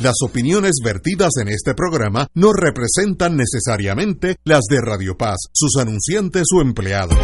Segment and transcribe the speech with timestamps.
[0.00, 6.44] Las opiniones vertidas en este programa no representan necesariamente las de Radio Paz, sus anunciantes
[6.54, 7.18] o empleados.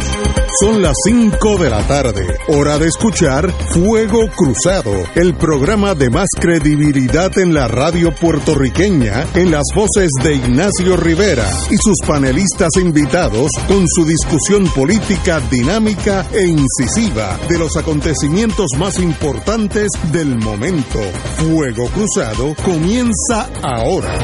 [0.59, 6.27] Son las 5 de la tarde, hora de escuchar Fuego Cruzado, el programa de más
[6.39, 13.51] credibilidad en la radio puertorriqueña, en las voces de Ignacio Rivera y sus panelistas invitados
[13.67, 20.99] con su discusión política dinámica e incisiva de los acontecimientos más importantes del momento.
[21.37, 24.17] Fuego Cruzado comienza ahora.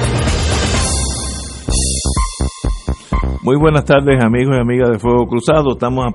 [3.43, 5.73] Muy buenas tardes amigos y amigas de Fuego Cruzado.
[5.73, 6.05] Estamos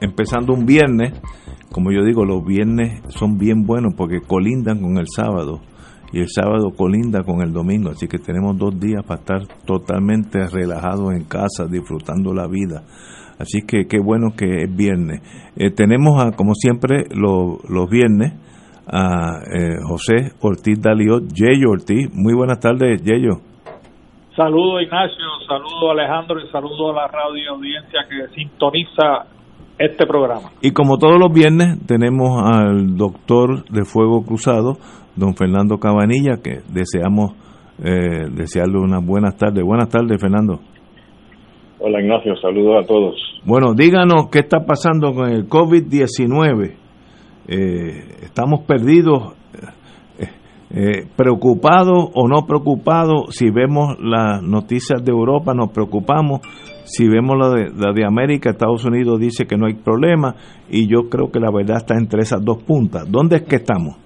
[0.00, 1.12] empezando un viernes.
[1.70, 5.60] Como yo digo, los viernes son bien buenos porque colindan con el sábado
[6.12, 7.90] y el sábado colinda con el domingo.
[7.90, 12.82] Así que tenemos dos días para estar totalmente relajados en casa, disfrutando la vida.
[13.38, 15.20] Así que qué bueno que es viernes.
[15.54, 18.32] Eh, tenemos, a, como siempre, los viernes
[18.92, 22.10] a eh, José Ortiz Daliot, Yeyo Ortiz.
[22.12, 23.38] Muy buenas tardes, Yeyo.
[24.36, 29.26] Saludo Ignacio, saludo Alejandro y saludo a la radio audiencia que sintoniza
[29.78, 30.50] este programa.
[30.62, 34.78] Y como todos los viernes tenemos al doctor de Fuego Cruzado,
[35.16, 37.32] don Fernando Cabanilla, que deseamos
[37.82, 39.64] eh, desearle unas buenas tardes.
[39.64, 40.60] Buenas tardes, Fernando.
[41.78, 43.14] Hola Ignacio, saludos a todos.
[43.44, 46.79] Bueno, díganos qué está pasando con el COVID-19
[47.52, 49.34] eh, estamos perdidos,
[50.20, 50.26] eh,
[50.72, 53.34] eh, preocupados o no preocupados.
[53.34, 56.42] Si vemos las noticias de Europa, nos preocupamos.
[56.84, 60.36] Si vemos la de, la de América, Estados Unidos dice que no hay problema.
[60.70, 63.10] Y yo creo que la verdad está entre esas dos puntas.
[63.10, 63.96] ¿Dónde es que estamos?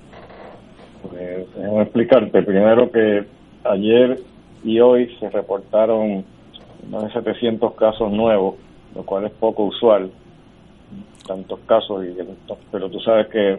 [1.03, 2.43] Pues, déjame explicarte.
[2.43, 3.27] Primero que
[3.65, 4.21] ayer
[4.65, 6.25] y hoy se reportaron
[6.91, 8.55] más de 700 casos nuevos,
[8.95, 10.11] lo cual es poco usual
[11.27, 12.17] tantos casos, y,
[12.71, 13.59] pero tú sabes que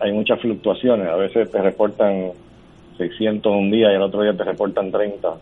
[0.00, 1.08] hay muchas fluctuaciones.
[1.08, 2.30] A veces te reportan
[2.96, 5.34] 600 un día y el otro día te reportan 30.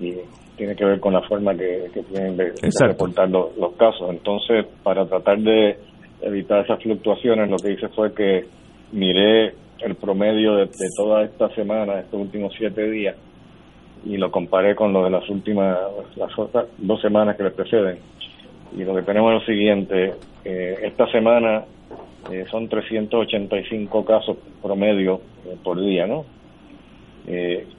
[0.00, 0.14] Y
[0.56, 4.10] tiene que ver con la forma que, tienen de, reportar los, casos.
[4.10, 5.76] Entonces, para tratar de
[6.22, 8.46] evitar esas fluctuaciones, lo que hice fue que
[8.92, 13.16] miré el promedio de, toda esta semana, estos últimos siete días,
[14.04, 15.76] y lo comparé con lo de las últimas,
[16.16, 17.98] las otras dos semanas que le preceden
[18.76, 21.64] y lo que tenemos es lo siguiente, eh, esta semana
[22.30, 26.24] eh, son 385 casos promedio eh, por día, ¿no?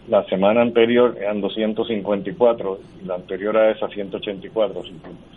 [0.08, 4.94] la semana anterior eran 254 y la anterior a esa 184, así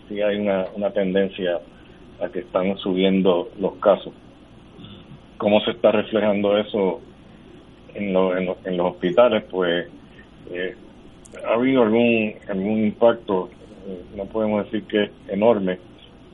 [0.08, 1.58] sí hay una, una tendencia
[2.22, 4.12] a que están subiendo los casos.
[5.38, 7.00] ¿Cómo se está reflejando eso
[7.94, 9.42] en, en, en los hospitales?
[9.50, 9.88] Pues
[11.44, 13.50] ha habido algún, algún impacto
[14.16, 15.78] no podemos decir que es enorme,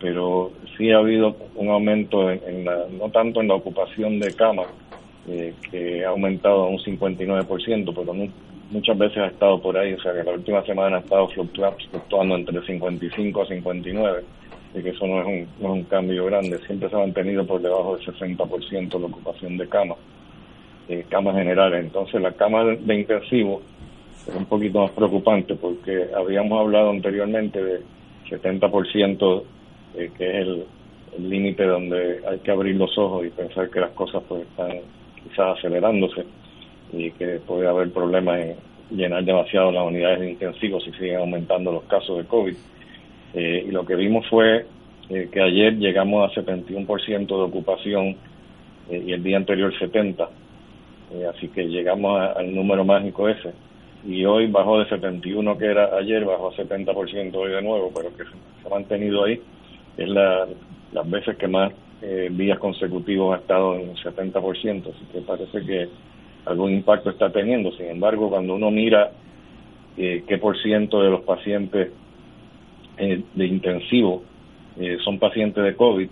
[0.03, 4.67] pero sí ha habido un aumento, en, la, no tanto en la ocupación de camas,
[5.29, 8.13] eh, que ha aumentado a un 59%, pero
[8.73, 12.35] muchas veces ha estado por ahí, o sea que la última semana ha estado fluctuando,
[12.35, 14.25] entre 55 a 59,
[14.75, 17.47] y que eso no es, un, no es un cambio grande, siempre se ha mantenido
[17.47, 19.99] por debajo del 60% la ocupación de camas,
[20.89, 21.85] eh, camas generales.
[21.85, 23.63] Entonces la cama de intensivo
[24.27, 27.81] es un poquito más preocupante porque habíamos hablado anteriormente de
[28.29, 29.45] 70%
[29.97, 30.67] eh, que es el
[31.19, 34.81] límite donde hay que abrir los ojos y pensar que las cosas pues están
[35.23, 36.25] quizás acelerándose
[36.93, 38.57] y que puede haber problemas en
[38.91, 42.55] llenar demasiado las unidades de intensivos si siguen aumentando los casos de COVID.
[43.35, 44.67] Eh, y lo que vimos fue
[45.09, 48.17] eh, que ayer llegamos a 71% de ocupación
[48.91, 50.29] y el día anterior 70%.
[51.31, 53.53] así que llegamos al número mágico ese
[54.05, 58.15] y hoy bajó de 71 que era ayer, bajó a 70% hoy de nuevo, pero
[58.17, 59.41] que se ha mantenido ahí.
[59.97, 60.47] Es la,
[60.93, 65.89] las veces que más eh, días consecutivos ha estado en 70%, así que parece que
[66.47, 67.73] algún impacto está teniendo.
[67.73, 69.13] Sin embargo, cuando uno mira
[69.97, 71.91] eh, qué por ciento de los pacientes
[72.97, 74.23] eh, de intensivo
[74.79, 76.09] eh, son pacientes de COVID,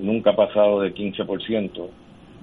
[0.00, 1.88] nunca ha pasado de 15%,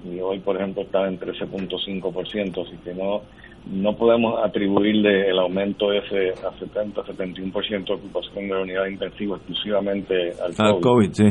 [0.04, 3.22] y hoy, por ejemplo, está en 13.5%, así que no
[3.66, 9.36] no podemos atribuirle el aumento ese a 70, 71% de ocupación de la unidad intensiva
[9.36, 11.12] exclusivamente al, COVID.
[11.12, 11.24] sí.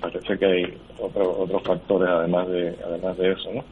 [0.00, 0.64] Parece que hay
[0.98, 3.64] otros factores además de además de eso, ¿no?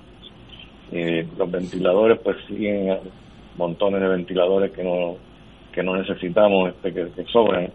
[0.93, 2.99] Eh, los ventiladores pues siguen
[3.57, 5.17] montones de ventiladores que no
[5.73, 7.71] que no necesitamos este que, sobran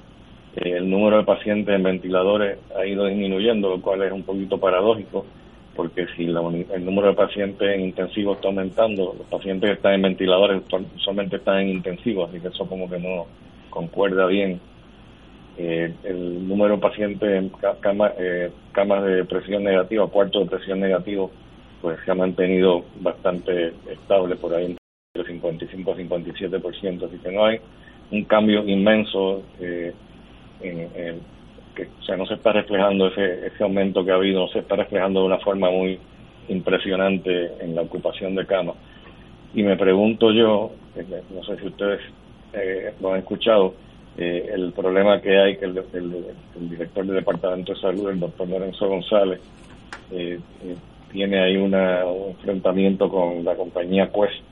[0.55, 5.25] el número de pacientes en ventiladores ha ido disminuyendo, lo cual es un poquito paradójico,
[5.75, 10.01] porque si el número de pacientes en intensivos está aumentando, los pacientes que están en
[10.03, 10.63] ventiladores
[10.97, 13.25] solamente están en intensivos, así que eso como que no
[13.69, 14.59] concuerda bien.
[15.57, 17.51] Eh, el número de pacientes en
[18.19, 21.31] eh, camas de presión negativa, cuartos de presión negativo,
[21.81, 24.75] pues se ha mantenido bastante estable por ahí
[25.13, 27.59] entre 55 a 57%, así que no hay
[28.11, 29.93] un cambio inmenso eh,
[30.61, 31.19] en,
[31.75, 34.59] que o sea, no se está reflejando ese, ese aumento que ha habido, no se
[34.59, 35.99] está reflejando de una forma muy
[36.47, 38.75] impresionante en la ocupación de camas.
[39.53, 42.01] Y me pregunto yo, eh, no sé si ustedes
[42.53, 43.73] eh, lo han escuchado,
[44.17, 45.73] eh, el problema que hay que el,
[46.69, 49.41] director del Departamento de Salud, el doctor Lorenzo González,
[51.11, 54.43] tiene ahí una, un enfrentamiento con la compañía Quest,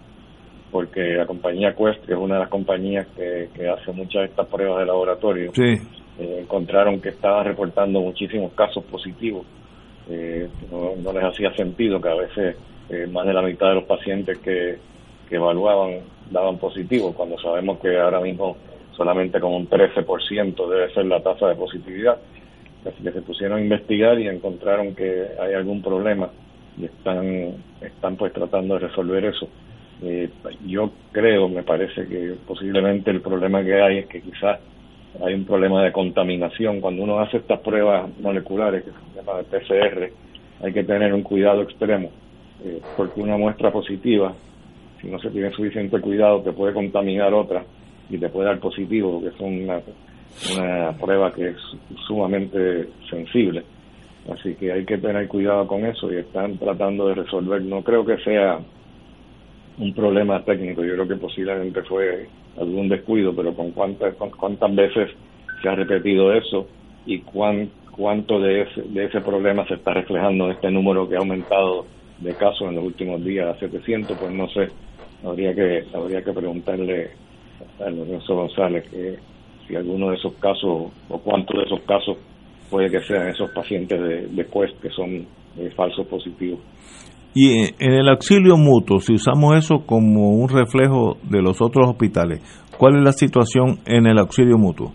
[0.72, 4.28] porque la compañía Quest, que es una de las compañías que, que hace muchas de
[4.28, 5.80] estas pruebas de laboratorio, sí
[6.20, 9.46] eh, encontraron que estaba reportando muchísimos casos positivos.
[10.10, 12.56] Eh, no, les hacía sentido que a veces
[12.90, 14.78] eh, más de la mitad de los pacientes que,
[15.28, 18.58] que evaluaban daban positivo, cuando sabemos que ahora mismo
[18.96, 22.18] solamente como un 13% debe ser la tasa de positividad.
[22.86, 26.30] Así que se pusieron a investigar y encontraron que hay algún problema
[26.78, 29.48] y están, están pues tratando de resolver eso.
[30.66, 34.60] yo creo, me parece que posiblemente el problema que hay es que quizás
[35.22, 36.82] hay un problema de contaminación.
[36.82, 40.10] Cuando uno hace estas pruebas moleculares, que se llama PCR,
[40.66, 42.10] hay que tener un cuidado extremo,
[42.64, 44.34] eh, porque una muestra positiva,
[45.02, 47.64] si no se tiene suficiente cuidado, te puede contaminar otra
[48.10, 49.82] y te puede dar positivo, porque es una,
[50.58, 51.58] una prueba que es
[52.08, 53.64] sumamente sensible.
[54.32, 57.62] Así que hay que tener cuidado con eso y están tratando de resolver.
[57.62, 58.58] No creo que sea
[59.78, 65.10] un problema técnico, yo creo que posiblemente fue algún descuido, pero con cuántas, cuántas veces
[65.62, 66.68] se ha repetido eso
[67.06, 71.16] y cuán, cuánto de ese, de ese problema se está reflejando en este número que
[71.16, 71.86] ha aumentado
[72.20, 74.70] de casos en los últimos días a 700, pues no sé,
[75.26, 77.12] habría que habría que preguntarle
[77.80, 79.18] a Lorenzo González que
[79.68, 82.18] si alguno de esos casos o cuántos de esos casos
[82.70, 84.48] puede que sean esos pacientes de, de
[84.82, 85.26] que son
[85.58, 86.60] eh, falsos positivos.
[87.36, 92.42] Y en el auxilio mutuo, si usamos eso como un reflejo de los otros hospitales,
[92.78, 94.92] ¿cuál es la situación en el auxilio mutuo?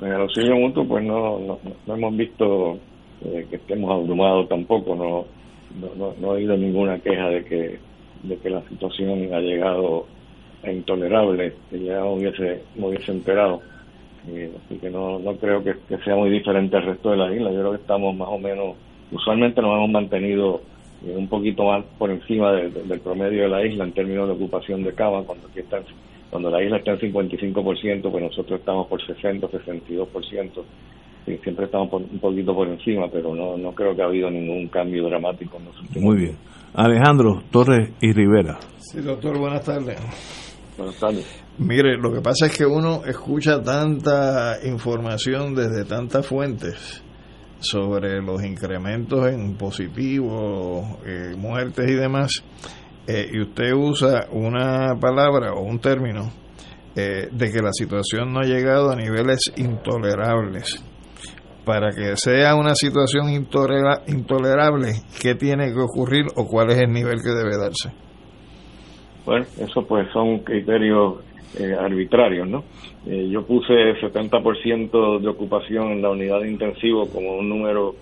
[0.00, 1.58] En el auxilio mutuo, pues no, no,
[1.94, 2.78] hemos visto
[3.24, 5.24] eh, que estemos abrumados tampoco, no,
[5.80, 7.78] no, no, he oído ninguna queja de que,
[8.22, 10.06] de que la situación ha llegado
[10.62, 13.60] a intolerable, que ya hubiese, hubiese enterado.
[14.28, 17.34] Eh, así que no, no creo que, que sea muy diferente al resto de la
[17.34, 17.50] isla.
[17.50, 18.76] Yo creo que estamos más o menos,
[19.10, 20.60] usualmente nos hemos mantenido
[21.04, 24.94] un poquito más por encima del promedio de la isla en términos de ocupación de
[24.94, 25.82] cama, cuando aquí está,
[26.30, 30.62] cuando la isla está en 55%, pues nosotros estamos por 60, 62%,
[31.26, 34.68] y siempre estamos un poquito por encima, pero no, no creo que ha habido ningún
[34.68, 36.36] cambio dramático en los últimos Muy bien.
[36.74, 38.58] Alejandro Torres y Rivera.
[38.78, 39.98] Sí, doctor, buenas tardes.
[40.76, 41.44] Buenas tardes.
[41.58, 47.04] Mire, lo que pasa es que uno escucha tanta información desde tantas fuentes
[47.62, 52.44] sobre los incrementos en positivos, eh, muertes y demás,
[53.06, 56.30] eh, y usted usa una palabra o un término
[56.94, 60.84] eh, de que la situación no ha llegado a niveles intolerables.
[61.64, 64.88] Para que sea una situación intolerable,
[65.20, 67.92] ¿qué tiene que ocurrir o cuál es el nivel que debe darse?
[69.24, 71.20] Bueno, eso pues son criterios
[71.78, 72.64] arbitrarios, ¿no?
[73.06, 77.96] Eh, yo puse 70% de ocupación en la unidad de intensivo como un número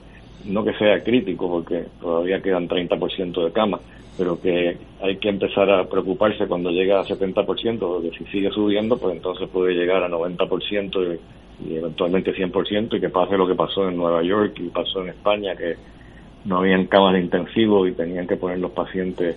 [0.45, 3.81] no que sea crítico porque todavía quedan 30% de camas,
[4.17, 8.99] pero que hay que empezar a preocuparse cuando llega a 70%, porque si sigue subiendo,
[8.99, 11.19] pues entonces puede llegar a 90%
[11.61, 15.03] y, y eventualmente 100% y que pase lo que pasó en Nueva York y pasó
[15.03, 15.77] en España, que
[16.45, 19.37] no habían camas de intensivo y tenían que poner los pacientes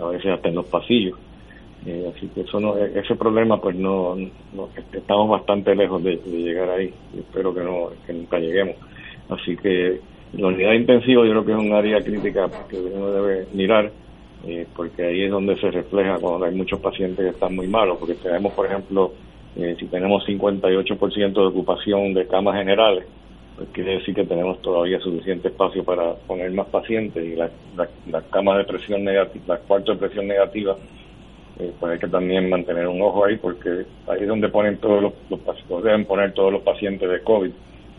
[0.00, 1.18] a veces hasta en los pasillos.
[1.84, 4.16] Eh, así que eso no, e-, ese problema pues no,
[4.92, 6.92] estamos bastante lejos de, llegar ahí.
[7.16, 8.76] Espero que no que nunca lleguemos.
[9.28, 10.00] Así que
[10.34, 13.90] la unidad intensiva yo creo que es un área crítica que uno debe mirar
[14.46, 17.98] eh, porque ahí es donde se refleja cuando hay muchos pacientes que están muy malos.
[17.98, 19.12] Porque tenemos por ejemplo
[19.56, 23.04] eh, si tenemos 58% de ocupación de camas generales
[23.56, 27.24] pues quiere decir que tenemos todavía suficiente espacio para poner más pacientes.
[27.24, 30.76] Y las la, camas de presión negativa las cuartos de presión negativa
[31.58, 35.02] eh, pues hay que también mantener un ojo ahí porque ahí es donde ponen todos
[35.02, 35.12] los,
[35.68, 37.50] los deben poner todos los pacientes de COVID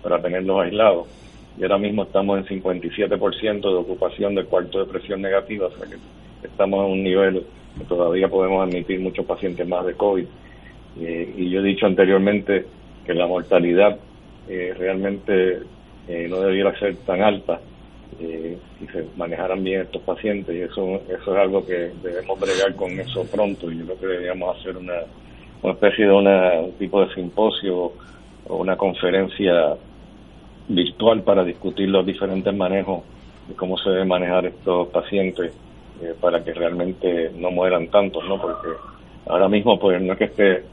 [0.01, 1.07] para tenerlos aislados.
[1.57, 5.87] Y ahora mismo estamos en 57% de ocupación del cuarto de presión negativa, o sea
[5.87, 5.97] que
[6.47, 7.45] estamos en un nivel
[7.77, 10.25] que todavía podemos admitir muchos pacientes más de COVID.
[10.99, 12.65] Eh, y yo he dicho anteriormente
[13.05, 13.97] que la mortalidad
[14.47, 15.59] eh, realmente
[16.07, 17.59] eh, no debiera ser tan alta
[18.19, 22.75] eh, si se manejaran bien estos pacientes y eso eso es algo que debemos bregar
[22.75, 25.01] con eso pronto y yo creo que deberíamos hacer una,
[25.61, 27.93] una especie de una, un tipo de simposio
[28.47, 29.75] o una conferencia
[30.67, 33.03] virtual para discutir los diferentes manejos
[33.47, 35.53] de cómo se debe manejar estos pacientes
[36.01, 38.41] eh, para que realmente no mueran tantos, ¿no?
[38.41, 38.69] Porque
[39.27, 40.63] ahora mismo pues no es que esté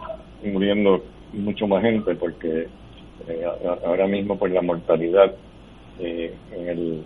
[0.45, 2.69] muriendo mucho más gente porque
[3.29, 3.45] eh,
[3.85, 5.35] ahora mismo pues la mortalidad
[5.99, 7.03] eh, en el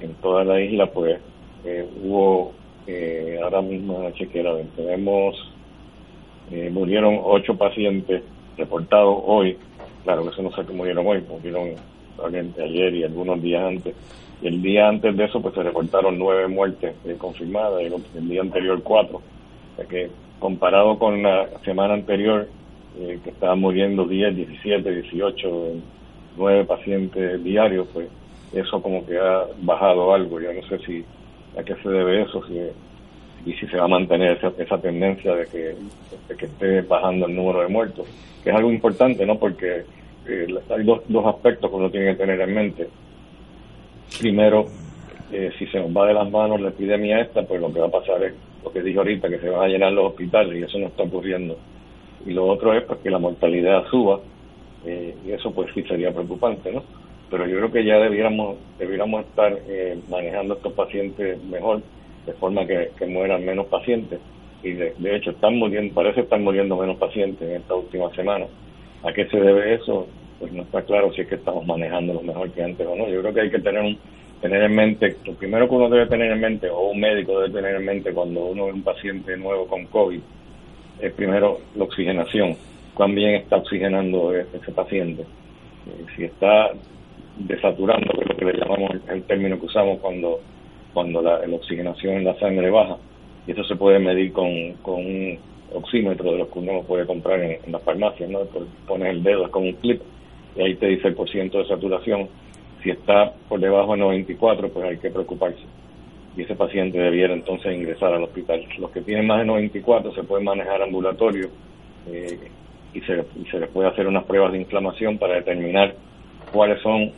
[0.00, 1.18] en toda la isla pues
[2.02, 2.52] hubo
[3.42, 5.52] ahora mismo chequera tenemos
[6.70, 8.22] murieron ocho pacientes
[8.56, 9.56] reportados hoy.
[10.04, 11.74] Claro que eso no sé que murieron hoy murieron
[12.62, 13.94] ayer y algunos días antes.
[14.42, 17.86] Y el día antes de eso pues se reportaron nueve muertes confirmadas y
[18.18, 19.18] el, día anterior cuatro.
[19.18, 22.48] O sea que comparado con la semana anterior
[22.98, 25.72] eh, que estaban muriendo 10, 17, 18,
[26.36, 28.08] 9 pacientes diarios, pues
[28.52, 30.40] eso como que ha bajado algo.
[30.40, 31.04] Yo no sé si
[31.58, 35.34] a qué se debe eso, si, y si se va a mantener esa, esa tendencia
[35.34, 35.76] de que,
[36.36, 38.06] que esté bajando el número de muertos,
[38.42, 39.38] que es algo importante, ¿no?
[39.38, 39.84] Porque
[40.26, 42.88] eh, hay dos, dos aspectos que uno tiene que tener en mente.
[44.18, 44.66] Primero,
[45.32, 47.86] eh, si se nos va de las manos la epidemia esta, pues lo que va
[47.86, 50.62] a pasar es lo que dije ahorita, que se van a llenar los hospitales y
[50.62, 51.56] eso no está ocurriendo
[52.26, 54.20] y lo otro es pues, que la mortalidad suba
[54.84, 56.82] eh, y eso pues sí sería preocupante, ¿no?
[57.30, 61.82] Pero yo creo que ya debiéramos, debiéramos estar eh, manejando estos pacientes mejor,
[62.26, 64.18] de forma que, mueran menos pacientes
[64.62, 68.46] y de, hecho están muriendo, parece estar muriendo menos pacientes en esta última semana.
[69.04, 70.08] ¿A qué se debe eso?
[70.40, 73.08] Pues no está claro si es que estamos manejando lo mejor que antes o no.
[73.08, 73.98] Yo creo que hay que tener un,
[74.40, 77.54] tener en mente, lo primero que uno debe tener en mente, o un médico debe
[77.54, 80.20] tener en mente cuando uno es un paciente nuevo con COVID,
[81.00, 82.56] es primero la oxigenación,
[82.94, 85.22] cuán bien está oxigenando e-, ese paciente.
[85.22, 86.72] Eh, si está
[87.38, 90.40] desaturando, que es lo que le llamamos el, término que usamos cuando,
[90.92, 92.96] cuando la, oxigenación en la sangre baja,
[93.46, 95.38] y eso se puede medir con, un
[95.74, 98.40] oxímetro de los que uno puede comprar en, las farmacias, ¿no?
[98.86, 100.00] pones el dedo, es como un clip,
[100.56, 102.28] y ahí te dice el porcentaje de saturación.
[102.82, 105.64] Si está por debajo de 94, pues hay que preocuparse
[106.38, 108.64] y ese paciente debiera entonces ingresar al hospital.
[108.78, 111.48] Los que tienen más de 94 se pueden manejar ambulatorio
[112.06, 112.38] eh,
[112.94, 115.96] y, se, se les puede hacer unas pruebas de inflamación para determinar
[116.52, 117.10] cuáles son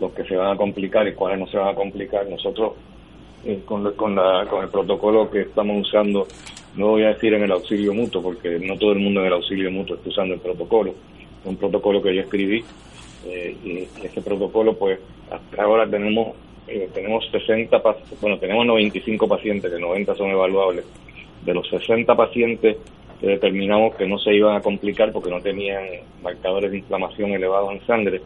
[0.00, 2.26] los que se van a complicar y cuáles no se van a complicar.
[2.28, 2.72] Nosotros
[3.44, 6.26] eh, con, con, la, con el protocolo que estamos usando,
[6.76, 9.32] no voy a decir en el auxilio mutuo, porque no todo el mundo en el
[9.32, 10.94] auxilio mutuo está usando el protocolo.
[11.44, 12.64] Un protocolo que yo escribí
[13.26, 14.98] eh, y ese protocolo, pues,
[15.30, 16.34] hasta ahora tenemos
[16.68, 17.82] eh, tenemos 60,
[18.20, 20.84] bueno, tenemos 95 pacientes, que 90 son evaluables.
[21.44, 22.76] De los 60 pacientes
[23.20, 25.82] que determinamos que no se iban a complicar porque no tenían
[26.22, 28.20] marcadores de inflamación elevados en sangre,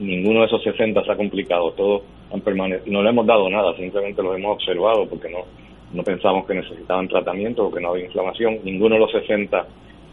[0.00, 2.02] ninguno de esos 60 se ha complicado, todos
[2.32, 5.44] han permanecido, no le hemos dado nada, simplemente los hemos observado porque no,
[5.92, 9.66] no pensamos que necesitaban tratamiento o que no había inflamación, ninguno de los 60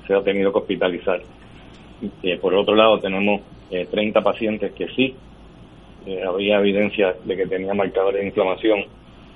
[0.06, 1.22] se ha tenido que hospitalizar.
[2.22, 5.15] Eh, por otro lado, tenemos 30 eh, pacientes que sí
[6.08, 8.86] eh, había evidencia de que tenía marcadores de inflamación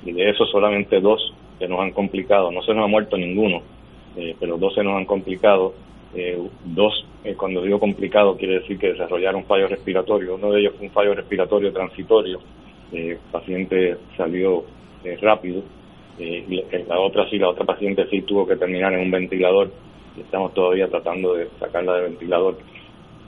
[0.06, 2.50] y de esos solamente dos se nos han complicado.
[2.50, 3.62] No se nos ha muerto ninguno,
[4.16, 5.74] eh, pero dos se nos han complicado.
[6.14, 7.06] Eh, dos,
[7.38, 10.36] cuando digo complicado, quiere decir que desarrollaron fallo respiratorio.
[10.36, 12.40] Uno de ellos fue un fallo respiratorio transitorio.
[12.92, 14.64] el paciente salió
[15.22, 15.64] rápido.
[16.20, 19.72] y la otra sí, la otra paciente sí tuvo que terminar en un ventilador.
[20.18, 22.58] Y estamos todavía tratando de sacarla del ventilador.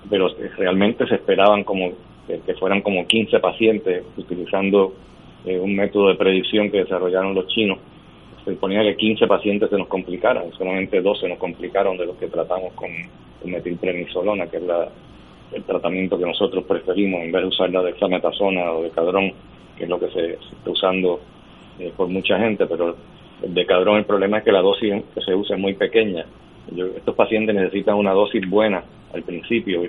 [0.09, 1.93] Pero realmente se esperaban como
[2.27, 4.93] que, fueran como 15 pacientes utilizando
[5.45, 7.79] eh, un método de predicción que desarrollaron los chinos.
[8.45, 12.27] Se suponía que 15 pacientes se nos complicaran, solamente 12 nos complicaron de los que
[12.27, 12.89] tratamos con,
[13.45, 14.88] metilprenisolona, que es la,
[15.51, 19.33] el tratamiento que nosotros preferimos en vez de usar la dexametasona o de cadrón,
[19.77, 21.19] que es lo que se, está usando
[21.79, 22.95] eh, por mucha gente, pero
[23.41, 26.25] el de cadrón el problema es que la dosis que se usa es muy pequeña.
[26.95, 28.83] estos pacientes necesitan una dosis buena
[29.13, 29.83] al principio,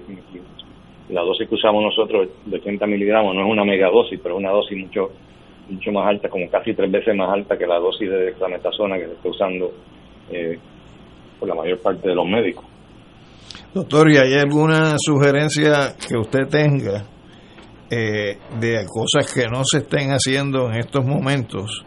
[1.11, 4.50] la dosis que usamos nosotros de 30 miligramos no es una megadosis, pero es una
[4.50, 5.11] dosis mucho
[5.68, 9.06] mucho más alta, como casi tres veces más alta que la dosis de dexametasona que
[9.06, 9.73] se está usando
[10.30, 10.59] eh,
[11.38, 12.64] por la mayor parte de los médicos.
[13.73, 17.04] Doctor, ¿y hay alguna sugerencia que usted tenga
[17.90, 21.85] eh, de cosas que no se estén haciendo en estos momentos,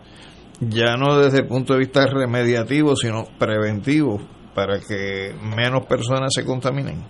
[0.60, 4.20] ya no desde el punto de vista remediativo, sino preventivo,
[4.54, 7.04] para que menos personas se contaminen?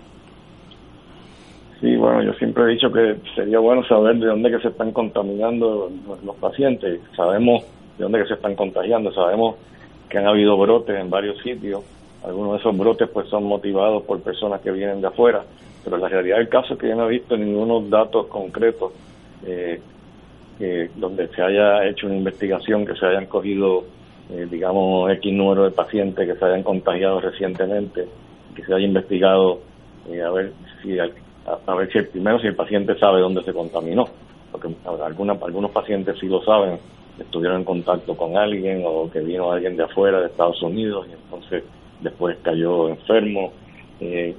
[1.79, 4.91] Sí, bueno, yo siempre he dicho que sería bueno saber de dónde que se están
[4.91, 5.91] contaminando
[6.23, 6.99] los, pacientes.
[7.15, 7.63] Sabemos
[7.97, 9.55] de dónde que se están contagiando, sabemos
[10.09, 11.83] que han habido brotes en varios sitios.
[12.25, 15.43] Algunos de esos brotes pues son motivados por personas que vienen de afuera,
[15.83, 18.93] pero la realidad del caso es que yo no he visto ningunos datos concretos
[19.45, 23.83] eh, donde se haya hecho una investigación, que se hayan cogido,
[24.31, 28.07] eh, digamos, X número de pacientes que se hayan contagiado recientemente,
[28.55, 29.59] que se haya investigado
[30.09, 30.97] eh, a ver si
[31.47, 34.05] a, ver si primero si el paciente sabe dónde se contaminó,
[34.51, 36.79] porque alguna, algunos pacientes sí lo saben,
[37.19, 41.13] estuvieron en contacto con alguien o que vino alguien de afuera de Estados Unidos y
[41.13, 41.63] entonces
[42.01, 43.51] después cayó enfermo.
[43.99, 44.35] Eh,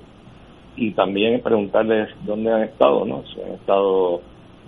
[0.77, 3.25] y también preguntarles dónde han estado, ¿no?
[3.27, 4.21] Si han estado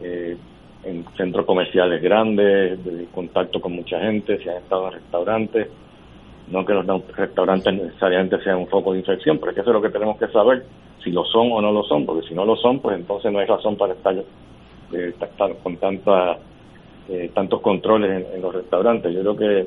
[0.02, 0.37] eh,
[0.82, 5.68] en centros comerciales grandes, de contacto con mucha gente, si han estado en restaurantes.
[6.49, 9.75] No que los restaurantes necesariamente sean un foco de infección, pero es que eso es
[9.75, 10.64] lo que tenemos que saber,
[11.02, 13.38] si lo son o no lo son, porque si no lo son, pues entonces no
[13.38, 14.14] hay razón para estar,
[14.92, 15.14] eh,
[15.62, 16.38] con tanta,
[17.09, 19.14] eh, tantos controles en, los restaurantes.
[19.14, 19.61] Yo creo que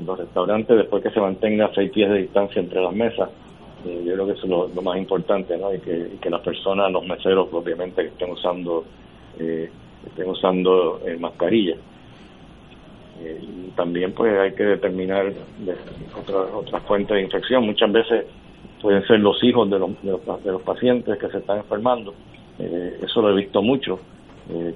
[0.00, 3.30] en los restaurantes, después que se mantenga seis pies de distancia entre las mesas,
[3.86, 5.74] eh, yo creo que eso es lo, más importante, ¿no?
[5.74, 8.84] Y que, las personas, los meseros, obviamente, que estén usando,
[9.38, 9.70] eh,
[10.06, 11.76] estén usando mascarilla.
[13.20, 15.32] Eh, y también, pues, hay que determinar
[16.18, 17.64] otras otras fuentes de infección.
[17.64, 18.26] Muchas veces
[18.82, 22.12] pueden ser los hijos de los, de los, pacientes que se están enfermando.
[22.58, 24.00] eso lo he visto mucho,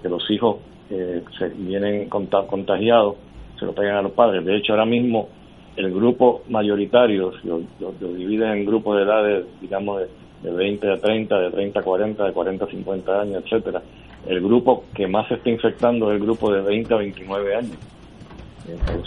[0.02, 0.58] que los hijos
[0.88, 3.16] se vienen contagiados,
[3.58, 4.44] se lo pegan a los padres.
[4.44, 5.28] De hecho, ahora mismo
[5.76, 10.00] el grupo mayoritario, lo, lo, dividen en grupos de edades, digamos,
[10.42, 13.82] de, 20 a 30, de 30 a 40, de 40 a 50 años, etcétera.
[14.26, 17.76] El grupo que más se está infectando es el grupo de 20 a 29 años.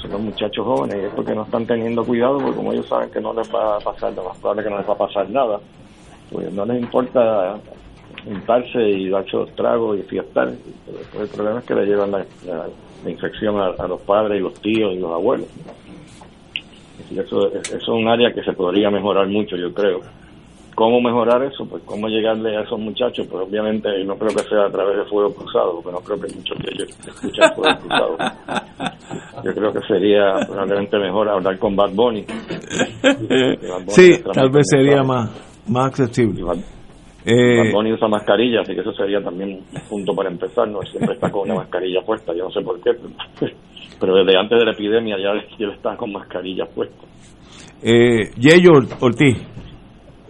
[0.02, 3.10] Son los muchachos jóvenes, y es porque no están teniendo cuidado, porque como ellos saben
[3.12, 5.30] que no les va a pasar, lo más probable que no les va a pasar
[5.30, 5.60] nada,
[6.32, 7.58] pues no les importa
[8.24, 10.50] juntarse y darse los tragos y fiestar.
[10.50, 12.26] el problema es que le llevan la,
[13.06, 15.48] infección a los padres y los tíos y los abuelos
[17.18, 20.02] eso, eso es un área que se podría mejorar mucho, yo creo.
[20.80, 21.66] ¿Cómo mejorar eso?
[21.70, 25.04] Pues cómo llegarle a esos muchachos, pues obviamente no creo que sea a través de
[25.10, 28.18] fuego cruzado, porque no creo que muchos de ellos escuchen fuego cruzado.
[29.44, 32.22] Yo creo que sería probablemente mejor hablar con Bad Bunny.
[33.88, 35.30] sí, tal vez sería más,
[35.68, 36.44] más accesible.
[36.44, 36.60] Bad,
[37.26, 41.16] eh, Bunny usa mascarilla, así que eso sería también un punto para empezar, no siempre
[41.16, 42.92] está con una mascarilla puesta, yo no sé por qué,
[44.00, 47.06] pero desde antes de la epidemia ya, él está con mascarilla puesta.
[47.84, 49.59] Eh, Yeyo Ortiz.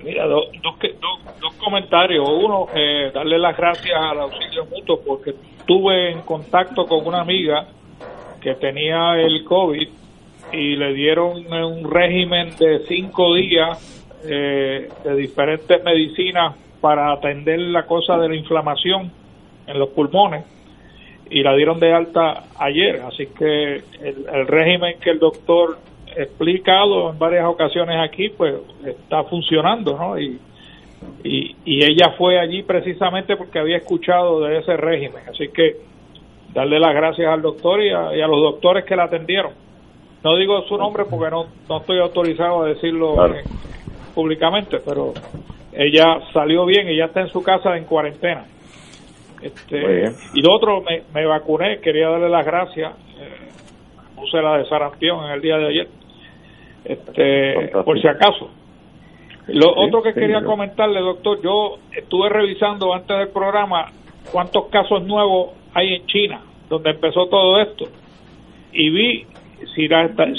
[0.03, 2.27] Mira, dos, dos, comentarios.
[2.27, 7.67] Uno, eh, darle las gracias al auxilio mutuo porque estuve en contacto con una amiga
[8.41, 9.89] que tenía el COVID
[10.53, 17.85] y le dieron un régimen de cinco días eh, de diferentes medicinas para atender la
[17.85, 19.11] cosa de la inflamación
[19.67, 20.45] en los pulmones
[21.29, 23.01] y la dieron de alta ayer.
[23.01, 25.77] Así que el, régimen que el doctor
[26.15, 30.19] explicado en varias ocasiones aquí, pues está funcionando, ¿no?
[30.19, 30.39] Y,
[31.23, 35.23] y, ella fue allí precisamente porque había escuchado de ese régimen.
[35.29, 35.77] Así que
[36.53, 39.53] darle las gracias al doctor y a, los doctores que la atendieron.
[40.23, 43.15] No digo su nombre porque no, no estoy autorizado a decirlo
[44.13, 45.13] públicamente, pero
[45.71, 48.45] ella salió bien y ya está en su casa en cuarentena.
[49.41, 52.91] Este, y lo otro, me, me, vacuné, quería darle las gracias.
[53.17, 53.49] Eh,
[54.15, 55.87] puse la de sarampión en el día de ayer,
[56.85, 58.49] este, por si acaso.
[59.47, 63.87] Lo otro que quería comentarle, doctor, yo estuve revisando antes del programa
[64.31, 67.85] cuántos casos nuevos hay en China, donde empezó todo esto,
[68.71, 69.25] y vi,
[69.75, 69.87] si,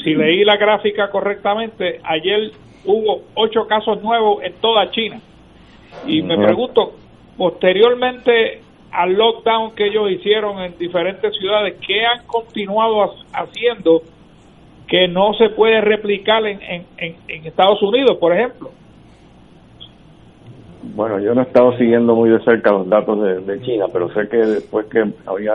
[0.04, 2.52] si leí la gráfica correctamente, ayer
[2.84, 5.20] hubo ocho casos nuevos en toda China.
[6.06, 6.92] Y me pregunto,
[7.36, 14.02] posteriormente al lockdown que ellos hicieron en diferentes ciudades, ¿qué han continuado haciendo
[14.90, 16.60] que no se puede replicar en,
[16.98, 18.70] en, Estados Unidos, por ejemplo?
[20.94, 24.28] Bueno, yo no he estado siguiendo muy de cerca los datos de, China, pero sé
[24.28, 25.54] que después que había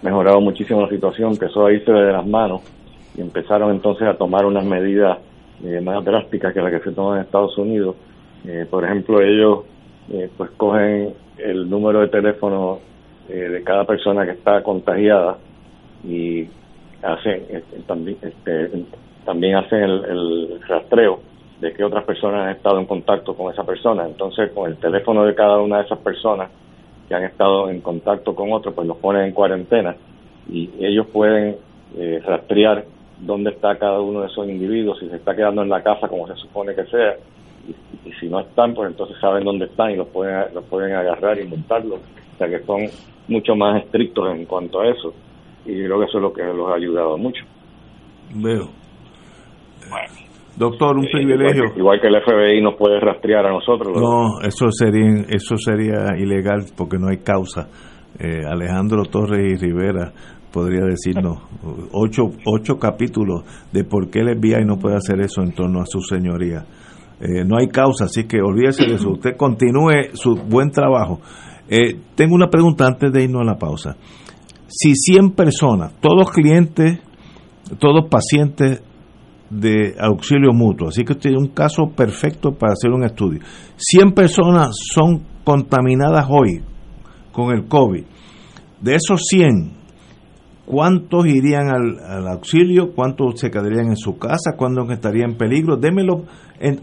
[0.00, 2.62] mejorado muchísimo la situación, que eso ahí se ve de las manos
[3.16, 5.18] y empezaron entonces a tomar unas medidas
[5.62, 7.96] eh, más drásticas que las que se toman en Estados Unidos.
[8.46, 9.64] Eh, por ejemplo, ellos
[10.10, 12.78] eh, pues cogen el número de teléfono
[13.28, 15.36] eh, de cada persona que está contagiada
[16.02, 16.46] y
[17.04, 18.70] hacen este, también este,
[19.24, 21.20] también hacen el, rastreo
[21.60, 25.24] de que otras personas han estado en contacto con esa persona entonces con el teléfono
[25.24, 26.50] de cada una de esas personas
[27.08, 29.94] que han estado en contacto con otro pues los ponen en cuarentena
[30.50, 31.56] y ellos pueden
[31.96, 32.84] eh, rastrear
[33.20, 36.26] dónde está cada uno de esos individuos si se está quedando en la casa como
[36.26, 37.16] se supone que sea
[38.04, 41.38] y, si no están, pues entonces saben dónde están y los pueden, los pueden agarrar
[41.40, 42.00] y montarlos.
[42.34, 42.86] O sea que son
[43.28, 45.14] mucho más estrictos en cuanto a eso.
[45.64, 47.44] Y creo que eso es lo que los ha ayudado mucho.
[48.34, 48.68] Veo.
[50.56, 51.64] Doctor, un privilegio.
[51.76, 53.96] Igual que, el FBI nos puede rastrear a nosotros.
[53.96, 57.68] No, eso sería, eso sería ilegal porque no hay causa.
[58.48, 60.12] Alejandro Torres y Rivera
[60.54, 61.38] podría decirnos
[61.92, 65.86] ocho, ocho capítulos de por qué el FBI no puede hacer eso en torno a
[65.86, 66.64] su señoría.
[67.20, 69.10] Eh, no hay causa, así que olvídese de eso.
[69.10, 71.20] Usted continúe su buen trabajo.
[71.68, 73.96] Eh, tengo una pregunta antes de irnos a la pausa.
[74.68, 76.98] Si 100 personas, todos clientes,
[77.78, 78.82] todos pacientes
[79.50, 83.40] de auxilio mutuo, así que tiene un caso perfecto para hacer un estudio.
[83.76, 86.62] 100 personas son contaminadas hoy
[87.32, 88.04] con el COVID.
[88.80, 89.84] De esos 100,
[90.66, 92.94] ¿Cuántos irían al, auxilio?
[92.94, 94.52] ¿Cuántos se quedarían en su casa?
[94.56, 95.76] ¿Cuántos estarían en peligro?
[95.76, 96.24] Démelo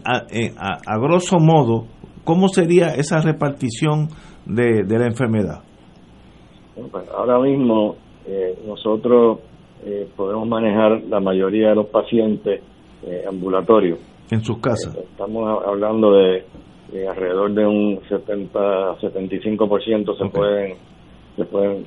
[0.04, 1.86] a, grosso modo,
[2.22, 4.08] ¿cómo sería esa repartición
[4.46, 5.62] de, la enfermedad?
[6.74, 9.40] Pues, ahora mismo eh, nosotros
[9.84, 12.62] eh, podemos manejar la mayoría de los pacientes
[13.04, 13.98] eh, ambulatorios.
[14.30, 14.96] En sus casas.
[14.96, 16.44] estamos hablando de
[17.08, 20.76] alrededor de un 70-75% se pueden
[21.36, 21.86] se pueden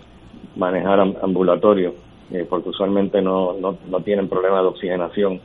[0.55, 1.93] manejar ambulatorio,
[2.31, 5.39] eh, porque usualmente no, no, no tienen problemas de oxigenación.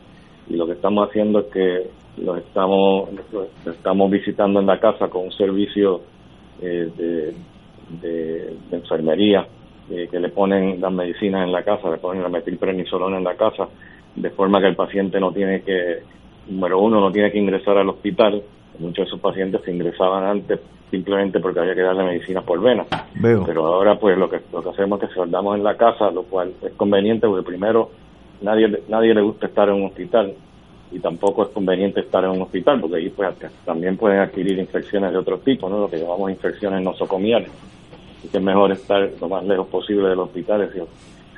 [0.48, 1.90] Y lo que estamos haciendo es que
[2.22, 3.08] los estamos,
[3.66, 6.00] estamos visitando en la casa con un servicio
[6.60, 7.34] eh, de,
[8.00, 9.46] de, enfermería
[9.90, 13.34] eh, que le ponen las medicinas en la casa, le ponen la metilprenisolona en la
[13.34, 13.68] casa,
[14.14, 15.98] de forma que el paciente no tiene que,
[16.48, 18.42] número uno, no tiene que ingresar al hospital.
[18.78, 22.84] Muchos de esos pacientes se ingresaban antes simplemente porque había que darle medicina por vena.
[23.46, 26.24] Pero ahora pues lo que lo que hacemos es que soldamos en la casa, lo
[26.24, 27.90] cual es conveniente porque primero
[28.42, 30.34] nadie nadie le gusta estar en un hospital
[30.92, 35.12] y tampoco es conveniente estar en un hospital porque ahí pues también pueden adquirir infecciones
[35.12, 35.78] de otro tipo, ¿no?
[35.78, 37.50] Lo que llamamos infecciones nosocomiales.
[38.24, 40.70] Y que es mejor estar lo más lejos posible de los hospitales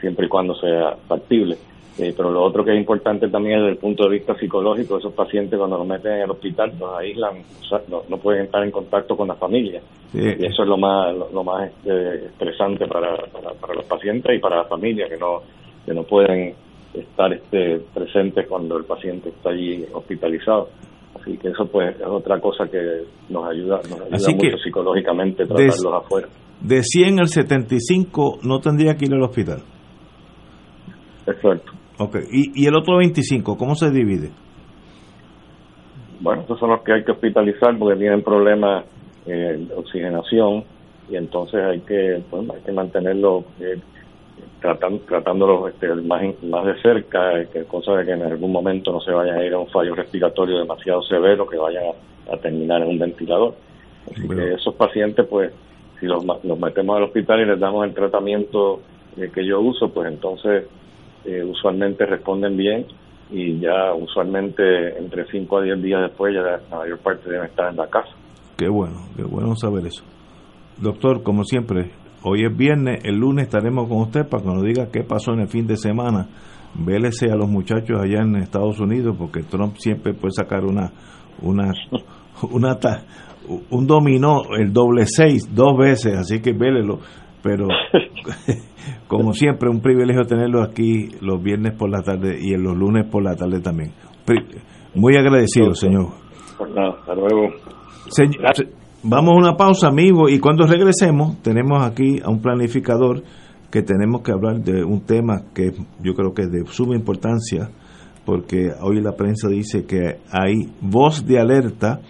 [0.01, 1.57] siempre y cuando sea factible.
[1.99, 5.12] Eh, pero lo otro que es importante también desde el punto de vista psicológico, esos
[5.12, 7.42] pacientes cuando los meten en el hospital los aíslan,
[7.88, 9.83] no, pueden estar en contacto con la familia.
[10.14, 13.16] Y eso es lo más lo, más este, estresante para,
[13.61, 15.42] para, los pacientes y para la familia, que no,
[15.85, 16.55] que no pueden
[16.95, 20.71] estar este, presentes cuando el paciente está allí hospitalizado.
[21.21, 25.92] Así que eso pues es otra cosa que nos ayuda, nos ayuda mucho psicológicamente tratarlos
[25.92, 26.29] afuera.
[26.62, 29.62] De 100 al 75 no tendría que ir al hospital.
[31.27, 31.72] Exacto.
[31.98, 34.31] Ok, ¿Y, el otro 25, cómo se divide?
[36.20, 38.85] Bueno, estos son los que hay que hospitalizar porque tienen problemas
[39.27, 40.64] eh, de oxigenación
[41.11, 43.81] y entonces hay que, hay que mantenerlo eh,
[44.61, 49.01] tratando, tratándolos este, más, más de cerca, que cosa de que en algún momento no
[49.01, 51.85] se vayan a ir a un fallo respiratorio demasiado severo, que vayan
[52.33, 53.55] a, terminar en un ventilador.
[54.11, 55.53] Así que esos pacientes, pues,
[56.03, 58.81] si los, los metemos al hospital y les damos el tratamiento
[59.17, 60.67] eh, que yo uso, pues entonces
[61.25, 62.87] eh, usualmente responden bien
[63.31, 67.71] y ya usualmente entre 5 a 10 días después ya la mayor parte deben estar
[67.71, 68.11] en la casa.
[68.57, 70.03] Qué bueno, qué bueno saber eso.
[70.79, 71.93] Doctor, como siempre,
[72.25, 75.41] hoy es viernes, el lunes estaremos con usted para que nos diga qué pasó en
[75.41, 76.27] el fin de semana.
[76.75, 80.91] Vélese a los muchachos allá en Estados Unidos porque Trump siempre puede sacar una
[81.43, 81.71] una
[82.51, 82.79] una
[83.70, 87.00] un dominó el doble seis dos veces, así que vélelo
[87.42, 87.66] pero
[89.09, 93.07] como siempre, un privilegio tenerlo aquí los viernes por la tarde y en los lunes
[93.11, 93.92] por la tarde también.
[94.94, 96.09] Muy agradecido, señor.
[96.57, 97.48] Pues hasta luego.
[99.02, 103.22] vamos a una pausa, amigo, y cuando regresemos, tenemos aquí a un planificador
[103.70, 107.70] que tenemos que hablar de un tema que yo creo que es de suma importancia,
[108.24, 112.00] porque hoy la prensa dice que hay voz de alerta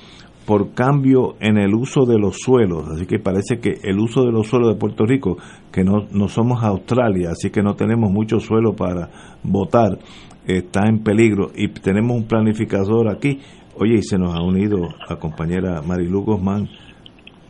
[0.47, 2.89] por cambio en el uso de los suelos.
[2.89, 5.37] Así que parece que el uso de los suelos de Puerto Rico,
[5.71, 9.09] que no, no somos Australia, así que no tenemos mucho suelo para
[9.43, 9.99] votar,
[10.47, 11.51] está en peligro.
[11.55, 13.41] Y tenemos un planificador aquí.
[13.79, 16.69] Oye, y se nos ha unido la compañera Marilu Guzmán,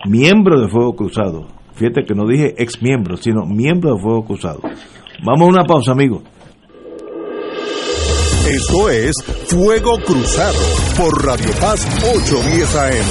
[0.08, 1.48] miembro de Fuego Cruzado.
[1.74, 4.60] Fíjate que no dije ex miembro, sino miembro de Fuego Cruzado.
[5.24, 6.22] Vamos a una pausa, amigos.
[8.46, 9.14] Esto es
[9.46, 10.58] Fuego Cruzado
[10.98, 13.06] por Radio Paz 810 AM.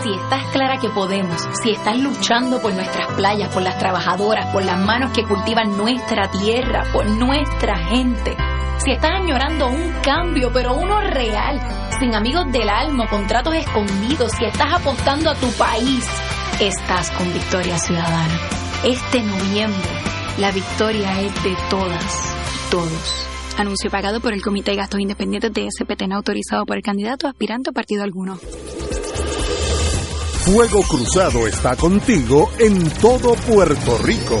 [0.00, 4.64] Si estás clara que podemos, si estás luchando por nuestras playas, por las trabajadoras, por
[4.64, 8.36] las manos que cultivan nuestra tierra, por nuestra gente,
[8.84, 11.60] si estás añorando un cambio, pero uno real,
[11.98, 16.06] sin amigos del alma, contratos escondidos, si estás apostando a tu país,
[16.60, 18.38] estás con Victoria Ciudadana.
[18.84, 19.90] Este noviembre,
[20.38, 23.26] la victoria es de todas todos.
[23.58, 27.28] Anuncio pagado por el Comité de Gastos Independientes de SPT no autorizado por el candidato
[27.28, 28.38] aspirante a partido alguno.
[30.46, 34.40] Fuego Cruzado está contigo en todo Puerto Rico.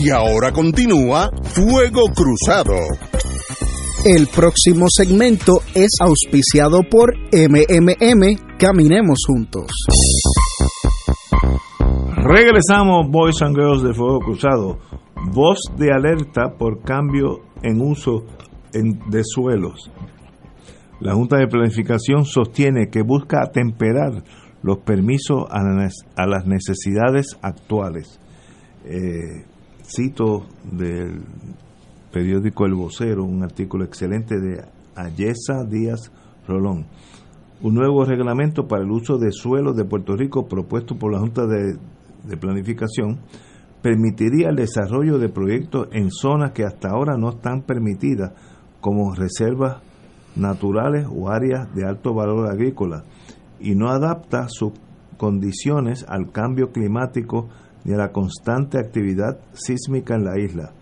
[0.00, 2.74] Y ahora continúa Fuego Cruzado.
[4.06, 9.66] El próximo segmento es auspiciado por MMM Caminemos Juntos.
[12.14, 14.78] Regresamos, Boys and Girls de Fuego Cruzado.
[15.32, 18.24] Voz de alerta por cambio en uso
[18.72, 19.90] de suelos.
[21.00, 24.22] La Junta de Planificación sostiene que busca atemperar
[24.62, 28.20] los permisos a, las necesidades actuales.
[28.84, 29.57] Eh,
[29.88, 31.22] cito del
[32.12, 34.62] periódico El Vocero un artículo excelente de
[34.94, 36.12] Ayesa Díaz
[36.46, 36.86] Rolón.
[37.62, 41.46] Un nuevo reglamento para el uso de suelos de Puerto Rico propuesto por la Junta
[41.46, 41.76] de,
[42.24, 43.18] de Planificación
[43.82, 48.32] permitiría el desarrollo de proyectos en zonas que hasta ahora no están permitidas
[48.80, 49.82] como reservas
[50.36, 53.04] naturales o áreas de alto valor agrícola
[53.60, 54.72] y no adapta sus
[55.16, 57.48] condiciones al cambio climático
[57.88, 60.72] ni a la constante actividad sísmica en la isla.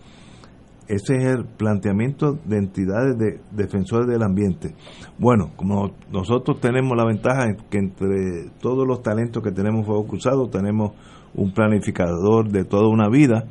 [0.89, 4.75] Ese es el planteamiento de entidades de defensores del ambiente.
[5.17, 10.49] Bueno, como nosotros tenemos la ventaja que entre todos los talentos que tenemos Fuego Cruzado
[10.49, 10.91] tenemos
[11.33, 13.45] un planificador de toda una vida,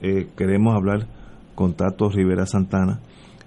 [0.00, 1.06] eh, queremos hablar
[1.54, 3.00] con Tato Rivera Santana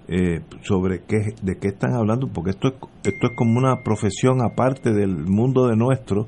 [0.08, 4.42] eh, sobre qué, de qué están hablando, porque esto es, esto es como una profesión
[4.42, 6.28] aparte del mundo de nuestro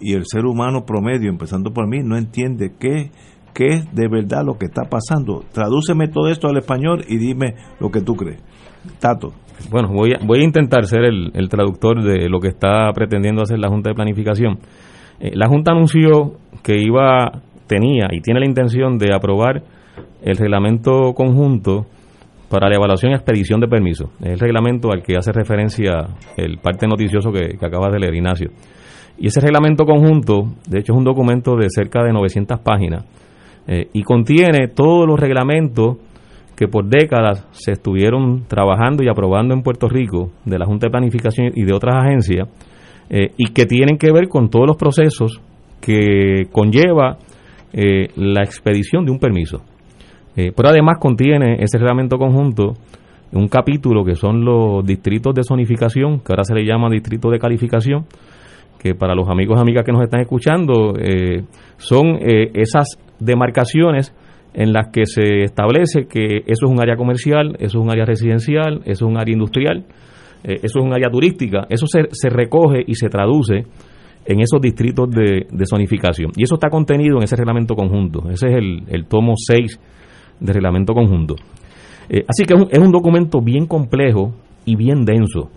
[0.00, 3.10] y el ser humano promedio, empezando por mí, no entiende qué,
[3.54, 5.44] qué es de verdad lo que está pasando.
[5.52, 8.42] Tradúceme todo esto al español y dime lo que tú crees.
[9.00, 9.32] Tato.
[9.70, 13.58] Bueno, voy a, voy a intentar ser el, traductor de lo que está pretendiendo hacer
[13.58, 14.58] la Junta de Planificación.
[15.18, 19.62] Eh, la Junta anunció que iba, tenía y tiene la intención de aprobar
[20.22, 21.86] el reglamento conjunto
[22.50, 24.10] para la evaluación y expedición de permisos.
[24.20, 26.06] Es el reglamento al que hace referencia
[26.36, 28.50] el parte noticioso que, que acabas de leer, Ignacio.
[29.18, 33.04] Y ese reglamento conjunto, de hecho, es un documento de cerca de 900 páginas
[33.66, 35.96] eh, y contiene todos los reglamentos
[36.54, 40.90] que por décadas se estuvieron trabajando y aprobando en Puerto Rico de la Junta de
[40.90, 42.48] Planificación y de otras agencias
[43.10, 45.40] eh, y que tienen que ver con todos los procesos
[45.80, 47.18] que conlleva
[47.72, 49.62] eh, la expedición de un permiso.
[50.34, 52.74] pero además contiene ese reglamento conjunto
[53.32, 57.38] un capítulo que son los distritos de zonificación, que ahora se le llama distrito de
[57.38, 58.06] calificación,
[58.78, 61.44] que para los amigos y amigas que nos están escuchando eh,
[61.76, 64.14] son eh, esas demarcaciones
[64.54, 68.04] en las que se establece que eso es un área comercial, eso es un área
[68.04, 69.84] residencial, eso es un área industrial,
[70.44, 73.64] eh, eso es un área turística, eso se, se recoge y se traduce
[74.24, 76.32] en esos distritos de, zonificación.
[76.36, 78.28] Y eso está contenido en ese reglamento conjunto.
[78.28, 78.54] Ese es
[78.88, 79.80] el, tomo 6
[80.40, 81.36] del reglamento conjunto.
[82.28, 84.34] Así que es un, documento bien complejo
[84.64, 85.50] y bien denso.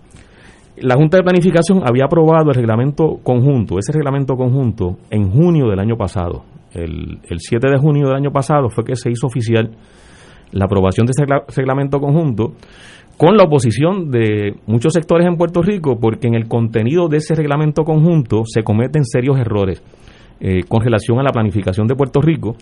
[0.82, 5.78] La Junta de Planificación había aprobado el reglamento conjunto, ese reglamento conjunto, en junio del
[5.78, 6.44] año pasado.
[6.72, 9.70] El, el 7 de junio del año pasado fue que se hizo oficial
[10.52, 12.54] la aprobación de ese reglamento conjunto
[13.16, 17.34] con la oposición de muchos sectores en Puerto Rico, porque en el contenido de ese
[17.34, 19.82] reglamento conjunto se cometen serios errores
[20.40, 22.56] eh, con relación a la planificación de Puerto Rico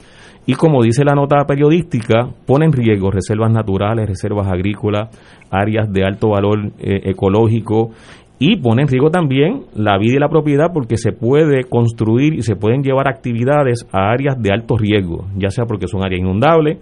[0.47, 5.11] y como dice la nota periodística, pone en riesgo reservas naturales, reservas agrícolas,
[5.51, 7.91] áreas de alto valor eh, ecológico
[8.39, 12.43] y pone en riesgo también la vida y la propiedad porque se puede construir y
[12.43, 16.79] se pueden llevar actividades a áreas de alto riesgo, ya sea porque son áreas inundables,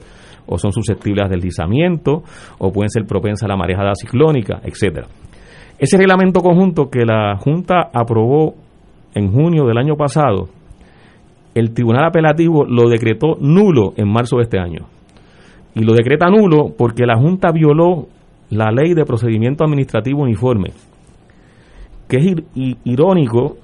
[0.46, 2.22] o son susceptibles a deslizamiento
[2.58, 5.06] o pueden ser propensas a la marejada ciclónica, etcétera.
[5.78, 8.54] Ese reglamento conjunto que la Junta aprobó
[9.14, 10.48] en junio del año pasado,
[11.56, 14.88] el Tribunal Apelativo lo decretó nulo en marzo de este año.
[15.74, 18.08] Y lo decreta nulo porque la Junta violó
[18.50, 20.72] la ley de procedimiento administrativo uniforme,
[22.08, 22.36] que es
[22.84, 23.56] irónico,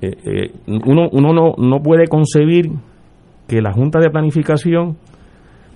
[0.00, 2.70] eh, eh, uno, uno no, no puede concebir
[3.46, 4.96] que la Junta de Planificación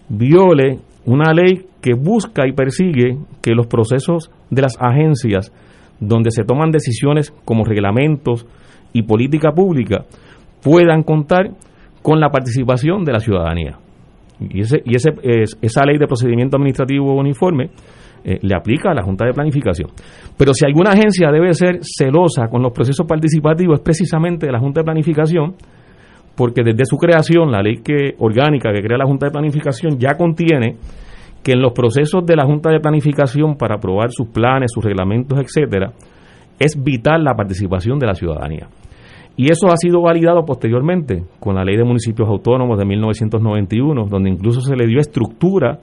[0.08, 5.52] viole una ley que busca y persigue que los procesos de las agencias
[6.00, 8.46] donde se toman decisiones como reglamentos
[8.94, 10.06] y política pública
[10.62, 11.50] puedan contar
[12.02, 13.78] con la participación de la ciudadanía.
[14.40, 15.10] Y, ese, y ese,
[15.60, 17.70] esa ley de procedimiento administrativo uniforme
[18.24, 19.90] eh, le aplica a la Junta de Planificación.
[20.36, 24.80] Pero si alguna agencia debe ser celosa con los procesos participativos es precisamente la Junta
[24.80, 25.54] de Planificación,
[26.36, 30.16] porque desde su creación, la ley que, orgánica que crea la Junta de Planificación ya
[30.16, 30.76] contiene
[31.42, 35.38] que en los procesos de la Junta de Planificación para aprobar sus planes, sus reglamentos,
[35.38, 35.92] etcétera,
[36.58, 38.68] es vital la participación de la ciudadanía.
[39.40, 44.28] Y eso ha sido validado posteriormente con la Ley de Municipios Autónomos de 1991, donde
[44.28, 45.78] incluso se le dio estructura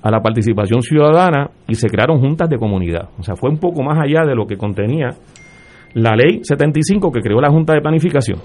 [0.00, 3.08] a la participación ciudadana y se crearon juntas de comunidad.
[3.18, 5.08] O sea, fue un poco más allá de lo que contenía
[5.94, 8.38] la Ley 75 que creó la Junta de Planificación.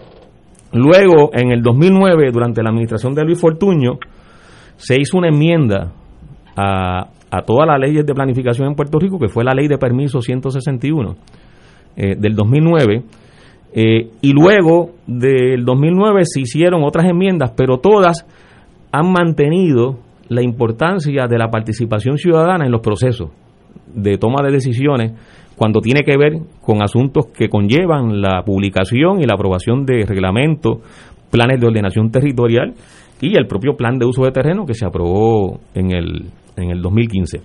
[0.74, 4.00] Luego, en el 2009, durante la administración de Luis Fortuño,
[4.76, 5.92] se hizo una enmienda
[6.56, 7.10] a,
[7.46, 11.16] todas las leyes de planificación en Puerto Rico, que fue la ley de permiso 161
[11.96, 13.04] eh, del 2009.
[13.74, 18.26] Eh, y luego del 2009 se hicieron otras enmiendas, pero todas
[18.92, 20.00] han mantenido
[20.30, 23.30] la importancia de la participación ciudadana en los procesos
[23.94, 25.14] de toma de decisiones
[25.56, 30.80] cuando tiene que ver con asuntos que conllevan la publicación y la aprobación de reglamentos,
[31.32, 32.74] planes de ordenación territorial
[33.22, 36.82] y el propio plan de uso de terreno que se aprobó en el, en el
[36.82, 37.42] 2015.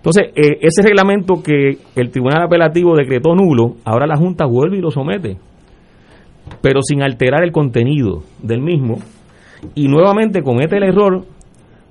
[0.00, 4.80] Entonces, eh, ese reglamento que el Tribunal Apelativo decretó nulo, ahora la Junta vuelve y
[4.80, 5.36] lo somete,
[6.62, 8.96] pero sin alterar el contenido del mismo.
[9.74, 11.24] Y nuevamente comete el error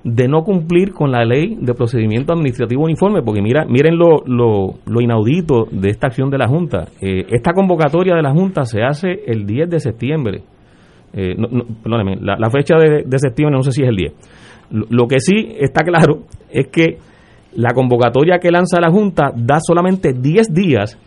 [0.02, 5.00] de no cumplir con la ley de procedimiento administrativo uniforme, porque mira, miren lo, lo,
[5.00, 6.88] inaudito de esta acción de la Junta.
[7.00, 10.42] Eh, esta convocatoria de la Junta se hace el 10 de septiembre.
[11.12, 11.36] Eh,
[11.82, 14.12] perdóneme, la, fecha de, septiembre no sé si es el 10.
[14.90, 16.98] Lo, que sí está claro es que
[17.54, 20.98] la convocatoria que lanza la Junta da solamente 10 días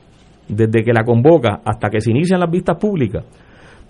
[0.48, 3.24] desde que la convoca hasta que se inician las vistas públicas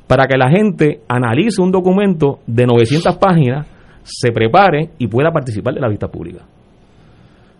[0.07, 3.67] para que la gente analice un documento de 900 páginas
[4.03, 6.43] se prepare y pueda participar de la vista pública.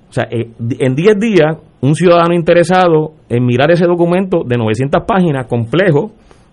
[0.10, 5.02] O sea, eh, en 10 días, un ciudadano interesado en mirar ese documento de 900
[5.08, 6.12] páginas, complejo,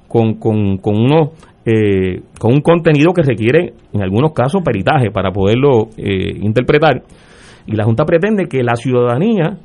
[0.08, 1.32] con, con, con, uno,
[1.66, 7.02] eh, con un contenido que requiere, en algunos casos, peritaje para poderlo eh, interpretar.
[7.66, 9.58] Y la Junta pretende que la ciudadanía,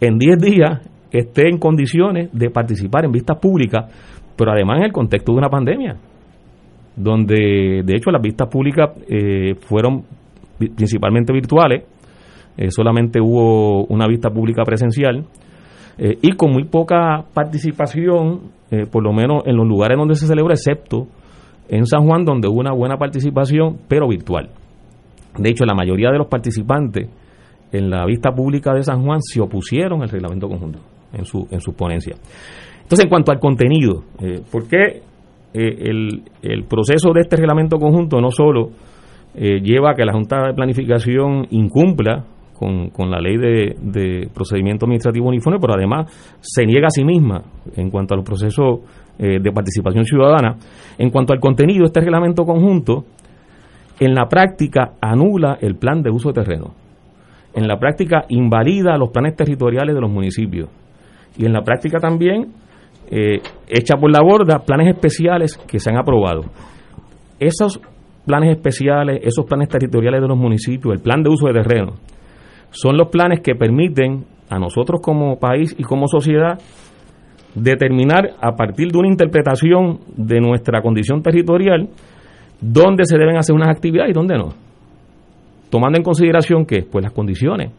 [0.00, 3.92] en 10 días, esté en condiciones de participar en vistas públicas,
[4.36, 5.96] pero además en el contexto de una pandemia
[6.96, 10.04] donde de hecho las vistas públicas eh, fueron
[10.58, 11.84] principalmente virtuales,
[12.56, 15.24] eh, solamente hubo una vista pública presencial
[15.96, 18.60] eh, y con muy poca participación,
[18.92, 21.08] por lo menos en los lugares donde se celebra, excepto
[21.68, 24.48] en San Juan, donde hubo una buena participación, pero virtual.
[25.36, 27.08] De hecho, la mayoría de los participantes
[27.72, 30.78] en la vista pública de San Juan se opusieron al reglamento conjunto
[31.12, 32.14] en su, en su ponencia.
[32.82, 34.02] Entonces, en cuanto al contenido,
[34.50, 35.02] ¿por qué
[35.52, 35.90] eh,
[36.42, 38.70] el, proceso de este reglamento conjunto no solo
[39.34, 42.24] eh, lleva a que la Junta de Planificación incumpla
[42.56, 47.42] con, con la ley de, procedimiento administrativo uniforme, pero además se niega a sí misma
[47.74, 48.80] en cuanto a los procesos
[49.18, 50.56] eh, de participación ciudadana.
[50.98, 53.04] En cuanto al contenido, este reglamento conjunto
[53.98, 56.74] en la práctica anula el plan de uso de terreno.
[57.54, 60.68] En la práctica invalida los planes territoriales de los municipios.
[61.36, 62.52] Y en la práctica también
[63.10, 66.42] eh, echa por la borda planes especiales que se han aprobado.
[67.38, 67.80] Esos
[68.24, 71.94] planes especiales, esos planes territoriales de los municipios, el plan de uso de terreno,
[72.70, 76.58] son los planes que permiten a nosotros como país y como sociedad
[77.54, 81.88] determinar a partir de una interpretación de nuestra condición territorial
[82.60, 84.69] dónde se deben hacer unas actividades y dónde no.
[85.70, 87.72] Tomando en consideración que pues las condiciones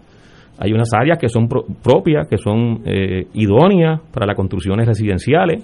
[0.58, 5.64] hay unas áreas que son propias, que son eh, idóneas para las construcciones residenciales,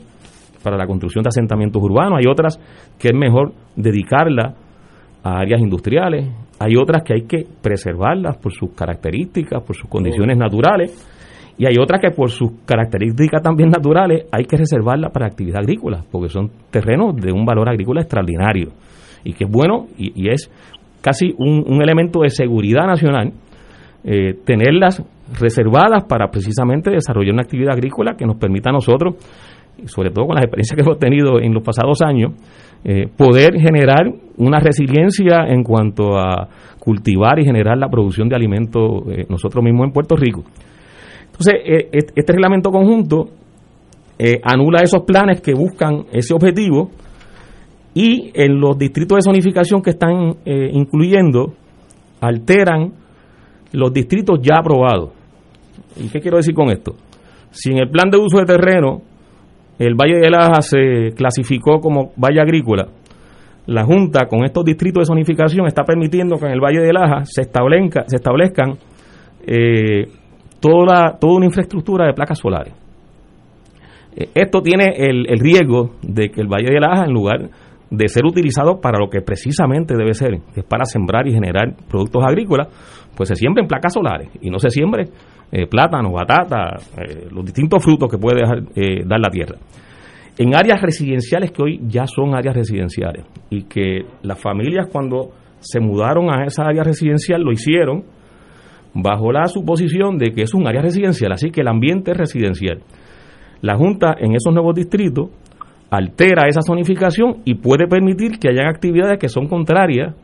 [0.64, 2.20] para la construcción de asentamientos urbanos.
[2.20, 2.60] Hay otras
[2.98, 4.56] que es mejor dedicarlas
[5.24, 6.28] a áreas industriales.
[6.60, 10.92] Hay otras que hay que preservarlas por sus características, por sus condiciones naturales.
[11.60, 16.04] Y hay otras que por sus características también naturales hay que reservarlas para actividad agrícola,
[16.12, 18.72] porque son terrenos de un valor agrícola extraordinario.
[19.24, 20.52] Y que es bueno y, es
[21.08, 23.32] casi un elemento de seguridad nacional
[24.10, 25.04] eh, tenerlas
[25.38, 29.16] reservadas para precisamente desarrollar una actividad agrícola que nos permita a nosotros,
[29.84, 32.32] sobre todo con las experiencias que hemos tenido en los pasados años,
[32.86, 36.48] eh, poder generar una resiliencia en cuanto a
[36.80, 40.44] cultivar y generar la producción de alimentos eh, nosotros mismos en Puerto Rico.
[41.26, 41.56] Entonces,
[41.92, 43.26] este reglamento conjunto
[44.42, 46.90] anula esos planes que buscan ese objetivo
[47.98, 51.54] y en los distritos de zonificación que están incluyendo
[52.22, 52.94] alteran
[53.72, 55.12] los distritos ya aprobados.
[55.96, 56.96] ¿Y qué quiero decir con esto?
[57.52, 59.02] Si en el plan de uso de terreno
[59.80, 62.88] el Valle de Laja se clasificó como valle agrícola,
[63.68, 67.26] la Junta con estos distritos de zonificación está permitiendo que en el Valle de Laja
[67.26, 68.78] se, establezca, se establezcan
[69.46, 70.08] eh,
[70.60, 72.74] toda, toda una infraestructura de placas solares.
[74.16, 77.50] Eh, esto tiene el, el, riesgo de que el Valle de Laja, en lugar
[77.90, 81.74] de ser utilizado para lo que precisamente debe ser, que es para sembrar y generar
[81.90, 82.68] productos agrícolas,
[83.16, 85.06] pues se siembren placas solares y no se siembre
[85.52, 88.42] eh, plátano, batata, eh, los distintos frutos que puede
[88.76, 89.56] eh, dar la tierra.
[90.38, 95.80] En áreas residenciales que hoy ya son áreas residenciales y que las familias cuando se
[95.80, 98.04] mudaron a esa área residencial lo hicieron
[98.94, 102.84] bajo la suposición de que es un área residencial, así que el ambiente es residencial.
[103.62, 105.30] La Junta en esos nuevos distritos
[105.90, 110.16] altera esa zonificación y puede permitir que hayan actividades que son contrarias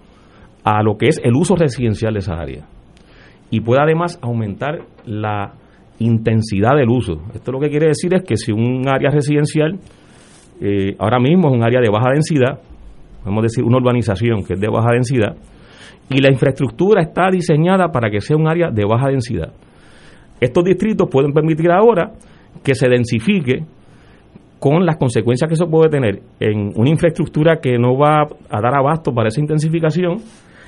[0.64, 2.66] a lo que es el uso residencial de esa área
[3.50, 5.54] y puede además aumentar la
[6.00, 7.22] intensidad del uso.
[7.36, 9.80] Esto lo que quiere decir es que si un área residencial
[10.60, 12.60] eh, ahora mismo es un área de baja densidad,
[13.24, 15.36] podemos decir una urbanización que es de baja densidad,
[16.10, 19.54] y la infraestructura está diseñada para que sea un área de baja densidad.
[20.42, 22.12] Estos distritos pueden permitir ahora
[22.64, 23.66] que se densifique
[24.64, 28.74] con las consecuencias que eso puede tener en una infraestructura que no va a dar
[28.80, 30.20] abasto para esa intensificación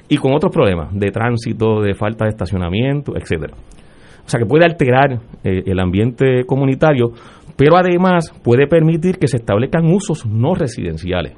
[0.10, 3.54] y con otros problemas de tránsito, de falta de estacionamiento, etcétera.
[3.56, 5.14] O sea que puede alterar
[5.46, 7.14] eh, el ambiente comunitario,
[7.56, 11.32] pero además puede permitir que se establezcan usos no residenciales.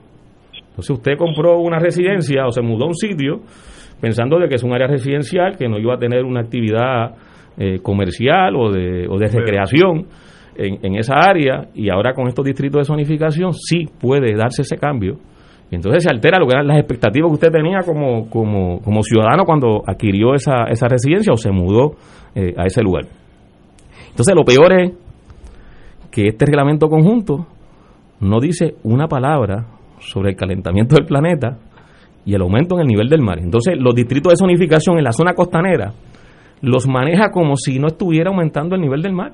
[0.69, 3.41] Entonces usted compró una residencia o se mudó a un sitio
[4.01, 7.17] pensando de que es un área residencial, que no iba a tener una actividad
[7.59, 10.07] eh, comercial o de, o de recreación
[10.57, 15.17] en, esa área, y ahora con estos distritos de zonificación sí puede darse ese cambio
[15.69, 19.43] y entonces se altera lo que las expectativas que usted tenía como, como, como ciudadano
[19.43, 21.95] cuando adquirió esa, esa residencia o se mudó
[22.35, 23.05] eh, a ese lugar.
[24.09, 24.91] Entonces lo peor es
[26.09, 27.47] que este reglamento conjunto
[28.21, 29.65] no dice una palabra
[29.99, 31.57] sobre el calentamiento del planeta
[32.25, 33.39] y el aumento en el nivel del mar.
[33.39, 35.93] Entonces los distritos de zonificación en la zona costanera
[36.61, 39.33] los maneja como si no estuviera aumentando el nivel del mar,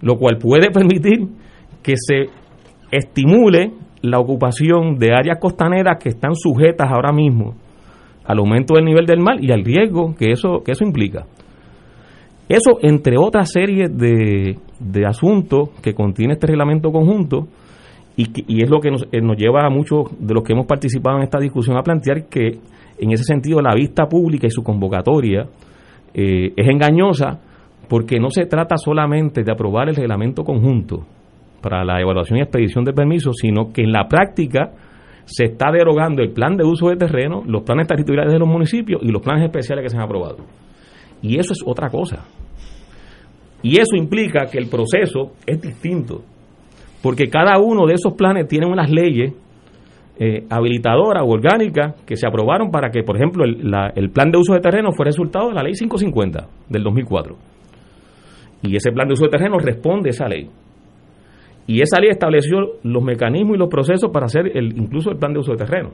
[0.00, 1.28] lo cual puede permitir
[1.82, 2.26] que se
[2.90, 3.72] estimule
[4.02, 7.54] la ocupación de áreas costaneras que están sujetas ahora mismo
[8.24, 11.26] al aumento del nivel del mar y al riesgo que eso, que eso implica.
[12.48, 17.46] Eso, entre otras series de, de asuntos que contiene este reglamento conjunto,
[18.16, 20.66] y, y es lo que nos, eh, nos, lleva a muchos de los que hemos
[20.66, 22.58] participado en esta discusión a plantear que,
[22.98, 25.46] en ese sentido, la vista pública y su convocatoria
[26.12, 27.40] eh, es engañosa
[27.90, 31.04] porque no se trata solamente de aprobar el reglamento conjunto,
[31.60, 34.70] para la evaluación y expedición de permisos, sino que en la práctica
[35.24, 39.02] se está derogando el plan de uso de terreno, los planes territoriales de los municipios
[39.02, 40.36] y los planes especiales que se han aprobado.
[41.20, 42.24] Y eso es otra cosa.
[43.60, 46.22] Y eso implica que el proceso es distinto,
[47.02, 49.34] porque cada uno de esos planes tiene unas leyes
[50.16, 54.38] eh, habilitadoras o orgánicas que se aprobaron para que, por ejemplo, el, el plan de
[54.38, 57.49] uso de terreno fue resultado de la ley 550 del 2004.
[58.62, 60.48] Y ese plan de uso de terreno responde a esa ley.
[61.66, 65.32] Y esa ley estableció los mecanismos y los procesos para hacer el, incluso el plan
[65.32, 65.90] de uso de terreno.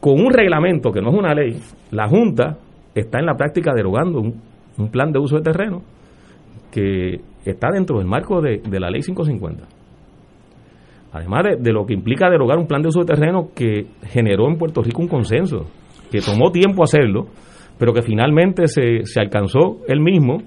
[0.00, 1.56] Con un reglamento que no es una ley,
[1.90, 2.58] la Junta
[2.94, 5.82] está en la práctica derogando un, plan de uso de terreno
[6.70, 9.64] que está dentro del marco de, la ley 550.
[11.12, 14.56] Además de, lo que implica derogar un plan de uso de terreno que generó en
[14.56, 15.66] Puerto Rico un consenso,
[16.10, 17.26] que tomó tiempo hacerlo,
[17.78, 20.38] pero que finalmente se, se alcanzó el mismo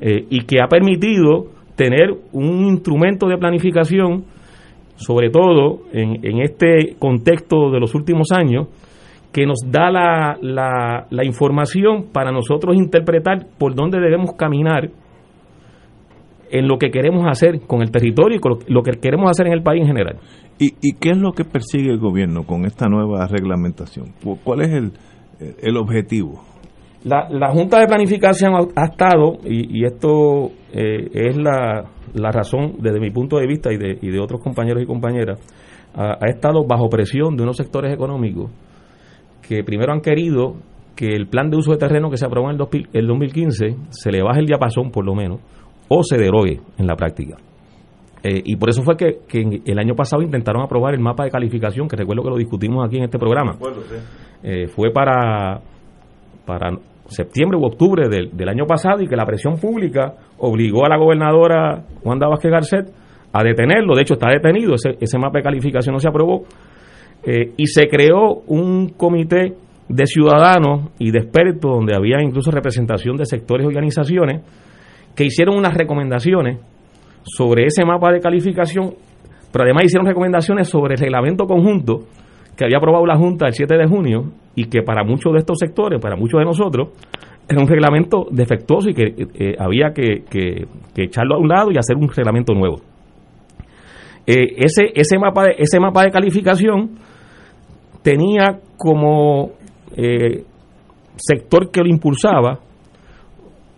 [0.00, 4.24] eh, y que ha permitido tener un instrumento de planificación,
[4.96, 8.68] sobre todo en, en este contexto de los últimos años,
[9.32, 14.90] que nos da la, la, la, información para nosotros interpretar por dónde debemos caminar
[16.52, 19.54] en lo que queremos hacer con el territorio y con lo, que queremos hacer en
[19.54, 20.18] el país en general.
[20.56, 24.12] ¿Y, ¿Y, qué es lo que persigue el gobierno con esta nueva reglamentación?
[24.44, 24.92] ¿Cuál es el,
[25.60, 26.53] el objetivo?
[27.04, 31.84] La, la Junta de Planificación ha, estado, y, y esto eh, es la,
[32.14, 35.38] la, razón desde mi punto de vista y de, y de otros compañeros y compañeras,
[35.94, 38.50] ha, estado bajo presión de unos sectores económicos
[39.46, 40.56] que primero han querido
[40.96, 44.10] que el plan de uso de terreno que se aprobó en el, el 2015 se
[44.10, 45.40] le baje el diapasón por lo menos
[45.88, 47.36] o se derogue en la práctica.
[48.22, 51.30] Eh, y por eso fue que, que, el año pasado intentaron aprobar el mapa de
[51.30, 53.58] calificación, que recuerdo que lo discutimos aquí en este programa.
[54.42, 55.60] Eh, fue para,
[56.46, 56.70] para
[57.06, 60.96] septiembre u octubre del, del, año pasado y que la presión pública obligó a la
[60.96, 62.92] gobernadora Wanda Vázquez Garcet
[63.32, 63.94] a detenerlo.
[63.94, 66.44] De hecho, está detenido, ese, ese mapa de calificación no se aprobó.
[67.24, 69.54] Eh, y se creó un comité
[69.88, 74.42] de ciudadanos y de expertos donde había incluso representación de sectores y organizaciones
[75.14, 76.58] que hicieron unas recomendaciones
[77.22, 78.94] sobre ese mapa de calificación,
[79.52, 82.00] pero además hicieron recomendaciones sobre el reglamento conjunto
[82.56, 85.58] que había aprobado la Junta el 7 de junio y que para muchos de estos
[85.58, 86.88] sectores, para muchos de nosotros,
[87.48, 90.24] era un reglamento defectuoso y que eh, había que,
[90.96, 92.76] echarlo a un lado y hacer un reglamento nuevo.
[94.26, 96.92] Eh, ese, ese, mapa de, ese mapa de calificación
[98.02, 99.50] tenía como
[99.96, 100.44] eh,
[101.16, 102.58] sector que lo impulsaba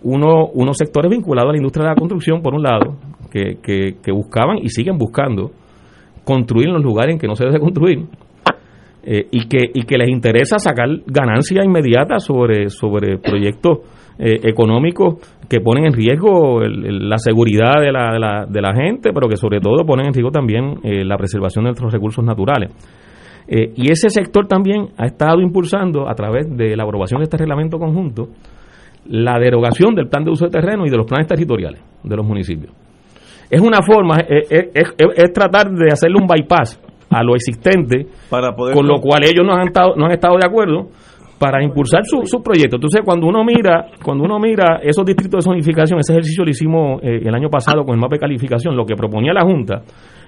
[0.03, 2.97] uno, unos sectores vinculados a la industria de la construcción, por un lado,
[3.33, 5.51] que, que buscaban y siguen buscando
[6.25, 8.07] construir en los lugares en que no se debe construir
[9.09, 13.79] eh, y, que, y que les interesa sacar ganancias inmediatas sobre, sobre proyectos
[14.19, 19.13] eh, económicos que ponen en riesgo la seguridad de la, de, la, de la, gente,
[19.15, 22.73] pero que sobre todo ponen en riesgo también eh, la preservación de nuestros recursos naturales.
[23.47, 27.79] y ese sector también ha estado impulsando, a través de la aprobación de este reglamento
[27.79, 28.31] conjunto,
[29.05, 32.27] la derogación del plan de uso de terreno y de los planes territoriales de los
[32.27, 32.75] municipios.
[33.49, 36.81] Es una forma, es tratar de hacerle un bypass
[37.11, 40.37] a lo existente, para poder con lo cual ellos no han estado, no han estado
[40.37, 40.89] de acuerdo
[41.39, 42.77] para impulsar su, su proyecto.
[42.77, 47.03] Entonces, cuando uno mira, cuando uno mira esos distritos de zonificación, ese ejercicio lo hicimos
[47.03, 49.83] eh, el año pasado con el mapa de calificación, lo que proponía la Junta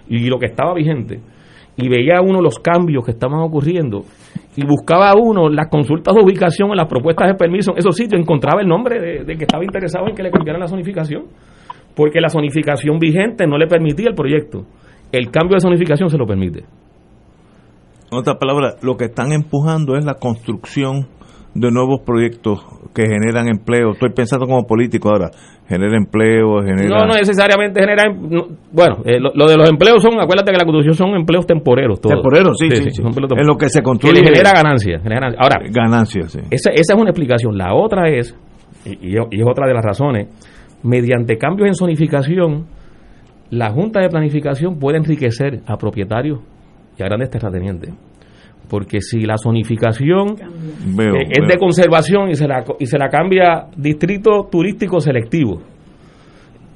[0.08, 1.20] y lo que estaba vigente,
[1.76, 4.02] y veía uno los cambios que estaban ocurriendo,
[4.56, 8.20] y buscaba uno las consultas de ubicación en las propuestas de permiso en esos sitios,
[8.20, 11.24] encontraba el nombre de, de que estaba interesado en que le cambiaran la zonificación,
[11.94, 14.64] porque la zonificación vigente no le permitía el proyecto
[15.12, 16.64] el cambio de zonificación se lo permite.
[18.10, 21.08] En otras palabras, lo que están empujando es la construcción
[21.54, 22.60] de nuevos proyectos
[22.94, 23.92] que generan empleo.
[23.92, 25.30] Estoy pensando como político ahora,
[25.68, 26.88] genera empleo, genera...
[26.88, 28.04] No, no necesariamente genera...
[28.04, 32.00] Em, bueno, eh, lo, de los empleos son, acuérdate que la construcción son empleos temporeros.
[32.00, 32.14] Todos.
[32.14, 34.20] Temporeros, sí, sí, sí, En lo que se construye...
[34.20, 35.02] Que genera ganancias.
[35.38, 36.40] Ahora, ganancias, sí.
[36.50, 37.58] Esa, esa es una explicación.
[37.58, 38.34] La otra es,
[38.84, 40.28] y, y es otra de las razones,
[40.82, 42.77] mediante cambios en zonificación
[43.50, 46.40] la Junta de Planificación puede enriquecer a propietarios
[46.98, 47.94] y a grandes terratenientes.
[48.68, 53.66] Porque si la zonificación eh, es de conservación y se, la, y se la cambia
[53.74, 55.62] distrito turístico selectivo,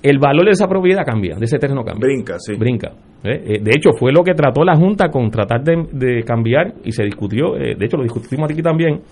[0.03, 2.07] el valor de esa propiedad cambia, de ese terreno cambia.
[2.07, 2.55] Brinca, sí.
[2.59, 2.93] Brinca.
[3.23, 3.43] ¿eh?
[3.45, 7.05] Eh, de hecho, fue lo que trató la Junta con tratar de, cambiar y se
[7.05, 9.03] discutió, de hecho lo discutimos aquí también,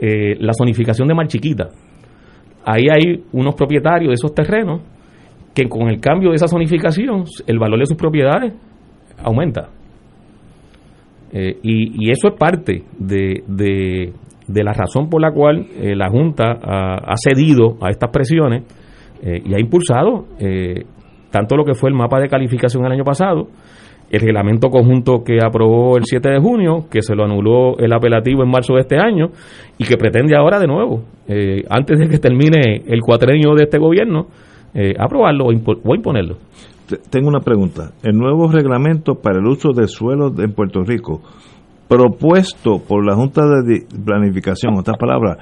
[0.00, 1.68] la zonificación de Mar Chiquita.
[2.64, 4.80] Ahí hay unos propietarios de esos terrenos
[5.56, 8.52] que con el cambio de esa zonificación el valor de sus propiedades
[9.24, 9.70] aumenta.
[11.32, 16.58] Eh, y, eso es parte de, de, la razón por la cual eh, la Junta
[16.62, 18.64] ha, cedido a estas presiones
[19.22, 20.26] eh, y ha impulsado
[21.30, 23.48] tanto lo que fue el mapa de calificación el año pasado,
[24.10, 28.42] el reglamento conjunto que aprobó el 7 de junio, que se lo anuló el apelativo
[28.42, 29.30] en marzo de este año
[29.78, 31.02] y que pretende ahora de nuevo,
[31.68, 34.28] antes de que termine el cuatrenio de este gobierno,
[34.76, 35.52] eh, aprobarlo o,
[35.94, 36.36] imponerlo.
[37.10, 37.92] Tengo una pregunta.
[38.02, 41.22] El nuevo reglamento para el uso de suelos en Puerto Rico,
[41.88, 45.38] propuesto por la Junta de Planificación, otras palabras,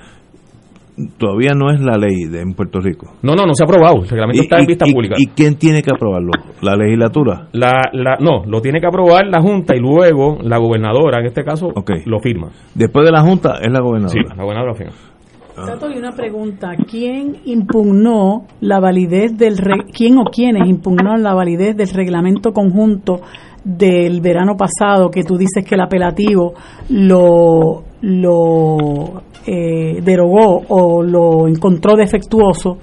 [1.18, 3.14] todavía no es la ley de, en Puerto Rico.
[3.22, 4.02] No, no, no se ha aprobado.
[4.02, 5.16] El reglamento está en vista pública.
[5.18, 6.30] ¿Y quién tiene que aprobarlo?
[6.62, 7.48] ¿La legislatura?
[7.52, 11.42] La, la, no, lo tiene que aprobar la Junta y luego la gobernadora, en este
[11.42, 11.72] caso,
[12.06, 12.50] lo firma.
[12.74, 14.12] Después de la Junta es la gobernadora.
[14.12, 15.13] Sí, la gobernadora lo firma.
[15.54, 16.72] Tato, y una pregunta.
[16.90, 19.56] ¿Quién impugnó la validez del...
[19.92, 23.20] ¿Quién o quiénes impugnaron la validez del reglamento conjunto
[23.62, 26.54] del verano pasado que tú dices que el apelativo
[26.90, 32.78] lo, lo eh, derogó o lo encontró defectuoso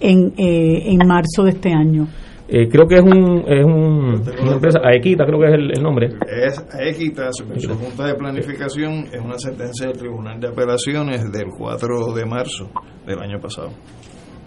[0.00, 2.06] en, eh, en marzo de este año?
[2.48, 6.06] Eh, creo que es, un, es un, una empresa, Aequita creo que es el, nombre.
[6.28, 7.44] Es Aequita, su
[7.74, 12.70] Junta de Planificación, es una sentencia del Tribunal de Apelaciones del 4 de marzo
[13.04, 13.70] del año pasado.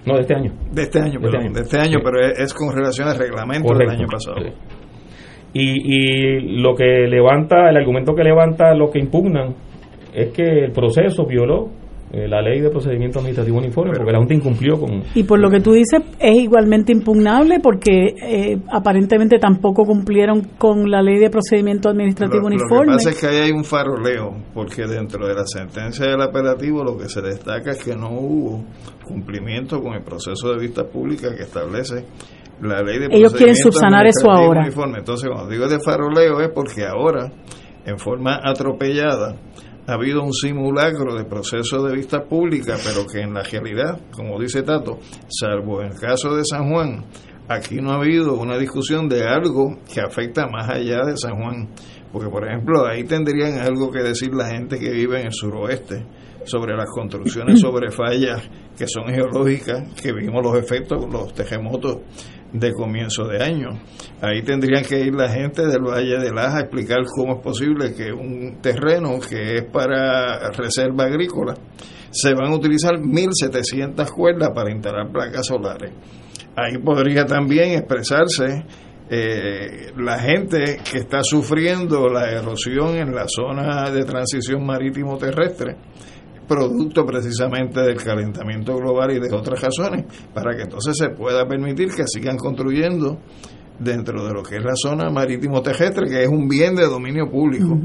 [0.06, 0.54] No, de este año.
[0.72, 3.78] De este año, de este año, de este año pero es, con relación al reglamento
[3.78, 4.38] del año pasado.
[5.52, 9.56] Y, y lo que levanta, el argumento que levanta los que impugnan
[10.14, 11.70] es que el proceso violó
[12.12, 15.03] eh, la ley de procedimiento administrativo uniforme, porque la Junta incumplió con...
[15.14, 20.89] Y por lo que tú dices, es igualmente impugnable porque eh, aparentemente tampoco cumplieron con
[20.89, 22.93] la ley de procedimiento administrativo uniforme.
[22.93, 26.22] Lo que pasa es que ahí hay un faroleo, porque dentro de la sentencia del
[26.22, 28.64] apelativo lo que se destaca es que no hubo
[29.05, 32.05] cumplimiento con el proceso de vista pública que establece
[32.62, 34.62] la ley de Ellos quieren subsanar eso ahora.
[34.62, 34.99] Uniforme.
[34.99, 37.32] Entonces, cuando digo de faroleo es porque ahora,
[37.86, 39.36] en forma atropellada,
[39.90, 44.40] ha habido un simulacro de proceso de vista pública, pero que en la realidad, como
[44.40, 47.06] dice Tato, salvo en el caso de San Juan,
[47.48, 51.70] aquí no ha habido una discusión de algo que afecta más allá de San Juan.
[52.14, 56.06] Porque, por ejemplo, ahí tendrían algo que decir la gente que vive en el suroeste
[56.46, 61.98] sobre las construcciones sobre fallas que son geológicas, que vimos los efectos, los terremotos
[62.54, 63.70] de comienzo de año.
[64.22, 67.93] Ahí tendrían que ir la gente del Valle de Laja a explicar cómo es posible
[67.93, 71.54] que un terreno que es para reserva agrícola
[72.12, 75.91] se van a utilizar 1.700 cuerdas para instalar placas solares.
[76.56, 78.66] Ahí podría también expresarse
[79.12, 85.78] eh, la gente que está sufriendo la erosión en la zona de transición marítimo terrestre
[86.50, 91.89] producto precisamente del calentamiento global y de otras razones, para que entonces se pueda permitir
[91.95, 93.20] que sigan construyendo
[93.78, 97.30] dentro de lo que es la zona marítimo terrestre, que es un bien de dominio
[97.30, 97.78] público.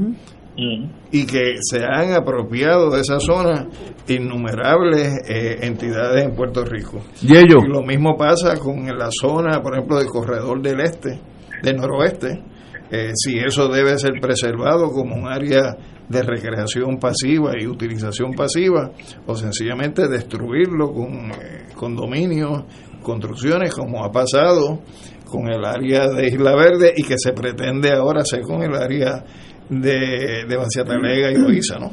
[1.11, 3.67] Y que se han apropiado de esa zona
[4.07, 7.01] innumerables eh, entidades en Puerto Rico.
[7.21, 7.57] ¿Y, ello?
[7.65, 11.19] y lo mismo pasa con la zona, por ejemplo, del corredor del este,
[11.61, 12.41] del noroeste,
[12.89, 15.75] eh, si eso debe ser preservado como un área
[16.09, 18.91] de recreación pasiva y utilización pasiva
[19.25, 22.63] o sencillamente destruirlo con eh, condominios,
[23.01, 24.81] construcciones como ha pasado
[25.29, 29.23] con el área de Isla Verde y que se pretende ahora hacer con el área
[29.69, 31.91] de, de Banciatalega y Loíza, ¿no?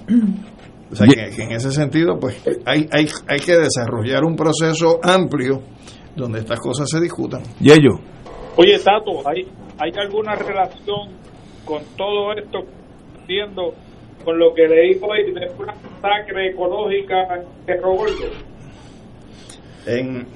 [0.90, 5.62] O sea, que, en ese sentido, pues hay, hay, hay que desarrollar un proceso amplio
[6.14, 7.42] donde estas cosas se discutan.
[7.60, 7.98] ¿Y ello?
[8.56, 9.48] Oye, Tato, ¿hay,
[9.78, 11.16] ¿hay alguna relación
[11.64, 12.58] con todo esto
[13.26, 13.72] viendo
[14.24, 17.96] con lo que leí hoy de una masacre ecológica en Cerro
[19.86, 20.26] En,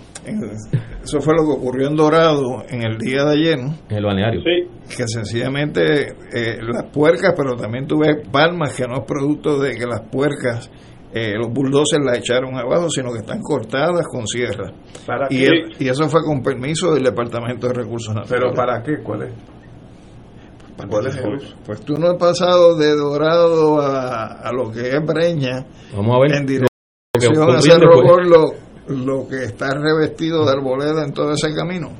[1.03, 3.59] eso fue lo que ocurrió en Dorado en el día de ayer.
[3.59, 4.41] En el balneario.
[4.43, 4.97] Sí.
[4.97, 9.87] Que sencillamente eh, las puercas, pero también tuve palmas que no es producto de que
[9.87, 10.71] las puercas,
[11.15, 14.73] eh, los bulldozers las echaron abajo, sino que están cortadas con sierra.
[15.07, 15.45] ¿Para y,
[15.79, 18.31] y eso fue con permiso del Departamento de Recursos Naturales.
[18.31, 19.03] ¿Pero para qué?
[19.03, 19.56] ¿Cuál es?
[20.77, 25.65] Pues, pues, tú no has pasado de Dorado a, lo que es Breña.
[25.95, 26.33] Vamos a ver.
[26.41, 28.53] En dirección a Cerro Gordo,
[28.89, 31.93] lo que está revestido de arboleda en todo ese camino,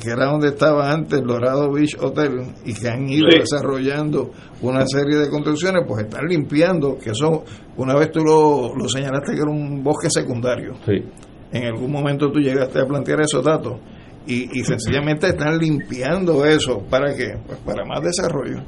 [0.00, 4.30] que era donde estaba antes el Dorado Beach Hotel, y que han ido desarrollando
[4.62, 7.44] una serie de construcciones, pues están limpiando, que eso,
[7.76, 10.74] una vez tú lo, lo señalaste que era un bosque secundario.
[10.86, 11.02] Sí.
[11.50, 13.80] En algún momento tú llegaste a plantear esos datos
[14.26, 16.82] y, sencillamente están limpiando eso.
[16.90, 17.38] ¿Para qué?
[17.46, 18.62] Pues para más desarrollo.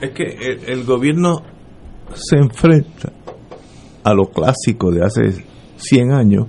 [0.00, 0.24] Es que
[0.66, 1.42] el, gobierno
[2.12, 3.12] se enfrenta
[4.04, 5.44] a lo clásico de hace
[5.76, 6.46] 100 años,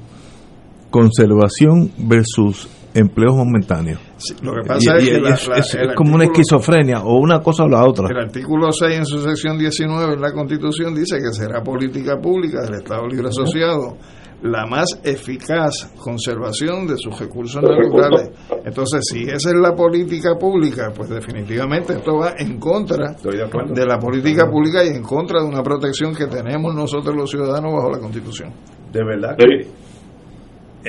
[0.89, 3.99] conservación versus empleos momentáneos.
[4.41, 8.07] lo que pasa es que es, como una esquizofrenia o una cosa o la otra.
[8.09, 12.61] El artículo 6 en su sección 19 en la Constitución dice que será política pública
[12.63, 13.97] del Estado Libre Asociado
[14.43, 18.29] la más eficaz conservación de sus recursos naturales.
[18.65, 23.97] Entonces, si esa es la política pública, pues definitivamente esto va en contra de, la
[23.97, 27.99] política pública y en contra de una protección que tenemos nosotros los ciudadanos bajo la
[27.99, 28.51] Constitución.
[28.91, 29.65] De verdad que,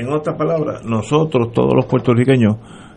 [0.00, 2.56] en otras palabras, nosotros, todos los puertorriqueños,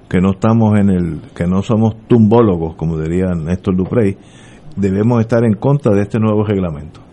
[0.10, 4.18] que no estamos en el, que no somos tumbólogos, como diría Néstor Duprey,
[4.76, 7.07] debemos estar en contra de este nuevo reglamento.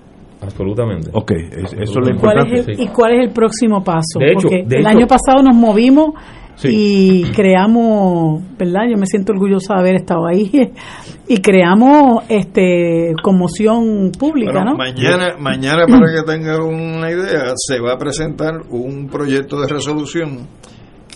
[0.45, 1.11] Absolutamente.
[1.12, 2.74] Ok, eso es lo importante.
[2.78, 4.20] ¿Y cuál es el próximo paso?
[4.34, 6.14] Porque el año pasado nos movimos
[6.62, 8.82] y creamos, ¿verdad?
[8.90, 10.51] Yo me siento orgullosa de haber estado ahí
[11.28, 14.76] y creamos este conmoción pública, ¿no?
[14.76, 20.47] Mañana, mañana para que tengan una idea, se va a presentar un proyecto de resolución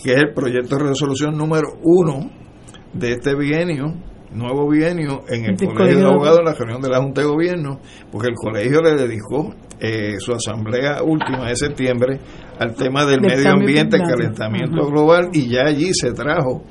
[0.03, 2.29] que es el proyecto de resolución número uno
[2.93, 3.93] de este bienio
[4.33, 7.79] nuevo bienio en el Colegio de Abogados en la reunión de la Junta de Gobierno,
[8.11, 12.19] porque el colegio le dedicó eh, su asamblea última de septiembre
[12.59, 16.63] al tema del, medio ambiente, el calentamiento global, y ya allí se trajo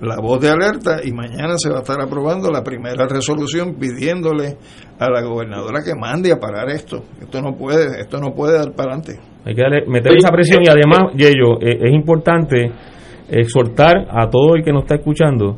[0.00, 4.58] la voz de alerta y mañana se va a estar aprobando la primera resolución pidiéndole
[4.98, 7.04] a la gobernadora que mande a parar esto.
[7.20, 9.18] Esto no puede, esto no puede dar para adelante.
[9.46, 12.70] Hay que meter esa presión y además, Yello, eh, es importante
[13.30, 15.56] exhortar a todo el que nos está escuchando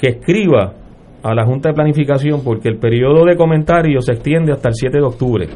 [0.00, 0.85] que escriba
[1.22, 4.98] a la Junta de Planificación porque el periodo de comentarios se extiende hasta el 7
[4.98, 5.48] de octubre.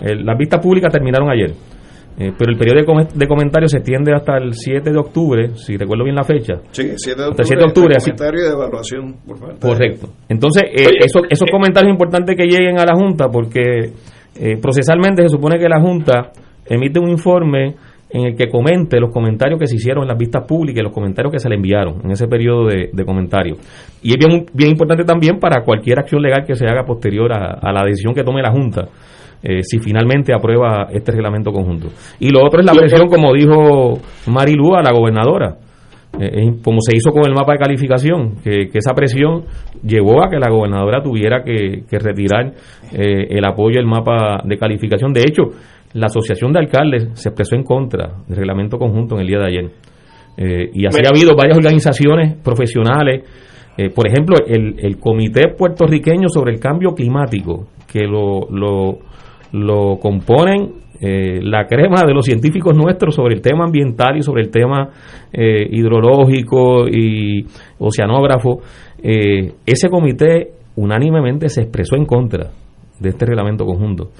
[0.00, 1.52] las vistas públicas terminaron ayer,
[2.18, 6.04] eh, pero el periodo de, comentarios se extiende hasta el 7 de octubre, si recuerdo
[6.04, 6.54] bien la fecha.
[6.70, 7.44] Sí, 7 de octubre.
[7.46, 9.16] 7 de octubre comentario de evaluación
[9.60, 10.08] Correcto.
[10.28, 13.92] Entonces, eh, esos, esos eh, comentarios es importante que lleguen a la Junta porque
[14.60, 16.30] procesalmente se supone que la Junta
[16.66, 17.74] emite un informe
[18.12, 20.92] en el que comente los comentarios que se hicieron en las vistas públicas y los
[20.92, 23.58] comentarios que se le enviaron en ese periodo de, comentarios.
[24.02, 27.72] Y es bien, bien importante también para cualquier acción legal que se haga posterior a,
[27.72, 28.88] la decisión que tome la Junta.
[29.42, 31.88] Eh, si finalmente aprueba este reglamento conjunto.
[32.18, 35.56] Y lo otro es la presión, como dijo Marilu, a la gobernadora.
[36.18, 39.44] Eh, como se hizo con el mapa de calificación, que, esa presión
[39.82, 42.52] llevó a que la gobernadora tuviera que, retirar
[42.92, 45.12] eh, el apoyo al mapa de calificación.
[45.12, 45.44] De hecho,
[45.92, 49.46] la Asociación de Alcaldes se expresó en contra del reglamento conjunto en el día de
[49.46, 49.70] ayer.
[50.36, 53.24] Eh, y así ha habido varias organizaciones profesionales,
[53.76, 58.98] eh, por ejemplo, el, el, Comité Puertorriqueño sobre el Cambio Climático, que lo, lo,
[59.52, 64.42] lo componen eh, la crema de los científicos nuestros sobre el tema ambiental y sobre
[64.42, 64.90] el tema
[65.32, 67.46] hidrológico y
[67.78, 68.60] oceanógrafo.
[69.02, 72.50] ese comité unánimemente se expresó en contra
[72.98, 74.10] de este reglamento conjunto.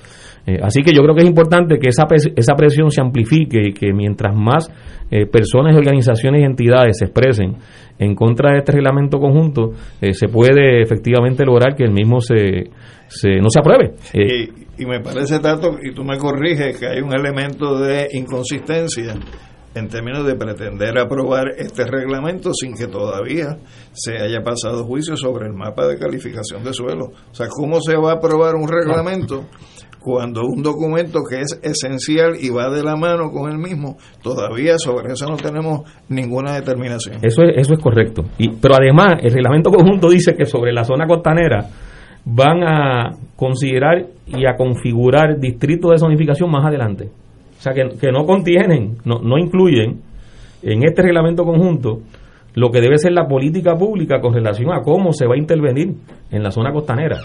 [0.46, 3.72] Eh, así que yo creo que es importante que esa, esa presión se amplifique y
[3.72, 4.70] que mientras más
[5.10, 7.56] eh, personas, organizaciones y entidades se expresen
[7.98, 12.70] en contra de este reglamento conjunto, eh, se puede efectivamente lograr que el mismo se,
[13.08, 13.94] se no se apruebe.
[14.14, 19.14] Y, y, me parece tanto, y tú me corriges, que hay un elemento de inconsistencia
[19.74, 23.58] en términos de pretender aprobar este reglamento sin que todavía
[23.92, 27.06] se haya pasado juicio sobre el mapa de calificación de suelo.
[27.30, 29.46] O sea, ¿cómo se va a aprobar un reglamento
[30.00, 34.78] cuando un documento que es esencial y va de la mano con el mismo, todavía
[34.78, 37.18] sobre eso no tenemos ninguna determinación.
[37.22, 38.24] Eso es, eso es correcto.
[38.38, 41.68] Y, pero además, el reglamento conjunto dice que sobre la zona costanera
[42.24, 47.08] van a considerar y a configurar distritos de zonificación más adelante.
[47.58, 50.00] O sea, que, que no contienen, no, no incluyen
[50.62, 52.00] en este reglamento conjunto
[52.54, 55.94] lo que debe ser la política pública con relación a cómo se va a intervenir
[56.30, 57.18] en la zona costanera.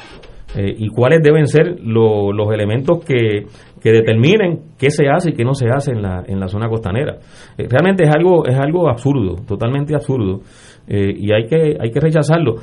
[0.57, 3.45] Eh, y cuáles deben ser los elementos que,
[3.83, 7.17] determinen qué se hace y qué no se hace en la, en la zona costanera.
[7.55, 10.39] Eh, realmente es algo, es algo absurdo, totalmente absurdo,
[10.87, 12.55] eh, y hay que, hay que rechazarlo.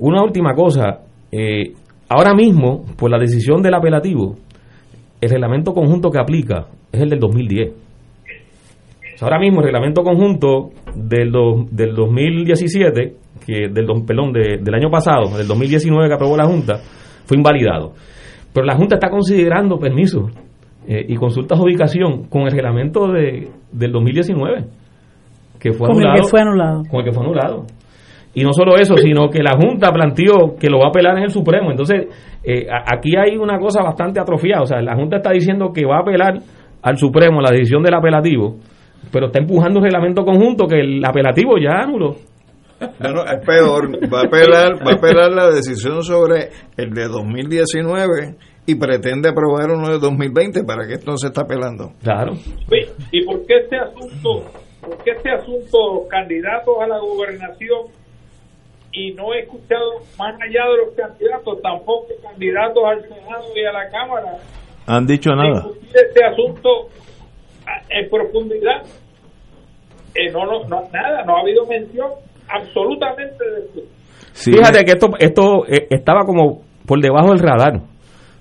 [0.00, 1.00] una última cosa,
[2.08, 4.36] ahora mismo, por la decisión del apelativo,
[5.20, 7.83] el reglamento conjunto que aplica es el del 2010.
[9.20, 11.32] Ahora mismo el reglamento conjunto del,
[11.70, 16.80] del 2017 que del perdón, del año pasado, del 2019 que aprobó la Junta,
[17.24, 17.92] fue invalidado.
[18.52, 20.30] Pero la Junta está considerando permisos
[20.86, 24.64] eh, y consultas de ubicación con el reglamento de, del 2019,
[25.58, 26.14] que fue con anulado.
[26.14, 26.82] el que fue anulado.
[26.90, 27.64] Con el que fue anulado.
[28.36, 31.24] Y no solo eso, sino que la Junta planteó que lo va a apelar en
[31.24, 31.70] el Supremo.
[31.70, 32.08] Entonces,
[32.42, 34.62] eh, aquí hay una cosa bastante atrofiada.
[34.62, 36.38] O sea, la Junta está diciendo que va a apelar
[36.82, 38.56] al Supremo la decisión del apelativo,
[39.12, 42.16] pero está empujando un reglamento conjunto que el apelativo ya anuló.
[43.00, 43.90] No, es peor.
[44.12, 48.36] Va a apelar, va a apelar la decisión sobre el de 2019
[48.66, 51.92] y pretende aprobar uno de 2020 para que esto se está apelando.
[52.02, 52.32] Claro.
[53.12, 54.50] ¿Y por qué este asunto,
[54.80, 57.86] por qué este asunto candidatos a la gobernación
[58.92, 63.72] y no he escuchado más allá de los candidatos, tampoco candidatos al Senado y a
[63.72, 64.36] la Cámara?
[64.86, 65.66] Han dicho nada.
[65.94, 66.88] Este asunto
[67.90, 68.82] en profundidad.
[70.14, 72.08] Eh, no, no, no, nada, no ha habido mención
[72.48, 73.44] absolutamente
[74.34, 77.80] Fíjate que esto, esto eh, estaba como por debajo del radar,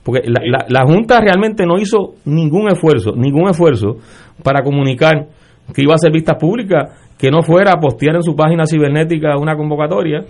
[0.03, 3.97] porque la, la, Junta realmente no hizo ningún esfuerzo, ningún esfuerzo
[4.43, 5.28] para comunicar
[5.74, 9.38] que iba a ser vista pública, que no fuera a postear en su página cibernética
[9.38, 10.26] una convocatoria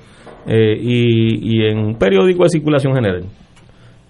[0.45, 3.23] eh, y, y, en un periódico de circulación general.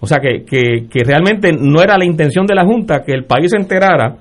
[0.00, 3.24] O sea que, que, que realmente no era la intención de la Junta que el
[3.24, 4.16] país se enterara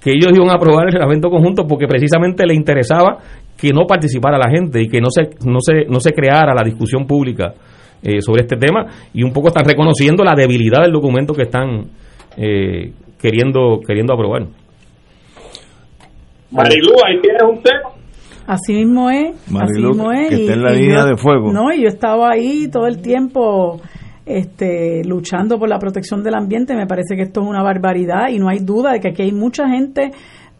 [0.00, 3.18] que ellos iban a aprobar el reglamento conjunto porque precisamente le interesaba
[3.56, 6.62] que no participara la gente y que no se, no se, no se creara la
[6.64, 7.54] discusión pública
[8.02, 11.86] eh, sobre este tema y un poco están reconociendo la debilidad del documento que están
[12.36, 14.46] eh, queriendo, queriendo aprobar.
[16.50, 17.90] Marilu, ahí tienes un tema.
[18.46, 20.28] Así mismo es, así mismo es.
[20.30, 21.52] que está en la línea de fuego.
[21.52, 23.78] No, y yo estaba ahí todo el tiempo
[24.28, 26.74] este, luchando por la protección del ambiente.
[26.74, 29.32] Me parece que esto es una barbaridad y no hay duda de que aquí hay
[29.32, 30.10] mucha gente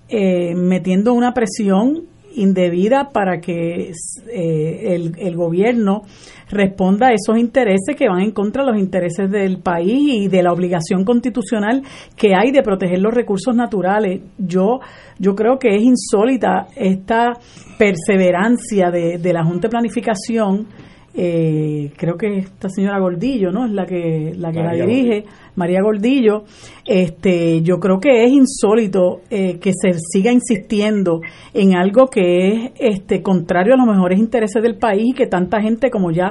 [0.09, 2.05] eh, metiendo una presión
[2.35, 6.03] indebida para que eh, el, el gobierno
[6.51, 10.43] responda a esos intereses que van en contra de los intereses del país y de
[10.43, 11.83] la obligación constitucional
[12.17, 14.23] que hay de proteger los recursos naturales.
[14.39, 14.81] Yo,
[15.19, 17.35] yo creo que es insólita esta
[17.79, 20.67] perseverancia de, de la Junta de Planificación
[21.15, 23.65] eh, creo que esta señora Gordillo, ¿no?
[23.65, 25.25] Es la que la que la dirige,
[25.59, 26.45] María Gordillo.
[26.87, 31.21] Este, yo creo que es insólito eh, que se siga insistiendo
[31.53, 35.61] en algo que es este contrario a los mejores intereses del país y que tanta
[35.61, 36.31] gente, como ya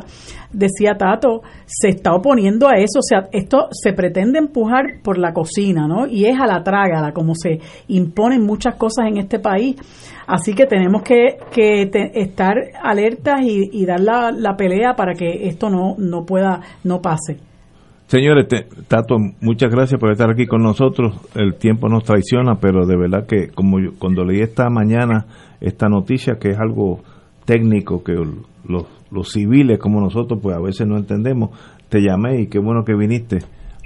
[0.52, 3.00] decía Tato, se está oponiendo a eso.
[3.00, 6.08] O sea, esto se pretende empujar por la cocina, ¿no?
[6.08, 7.60] Y es a la trágala, como se
[7.90, 9.76] imponen muchas cosas en este país.
[10.26, 15.70] Así que tenemos que, que estar alertas y, dar la, la, pelea para que esto
[15.70, 17.47] no, no pueda, no pase.
[18.08, 18.48] Señores,
[18.88, 21.20] Tato, muchas gracias por estar aquí con nosotros.
[21.36, 25.26] El tiempo nos traiciona, pero de verdad que como yo, cuando leí esta mañana
[25.60, 27.02] esta noticia, que es algo
[27.46, 31.50] técnico, que los, los civiles como nosotros, pues a veces no entendemos,
[31.90, 33.40] te llamé y qué bueno que viniste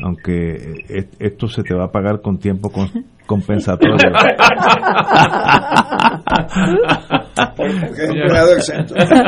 [0.03, 2.71] aunque esto se te va a pagar con tiempo
[3.25, 3.95] compensatorio.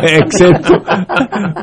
[0.07, 0.73] Exacto.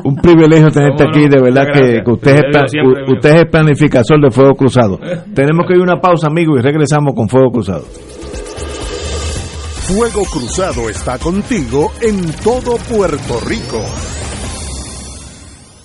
[0.03, 2.73] Un privilegio tenerte aquí, de verdad que, usted, es,
[3.15, 4.99] usted es planificador de Fuego Cruzado.
[5.33, 7.83] Tenemos que ir a una pausa, amigo, y regresamos con Fuego Cruzado.
[9.87, 13.81] Fuego Cruzado está contigo en todo Puerto Rico.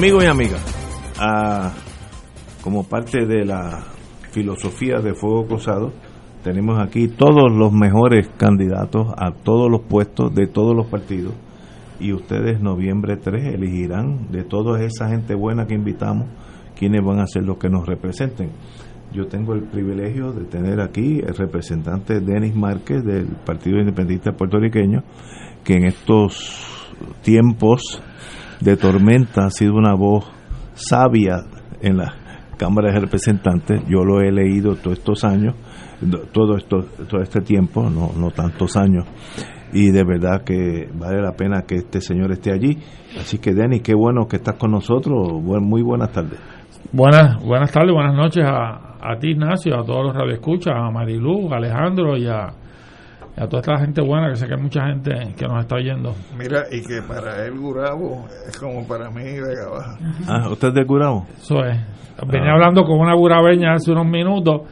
[0.00, 0.64] Amigos y amigas,
[2.62, 3.84] como parte de la
[4.30, 5.92] filosofía de Fuego Cruzado,
[6.42, 11.34] tenemos aquí todos los mejores candidatos a todos los puestos de todos los partidos
[12.00, 16.28] y ustedes noviembre 3 elegirán de toda esa gente buena que invitamos
[16.78, 18.52] quienes van a ser los que nos representen.
[19.12, 25.02] Yo tengo el privilegio de tener aquí el representante Denis Márquez del Partido Independiente Puertorriqueño,
[25.62, 26.88] que en estos
[27.22, 28.02] tiempos
[28.60, 30.24] de tormenta ha sido una voz
[30.74, 31.44] sabia
[31.80, 32.14] en la
[32.58, 33.82] Cámara de Representantes.
[33.88, 35.54] Yo lo he leído todos estos años,
[36.32, 39.06] todo esto, todo este tiempo, no, no tantos años,
[39.72, 42.76] y de verdad que vale la pena que este señor esté allí.
[43.18, 45.42] Así que, Denis, qué bueno que estás con nosotros.
[45.42, 46.38] muy buenas tardes.
[46.92, 51.52] Buenas, buenas tardes, buenas noches a, a ti, Ignacio, a todos los radioescuchas, a Marilu,
[51.52, 52.48] a Alejandro y a,
[53.36, 56.14] a toda esta gente buena, que sé que hay mucha gente que nos está oyendo.
[56.36, 59.98] Mira, y que para él Gurabo es como para mí Vega Baja.
[60.28, 61.26] Ah, ¿usted es de Gurabo?
[61.38, 61.78] Eso es.
[62.26, 64.62] Venía hablando con una gurabeña hace unos minutos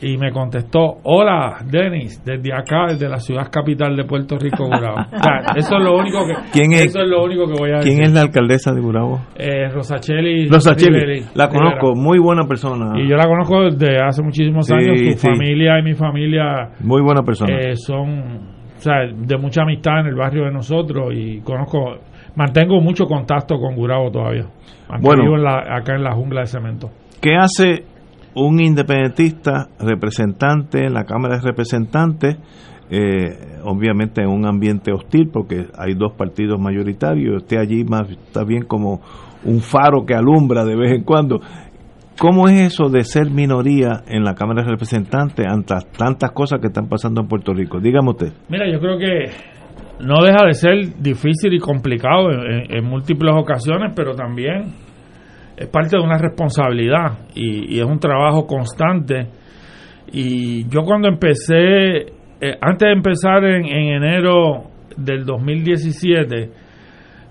[0.00, 4.96] y me contestó, hola Denis, desde acá, desde la ciudad capital de Puerto Rico, Gurabo.
[5.12, 7.70] O sea, eso es lo único que ¿Quién es, eso es lo único que voy
[7.72, 7.92] a decir.
[7.92, 9.20] ¿Quién es la alcaldesa de Gurabo?
[9.36, 10.46] Eh, Rosacheli.
[10.48, 11.48] Rosacheli, Riveri la Rivera.
[11.78, 12.98] conozco, muy buena persona.
[13.00, 15.00] Y yo la conozco desde hace muchísimos Sí, años.
[15.02, 15.26] Tu sí.
[15.28, 17.52] familia y mi familia Muy buena persona.
[17.58, 21.96] eh, son o sea, de mucha amistad en el barrio de nosotros y conozco,
[22.36, 24.44] mantengo mucho contacto con Gurabo todavía.
[24.88, 25.22] Aunque Bueno.
[25.24, 26.88] vivo en la- acá en la jungla de cemento.
[27.20, 27.82] ¿Qué hace
[28.40, 32.36] un independentista representante en la Cámara de Representantes?
[32.90, 38.44] Eh, obviamente en un ambiente hostil porque hay dos partidos mayoritarios, esté allí más está
[38.44, 39.02] bien como
[39.44, 41.38] un faro que alumbra de vez en cuando.
[42.18, 46.68] ¿Cómo es eso de ser minoría en la Cámara de Representantes ante tantas cosas que
[46.68, 47.78] están pasando en Puerto Rico?
[47.78, 48.32] Dígame usted.
[48.48, 49.30] Mira, yo creo que
[50.04, 54.72] no deja de ser difícil y complicado en, en- en múltiples ocasiones, pero también
[55.58, 59.26] es parte de una responsabilidad y, y es un trabajo constante.
[60.12, 61.98] Y yo cuando empecé,
[62.40, 64.64] eh, antes de empezar en, en enero
[64.96, 66.50] del 2017,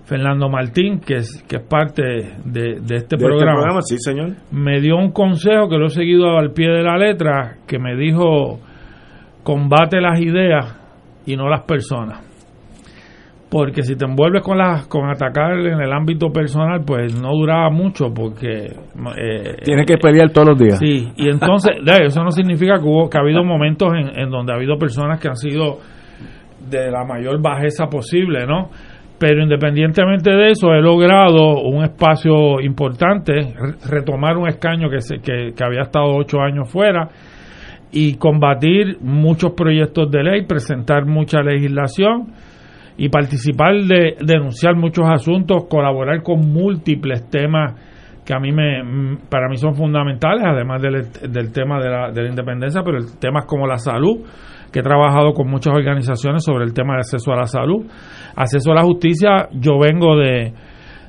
[0.04, 4.36] Fernando Martín, que es, que es parte de, de este De programa, sí, señor.
[4.50, 7.94] me dio un consejo que lo he seguido al pie de la letra, que me
[7.94, 8.58] dijo,
[9.42, 10.76] combate las ideas
[11.26, 12.27] y no las personas.
[13.50, 17.70] Porque si te envuelves con las con atacar en el ámbito personal, pues no duraba
[17.70, 18.66] mucho porque...
[19.16, 20.78] eh, Tiene que pelear todos los días.
[20.78, 21.72] Sí, y entonces,
[22.04, 25.18] eso no significa que, hubo, que ha habido momentos en, en donde ha habido personas
[25.18, 25.78] que han sido
[26.68, 28.68] de la mayor bajeza posible, ¿no?
[29.18, 35.16] Pero independientemente de eso, he logrado un espacio importante, re- retomar un escaño que, se,
[35.20, 37.08] que, que había estado ocho años fuera
[37.90, 42.26] y combatir muchos proyectos de ley, presentar mucha legislación
[42.98, 47.74] y participar de denunciar muchos asuntos, colaborar con múltiples temas
[48.26, 52.22] que a mí me para mí son fundamentales, además del, del tema de la, de
[52.24, 54.18] la independencia, pero temas como la salud,
[54.70, 57.86] que he trabajado con muchas organizaciones sobre el tema de acceso a la salud,
[58.36, 59.48] acceso a la justicia.
[59.52, 60.52] Yo vengo de,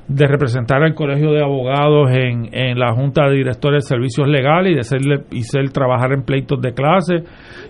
[0.08, 4.72] de representar al Colegio de Abogados en, en la Junta de Directores de Servicios Legales
[4.72, 7.16] y de ser, y ser trabajar en pleitos de clase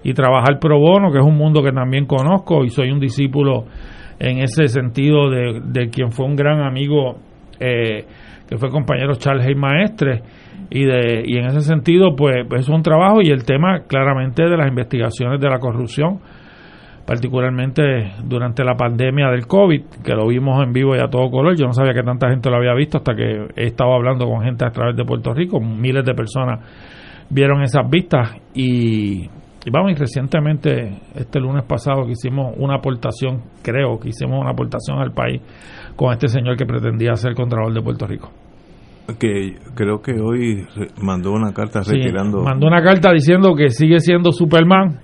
[0.04, 3.66] y trabajar pro bono, que es un mundo que también conozco y soy un discípulo
[4.20, 7.18] en ese sentido de, de quien fue un gran amigo
[7.60, 8.06] eh,
[8.48, 10.22] que fue compañero Charles Hay Maestre
[10.70, 14.44] y de y en ese sentido pues, pues, es un trabajo y el tema claramente
[14.44, 16.20] de las investigaciones de la corrupción
[17.10, 21.56] particularmente durante la pandemia del COVID, que lo vimos en vivo y a todo color.
[21.58, 24.44] Yo no sabía que tanta gente lo había visto hasta que he estado hablando con
[24.44, 25.60] gente a través de Puerto Rico.
[25.60, 26.60] Miles de personas
[27.32, 29.28] vieron esas vistas y,
[29.66, 34.51] y vamos, y recientemente, este lunes pasado, que hicimos una aportación, creo que hicimos una
[34.51, 35.41] aportación al país
[35.95, 38.30] con este señor que pretendía ser Contralor de Puerto Rico
[39.18, 40.66] que creo que hoy
[41.01, 42.43] mandó una carta retirando.
[42.43, 44.99] mandó una carta diciendo que sigue siendo Superman,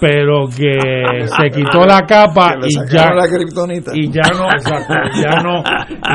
[0.00, 3.10] pero que se quitó la capa y ya
[3.94, 4.46] y ya no,
[5.20, 5.62] ya no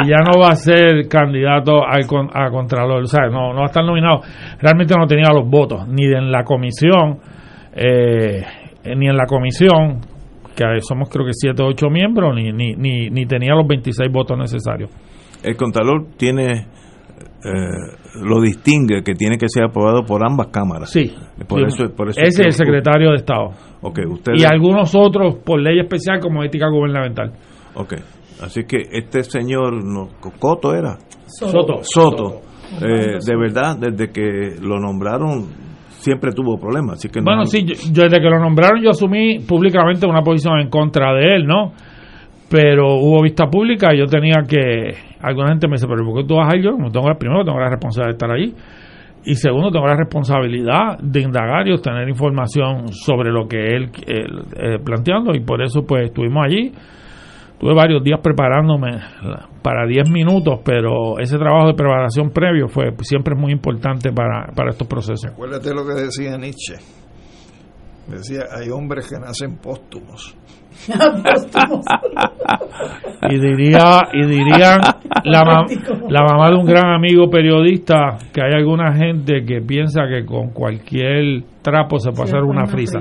[0.03, 2.03] y ya no va a ser candidato al
[2.33, 4.21] a contralor, o sea, no no va a estar nominado.
[4.59, 7.19] Realmente no tenía los votos ni en la comisión
[7.81, 8.43] eh,
[8.95, 10.01] ni en la comisión
[10.55, 14.11] que somos creo que 7 o 8 miembros ni, ni, ni, ni tenía los 26
[14.11, 14.89] votos necesarios.
[15.41, 16.67] El contralor tiene
[17.41, 20.89] eh, lo distingue que tiene que ser aprobado por ambas cámaras.
[20.89, 21.13] Sí.
[21.47, 23.51] Por eso, por eso Ese es el secretario de Estado.
[23.81, 24.03] Okay,
[24.35, 27.31] y algunos otros por ley especial como ética gubernamental.
[27.75, 27.93] Ok.
[28.41, 30.09] Así que este señor, no,
[30.39, 30.97] Coto era.
[31.27, 31.83] Soto.
[31.83, 32.41] Soto.
[32.81, 35.68] Eh, de verdad, desde que lo nombraron,
[35.99, 36.99] siempre tuvo problemas.
[36.99, 40.69] Así que bueno, sí, yo, desde que lo nombraron yo asumí públicamente una posición en
[40.69, 41.73] contra de él, ¿no?
[42.49, 46.27] Pero hubo vista pública y yo tenía que alguna gente me dice, pero ¿por qué
[46.27, 46.71] tú vas ahí yo?
[46.91, 48.53] tengo, primero, tengo la responsabilidad de estar allí.
[49.25, 54.79] Y segundo, tengo la responsabilidad de indagar y obtener información sobre lo que él, eh,
[54.83, 55.35] planteando.
[55.35, 56.71] Y por eso, pues, estuvimos allí.
[57.59, 59.01] Tuve varios días preparándome
[59.61, 64.69] para 10 minutos, pero ese trabajo de preparación previo fue siempre muy importante para, para
[64.69, 65.25] estos procesos.
[65.25, 66.75] Acuérdate lo que decía Nietzsche.
[68.07, 70.37] Decía, hay hombres que nacen póstumos.
[73.29, 74.79] y diría y dirían
[75.25, 75.65] la,
[76.07, 80.51] la mamá de un gran amigo periodista que hay alguna gente que piensa que con
[80.51, 82.99] cualquier trapo se puede hacer una frisa.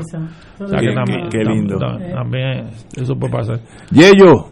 [1.30, 1.78] Qué, lindo.
[1.78, 3.60] También, eso puede pasar.
[3.90, 4.50] Yello.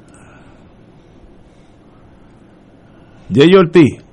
[3.28, 4.04] Yello Ortiz.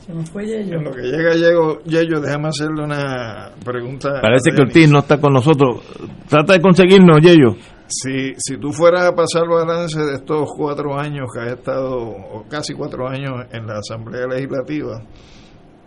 [0.00, 0.78] Se me fue Yello.
[0.78, 4.20] En lo que llega Yello, Yello, déjame hacerle una pregunta.
[4.22, 5.82] Parece que Ortiz no está con nosotros.
[6.28, 7.56] Trata de conseguirnos, Yello.
[7.86, 12.44] Si, si tú fueras a pasar balance de estos cuatro años que has estado, o
[12.48, 15.02] casi cuatro años en la Asamblea Legislativa,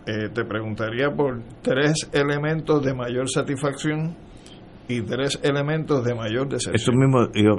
[0.05, 4.16] eh, te preguntaría por tres elementos de mayor satisfacción
[4.98, 6.76] y tres elementos de mayor decepción.
[6.76, 7.28] Eso mismo.
[7.34, 7.56] Yo,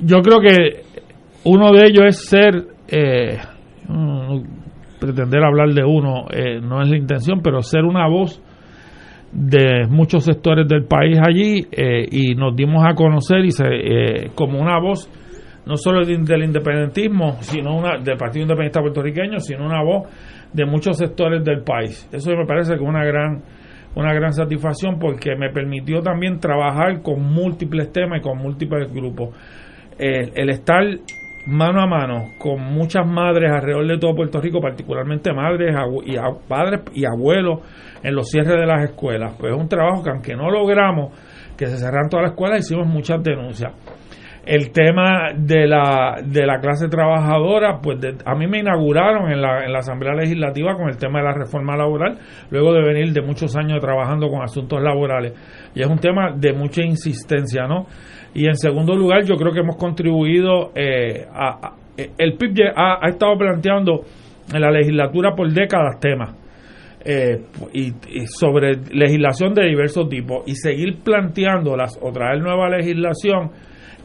[0.00, 0.82] yo creo que
[1.44, 2.66] uno de ellos es ser.
[2.88, 3.38] Eh,
[5.00, 8.40] pretender hablar de uno eh, no es la intención, pero ser una voz
[9.32, 14.30] de muchos sectores del país allí eh, y nos dimos a conocer y se, eh,
[14.34, 15.08] como una voz
[15.66, 20.08] no solo del independentismo, sino una del Partido Independiente Puertorriqueño, sino una voz
[20.52, 22.08] de muchos sectores del país.
[22.12, 23.42] Eso me parece que una gran
[23.94, 29.34] una gran satisfacción porque me permitió también trabajar con múltiples temas y con múltiples grupos.
[29.98, 30.82] el estar
[31.46, 36.16] mano a mano con muchas madres alrededor de todo Puerto Rico, particularmente madres y
[36.48, 37.60] padres y abuelos
[38.02, 39.34] en los cierres de las escuelas.
[39.38, 41.12] Pues es un trabajo que aunque no logramos
[41.56, 43.72] que se cerraran todas las escuelas, hicimos muchas denuncias.
[44.46, 49.64] El tema de la, de la clase trabajadora, pues a mí me inauguraron en la,
[49.64, 52.18] en la Asamblea Legislativa con el tema de la reforma laboral,
[52.50, 55.34] luego de venir de muchos años trabajando con asuntos laborales.
[55.74, 57.86] Y es un tema de mucha insistencia, ¿no?
[58.34, 63.36] Y en segundo lugar, yo creo que hemos contribuido, eh, a, el PIB ha, estado
[63.36, 64.04] planteando
[64.52, 66.34] en la legislatura por décadas temas
[67.04, 67.42] eh,
[67.72, 67.92] y,
[68.26, 73.50] sobre legislación de diversos tipos y seguir planteándolas o traer nueva legislación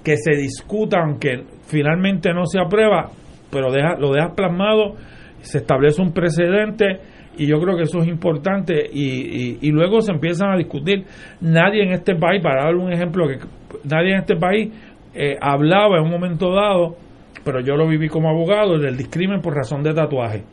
[0.06, 3.10] que se discuta aunque finalmente no se aprueba,
[3.52, 4.95] pero deja, lo dejas plasmado,
[5.41, 6.99] se establece un precedente
[7.38, 11.03] y yo creo que eso es importante y, y, luego se empiezan a discutir.
[11.41, 13.40] Nadie en este país, para dar un ejemplo, que
[13.84, 14.72] nadie en este país
[15.14, 16.95] eh, hablaba en un momento dado,
[17.44, 20.44] pero yo lo viví como abogado, del discrimen por razón de tatuaje.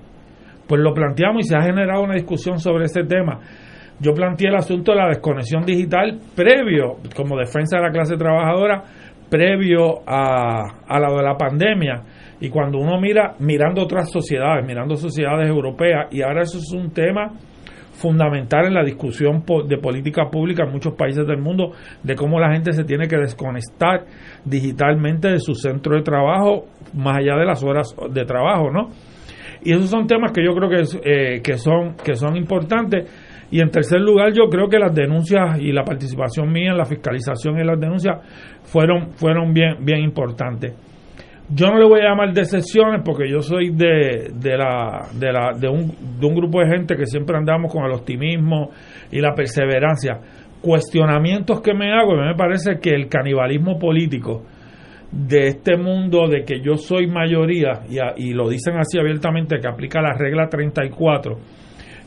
[0.66, 3.38] pues lo planteamos y se ha generado una discusión sobre ese tema.
[4.00, 8.82] Yo planteé el asunto de la desconexión digital previo, como defensa de la clase trabajadora,
[9.32, 12.02] previo a, a la de la pandemia.
[12.38, 16.90] Y cuando uno mira, mirando otras sociedades, mirando sociedades europeas, y ahora eso es un
[16.90, 17.32] tema
[17.92, 21.70] fundamental en la discusión de política pública en muchos países del mundo,
[22.02, 24.04] de cómo la gente se tiene que desconectar
[24.44, 28.88] digitalmente de su centro de trabajo, más allá de las horas de trabajo, ¿no?
[29.64, 33.09] Y esos son temas que yo creo que, eh, que, son, que son importantes.
[33.52, 36.86] Y en tercer lugar, yo creo que las denuncias y la participación mía en la
[36.86, 38.16] fiscalización y las denuncias
[38.62, 40.74] fueron, fueron bien, bien importantes.
[41.50, 45.50] Yo no le voy a llamar decepciones porque yo soy de, de, la, de, la,
[45.54, 48.70] de, un, de un grupo de gente que siempre andamos con el optimismo
[49.10, 50.18] y la perseverancia.
[50.62, 54.44] Cuestionamientos que me hago, me parece que el canibalismo político
[55.10, 57.98] de este mundo de que yo soy mayoría, y,
[58.30, 61.36] y lo dicen así abiertamente, que aplica la regla 34,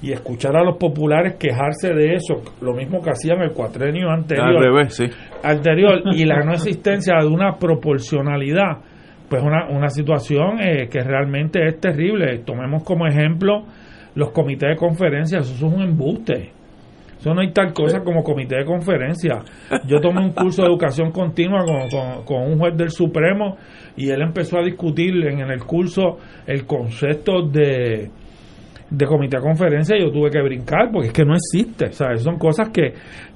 [0.05, 4.57] y escuchar a los populares quejarse de eso, lo mismo que hacían el cuatrenio anterior,
[4.57, 5.05] Al revés, sí.
[5.43, 8.81] anterior y la no existencia de una proporcionalidad
[9.27, 12.43] pues una, una situación eh, que realmente es terrible.
[12.45, 13.63] Tomemos como ejemplo
[14.13, 16.51] los comités de conferencia, eso es un embuste.
[17.17, 19.39] Eso no hay tal cosa como comité de conferencia.
[19.87, 23.57] Yo tomé un curso de educación continua con, con, un juez del Supremo
[23.97, 28.11] y él empezó a discutir en, el curso el concepto de,
[28.95, 31.91] de comité de conferencia yo tuve que brincar porque es que no existe.
[31.91, 32.23] ¿sabes?
[32.23, 32.93] Son cosas que,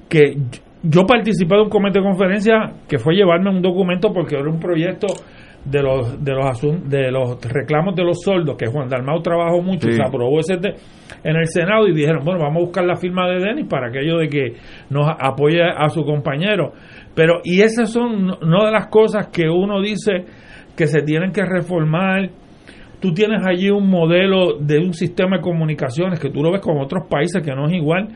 [0.08, 0.36] que
[0.82, 4.58] yo participé de un comité de conferencia que fue llevarme un documento porque era un
[4.58, 5.06] proyecto
[5.64, 9.88] de los de los de los reclamos de los soldos que Juan Dalmau trabajó mucho
[9.88, 13.28] y se aprobó ese en el Senado y dijeron bueno vamos a buscar la firma
[13.28, 14.54] de Denis para aquello de que
[14.88, 16.72] nos apoye a su compañero
[17.14, 20.24] pero y esas son no de las cosas que uno dice
[20.74, 22.30] que se tienen que reformar
[23.00, 26.78] tú tienes allí un modelo de un sistema de comunicaciones que tú lo ves con
[26.78, 28.08] otros países que no es igual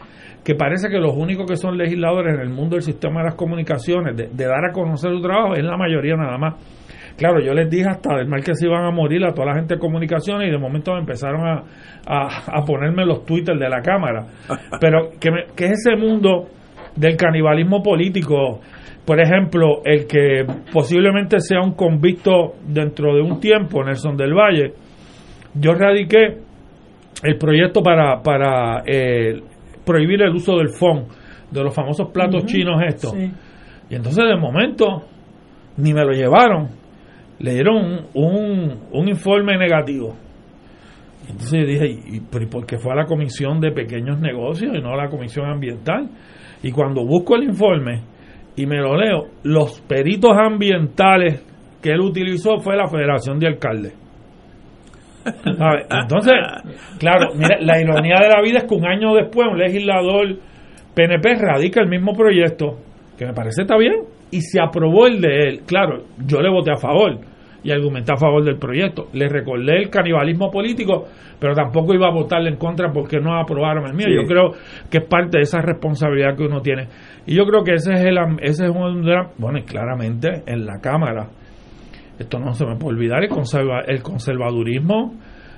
[0.44, 3.34] que parece que los únicos que son legisladores en el mundo del sistema de las
[3.34, 6.54] comunicaciones de, de dar a conocer su trabajo es la mayoría nada más
[7.16, 9.54] Claro, yo les dije hasta del mal que se iban a morir a toda la
[9.54, 11.62] gente de comunicaciones y de momento me empezaron a,
[12.06, 14.26] a, ponerme los twitters de la Cámara.
[14.80, 16.48] Pero que, que es ese mundo
[16.96, 18.60] del canibalismo político,
[19.04, 24.72] por ejemplo, el que posiblemente sea un convicto dentro de un tiempo, Nelson del Valle,
[25.54, 26.38] yo radiqué
[27.22, 29.40] el proyecto para, para eh,
[29.84, 31.06] prohibir el uso del FON,
[31.50, 33.14] de los famosos platos chinos estos.
[33.14, 35.04] Y entonces de momento
[35.76, 36.84] ni me lo llevaron
[37.38, 40.14] le dieron un, un, informe negativo.
[41.28, 44.92] Entonces yo dije, ¿y, por qué fue a la Comisión de Pequeños Negocios y no
[44.92, 46.08] a la Comisión Ambiental?
[46.62, 48.02] Y cuando busco el informe
[48.56, 51.44] y me lo leo, los peritos ambientales
[51.82, 53.94] que él utilizó fue la Federación de Alcaldes.
[55.26, 56.34] Entonces,
[56.98, 60.36] claro, mira, la ironía de la vida es que un año después un legislador
[60.94, 62.78] PNP radica el mismo proyecto,
[63.18, 63.94] que me parece está bien,
[64.30, 65.60] y se aprobó el de él.
[65.66, 67.18] Claro, yo le voté a favor
[67.64, 69.08] y argumenté a favor del proyecto.
[69.14, 71.06] Le recordé el canibalismo político,
[71.40, 74.06] pero tampoco iba a votarle en contra porque no aprobaron el mío.
[74.08, 74.52] Yo creo
[74.90, 76.88] que es parte de esa responsabilidad que uno tiene.
[77.26, 79.02] Y yo creo que ese es el ese es un
[79.38, 81.28] bueno, y claramente en la Cámara
[82.18, 85.14] esto no se me puede olvidar el, conserva, el conservadurismo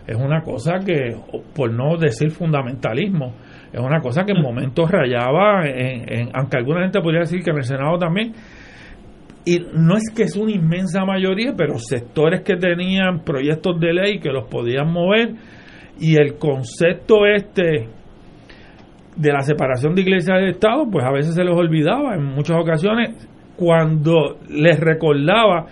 [0.07, 1.15] es una cosa que
[1.55, 3.35] por no decir fundamentalismo
[3.73, 7.51] es una cosa que en momentos rayaba en, en, aunque alguna gente podría decir que
[7.51, 8.33] en el Senado también
[9.47, 14.19] y no es que es una inmensa mayoría, pero sectores que tenían proyectos de ley
[14.19, 15.35] que los podían mover.
[16.01, 17.89] Y el concepto este
[19.17, 22.25] de la separación de iglesia y de Estado, pues a veces se les olvidaba en
[22.25, 23.11] muchas ocasiones
[23.57, 25.67] cuando les recordaba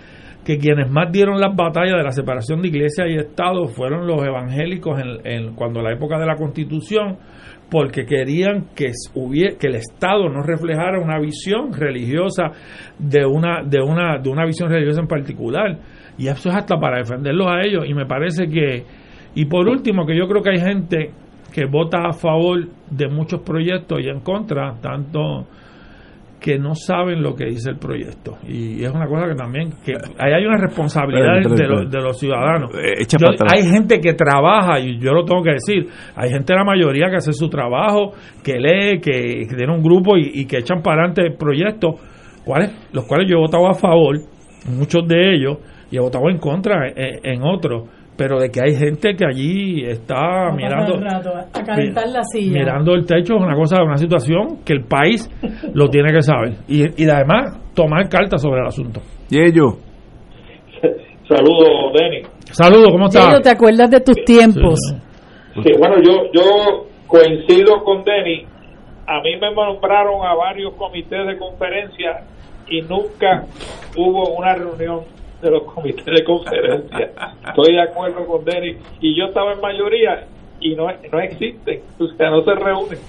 [0.45, 4.23] que quienes más dieron las batallas de la separación de iglesia y Estado fueron los
[4.25, 7.17] evangélicos en, cuando la época de la Constitución
[7.69, 12.51] porque querían que, hubiera, que el Estado no reflejara una visión religiosa
[12.99, 15.77] de una, de, una, de una visión religiosa en particular.
[16.17, 17.85] Y eso es hasta para defenderlos a ellos.
[17.87, 18.83] Y me parece que,
[19.33, 21.11] y por último, que yo creo que hay gente
[21.53, 25.47] que vota a favor de muchos proyectos y en contra, tanto
[26.45, 28.37] que no saben lo que dice el proyecto.
[28.47, 32.71] Y es una cosa que también que ahí hay una responsabilidad de, los ciudadanos.
[32.75, 33.03] Eh,
[33.51, 37.15] hay gente que trabaja y yo lo tengo que decir hay gente la mayoría que
[37.15, 38.11] hace su trabajo
[38.43, 41.95] que lee que, tiene un grupo y, que echan para adelante proyectos
[42.45, 44.19] cuales los cuales yo he votado a favor
[44.69, 45.57] muchos de ellos
[45.89, 49.83] y he votado en contra en, en otros pero de que hay gente que allí
[49.85, 50.97] está mirando
[52.33, 55.29] mirando el techo es una cosa una situación que el país
[55.73, 56.53] lo tiene que saber.
[56.67, 59.01] Y, y además tomar cartas sobre el asunto.
[59.29, 59.75] Y ellos
[61.27, 62.21] saludos Denny.
[62.51, 64.79] Saludos cómo estás te acuerdas de tus tiempos
[65.63, 68.45] Sí, bueno, yo, yo coincido con Denny.
[69.07, 72.25] A mí me nombraron a varios comités de conferencia
[72.67, 73.45] y nunca
[73.95, 75.01] hubo una reunión
[75.41, 77.11] de los comités de conferencia.
[77.47, 78.77] Estoy de acuerdo con Denny.
[79.01, 80.25] Y yo estaba en mayoría
[80.59, 82.99] y no, no existen, o sea, no se reúnen.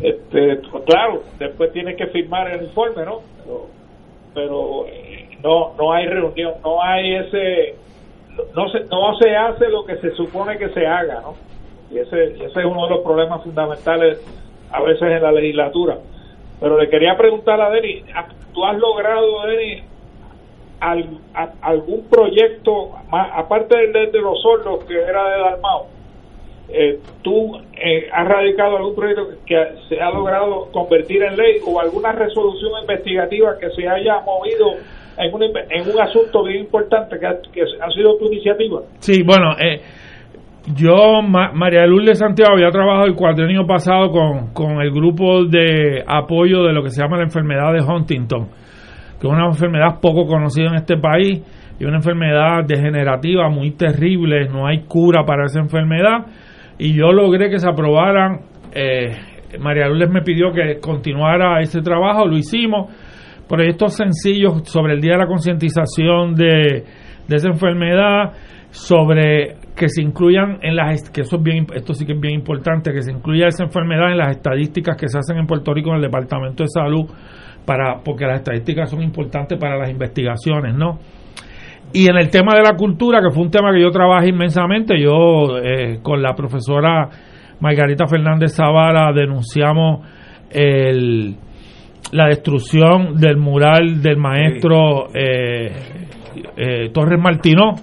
[0.00, 3.20] Este, claro, después tiene que firmar el informe, ¿no?
[3.44, 3.66] Pero,
[4.34, 7.76] pero eh, no no hay reunión, no hay ese
[8.54, 11.36] no se no se hace lo que se supone que se haga, ¿no?
[11.90, 14.20] Y ese ese es uno de los problemas fundamentales
[14.70, 15.98] a veces en la legislatura.
[16.60, 18.02] Pero le quería preguntar a Deni,
[18.52, 19.46] ¿tú has logrado,
[20.90, 21.18] Deni,
[21.62, 25.86] algún proyecto, aparte del de los sordos que era de Dalmao,
[26.68, 29.56] eh, tú eh, has radicado algún proyecto que
[29.88, 34.72] se ha logrado convertir en ley o alguna resolución investigativa que se haya movido
[35.18, 38.80] en un, en un asunto bien importante que ha, que ha sido tu iniciativa?
[38.98, 39.80] Sí, bueno, eh,
[40.74, 46.02] yo, María Luz de Santiago, había trabajado el cuatrienio pasado con, con el grupo de
[46.06, 48.48] apoyo de lo que se llama la enfermedad de Huntington,
[49.24, 51.42] que es una enfermedad poco conocida en este país
[51.78, 56.26] y una enfermedad degenerativa muy terrible, no hay cura para esa enfermedad
[56.78, 58.40] y yo logré que se aprobaran.
[58.74, 59.16] Eh,
[59.60, 62.92] María Lourdes me pidió que continuara ese trabajo, lo hicimos.
[63.48, 66.84] Proyectos sencillos sobre el Día de la Concientización de,
[67.28, 68.32] esa enfermedad,
[68.70, 72.34] sobre que se incluyan en las que eso es bien esto sí que es bien
[72.34, 75.90] importante que se incluya esa enfermedad en las estadísticas que se hacen en Puerto Rico
[75.90, 77.06] en el Departamento de Salud
[77.64, 80.98] para porque las estadísticas son importantes para las investigaciones, ¿no?
[81.92, 85.00] Y en el tema de la cultura, que fue un tema que yo trabajé inmensamente,
[85.00, 87.08] yo eh, con la profesora
[87.60, 90.06] Margarita Fernández Zavala denunciamos
[90.50, 91.36] el,
[92.12, 95.72] la destrucción del mural del maestro eh,
[96.56, 97.74] eh, Torres Martino.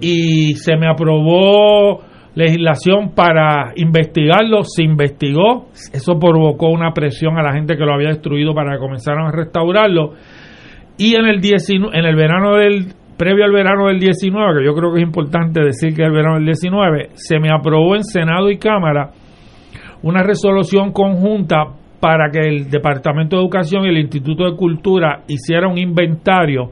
[0.00, 7.52] Y se me aprobó legislación para investigarlo, se investigó, eso provocó una presión a la
[7.52, 10.14] gente que lo había destruido para que comenzaran a restaurarlo
[10.96, 14.92] y en el, en el verano del previo al verano del 19, que yo creo
[14.92, 18.50] que es importante decir que es el verano del 19, se me aprobó en Senado
[18.50, 19.10] y Cámara
[20.02, 21.66] una resolución conjunta
[22.00, 26.70] para que el Departamento de Educación y el Instituto de Cultura hicieran un inventario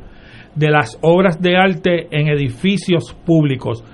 [0.55, 3.85] de las obras de arte en edificios públicos.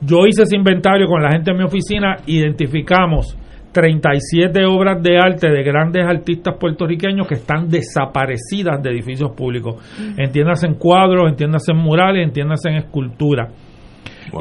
[0.00, 3.36] Yo hice ese inventario con la gente en mi oficina, identificamos
[3.72, 9.76] 37 obras de arte de grandes artistas puertorriqueños que están desaparecidas de edificios públicos.
[9.98, 10.20] Mm.
[10.20, 13.48] Entiéndase en cuadros, entiéndase en murales, entiéndase en escultura.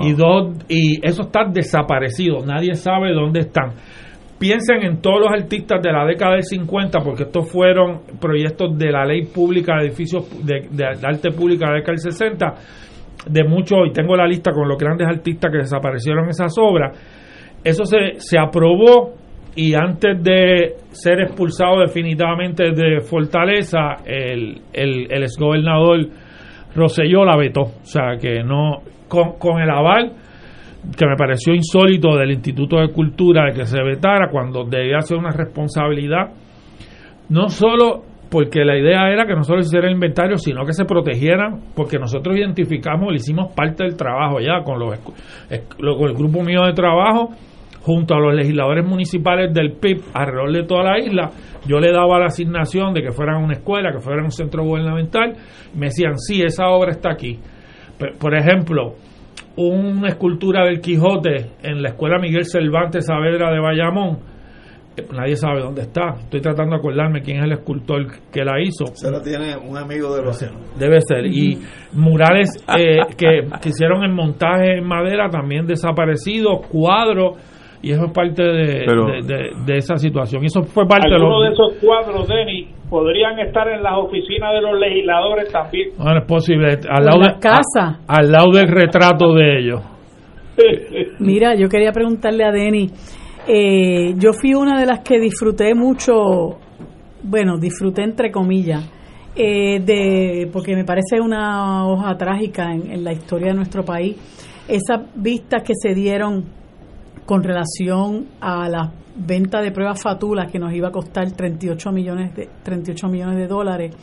[0.01, 3.71] Y, dos, y eso está desaparecido, nadie sabe dónde están.
[4.37, 8.91] Piensen en todos los artistas de la década del 50, porque estos fueron proyectos de
[8.91, 12.53] la ley pública de edificios de, de arte pública de la década del 60,
[13.29, 16.97] de muchos, y tengo la lista con los grandes artistas que desaparecieron esas obras
[17.63, 19.13] eso se, se aprobó
[19.55, 26.07] y antes de ser expulsado definitivamente de Fortaleza, el, el, el exgobernador
[26.75, 27.61] Roselló la vetó.
[27.61, 30.13] O sea, que no, con, con el aval
[30.95, 35.17] que me pareció insólito del Instituto de Cultura de que se vetara cuando debía ser
[35.17, 36.29] una responsabilidad,
[37.29, 40.73] no solo porque la idea era que no solo se hiciera el inventario, sino que
[40.73, 46.15] se protegieran, porque nosotros identificamos, le hicimos parte del trabajo ya con, los, con el
[46.15, 47.29] grupo mío de trabajo,
[47.81, 51.31] junto a los legisladores municipales del PIB alrededor de toda la isla,
[51.65, 55.33] yo le daba la asignación de que fueran una escuela, que fueran un centro gubernamental,
[55.73, 57.39] me decían, sí, esa obra está aquí.
[58.19, 58.95] Por ejemplo,
[59.55, 64.19] una escultura del Quijote en la escuela Miguel Cervantes Saavedra de Bayamón,
[65.13, 66.15] nadie sabe dónde está.
[66.19, 68.85] Estoy tratando de acordarme quién es el escultor que la hizo.
[68.93, 70.39] Se la tiene un amigo de los
[70.77, 71.25] Debe ser.
[71.25, 71.59] Y
[71.93, 77.37] murales eh, que, que hicieron en montaje en madera también desaparecidos, cuadros
[77.81, 80.43] y eso es parte de, de, esa situación.
[80.43, 81.43] Y eso fue parte de, los...
[81.43, 85.89] de esos cuadros, Denny, podrían estar en las oficinas de los legisladores también.
[85.97, 86.79] Bueno, es posible.
[86.89, 87.99] Al lado, de, casa.
[88.07, 89.81] al lado del retrato de ellos.
[91.19, 92.89] Mira, yo quería preguntarle a Denny.
[93.47, 96.57] Eh, yo fui una de las que disfruté mucho,
[97.23, 98.83] bueno, disfruté entre comillas,
[99.35, 104.17] eh, de porque me parece una hoja trágica en, en la historia de nuestro país.
[104.67, 106.43] Esas vistas que se dieron
[107.25, 112.35] con relación a la venta de pruebas fatulas que nos iba a costar 38 millones
[112.35, 113.95] de, 38 millones de dólares,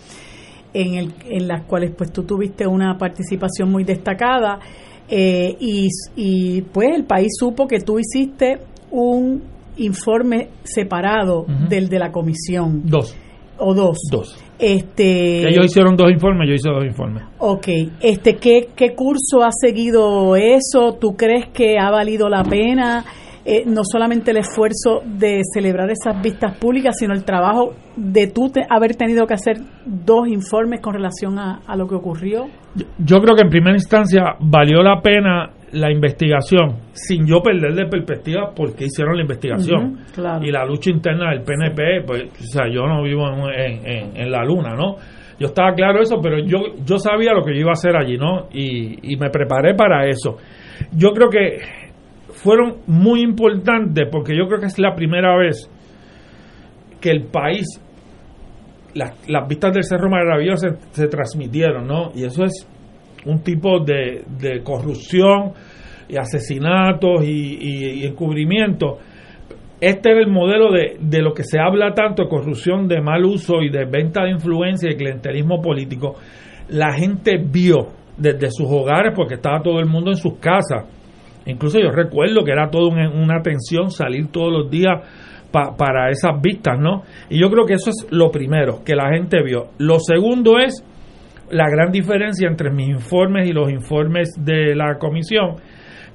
[0.72, 4.58] en, el, en las cuales pues tú tuviste una participación muy destacada
[5.08, 8.58] eh, y, y pues el país supo que tú hiciste
[8.94, 9.42] un
[9.76, 12.82] informe separado del de la comisión.
[12.84, 13.16] Dos.
[13.58, 13.98] O dos.
[14.10, 14.38] Dos.
[14.58, 17.24] Este, Ellos hicieron dos informes, yo hice dos informes.
[17.38, 17.66] Ok,
[18.00, 20.96] este, ¿qué, ¿qué curso ha seguido eso?
[21.00, 23.04] ¿Tú crees que ha valido la pena?
[23.44, 28.50] eh, no solamente el esfuerzo de celebrar esas vistas públicas, sino el trabajo de tú
[28.70, 32.46] haber tenido que hacer dos informes con relación a, lo que ocurrió?
[32.98, 37.86] Yo, creo que en primera instancia valió la pena la investigación, sin yo perder de
[37.86, 39.98] perspectiva por qué hicieron la investigación.
[40.42, 44.44] Y la lucha interna del PNP, pues, o sea, yo no vivo en, en, la
[44.44, 44.96] luna, ¿no?
[45.38, 48.16] Yo estaba claro eso, pero yo, yo sabía lo que yo iba a hacer allí,
[48.16, 48.48] ¿no?
[48.52, 50.38] Y, y me preparé para eso.
[50.92, 51.59] Yo creo que
[52.28, 55.70] fueron muy importantes porque yo creo que es la primera vez
[57.01, 57.66] que el país,
[58.94, 59.12] las,
[59.48, 62.12] vistas del Cerro Maravilloso se, transmitieron, ¿no?
[62.14, 62.66] Y eso es
[63.26, 65.52] un tipo de, corrupción
[66.09, 68.98] y asesinatos y, encubrimiento.
[69.80, 73.24] Este es el modelo de, de lo que se habla tanto de corrupción, de mal
[73.24, 76.14] uso y de venta de influencia y clientelismo político.
[76.68, 80.86] La gente vio desde sus hogares, porque estaba todo el mundo en sus casas,
[81.46, 85.02] Incluso yo recuerdo que era todo una tensión salir todos los días
[85.52, 87.02] para esas vistas, ¿no?
[87.30, 89.68] Y yo creo que eso es lo primero que la gente vio.
[89.78, 90.84] Lo segundo es
[91.55, 95.56] la gran diferencia entre mis informes y los informes de la comisión,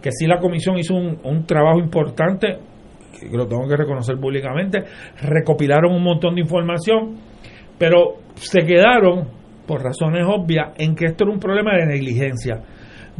[0.01, 2.57] que sí la comisión hizo un, un trabajo importante,
[3.19, 4.83] que lo tengo que reconocer públicamente,
[5.21, 7.15] recopilaron un montón de información,
[7.77, 9.29] pero se quedaron,
[9.65, 12.61] por razones obvias, en que esto era un problema de negligencia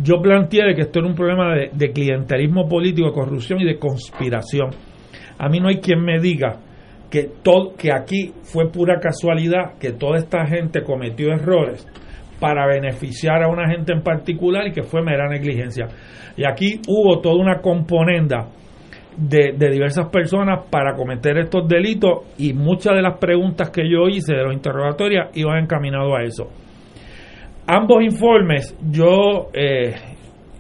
[0.02, 4.70] yo planteé que esto era un problema de, clientelismo político, de corrupción y de conspiración.
[5.38, 6.60] A mí no hay quien me diga
[7.10, 11.86] que, todo, que aquí fue pura casualidad, que toda esta gente cometió errores
[12.40, 15.88] para beneficiar a una gente en particular y que fue mera negligencia.
[16.38, 18.48] Y aquí hubo toda una componenda
[19.18, 24.08] de, de, diversas personas para cometer estos delitos y muchas de las preguntas que yo
[24.08, 26.50] hice de los interrogatorios iban encaminados a eso
[27.70, 29.94] ambos informes, yo, eh,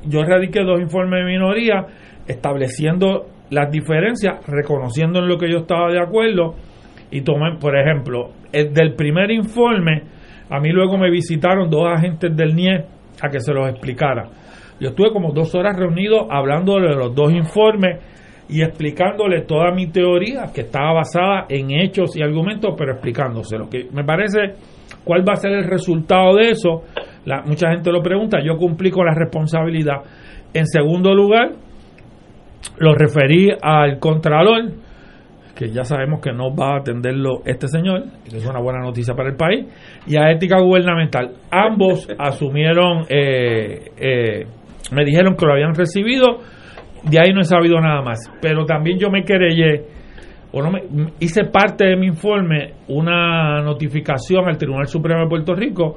[0.06, 1.85] yo radiqué dos informes de minoría
[2.27, 6.53] estableciendo las diferencias, reconociendo en lo que yo estaba de acuerdo
[7.10, 10.03] y tomé, por ejemplo, el del primer informe,
[10.49, 12.85] a mí luego me visitaron dos agentes del NIE
[13.21, 14.30] a que se los explicara.
[14.80, 17.99] Yo estuve como dos horas reunido hablando de los dos informes
[18.47, 23.57] y explicándole toda mi teoría que estaba basada en hechos y argumentos, pero explicándose.
[23.57, 24.53] Lo que me parece
[25.03, 26.84] cuál va a ser el resultado de eso.
[27.26, 29.97] La, mucha gente lo pregunta, yo cumplí con la responsabilidad.
[30.53, 31.51] En segundo lugar,
[32.77, 34.71] lo referí al Contralor,
[35.60, 39.14] que ya sabemos que no va a atenderlo este señor, que es una buena noticia
[39.14, 39.65] para el país,
[40.07, 41.34] y a Ética Gubernamental.
[41.52, 44.45] Ambos asumieron, eh, eh,
[44.94, 46.40] me dijeron que lo habían recibido
[47.03, 48.31] de ahí no he sabido nada más.
[48.41, 49.86] Pero también yo me querellé,
[50.52, 50.81] o no me,
[51.19, 55.95] hice parte de mi informe una notificación al Tribunal Supremo de Puerto Rico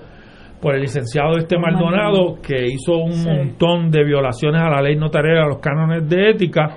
[0.60, 5.38] por el licenciado este Maldonado que hizo un montón de violaciones a la ley notarial,
[5.38, 6.68] a los cánones de ética.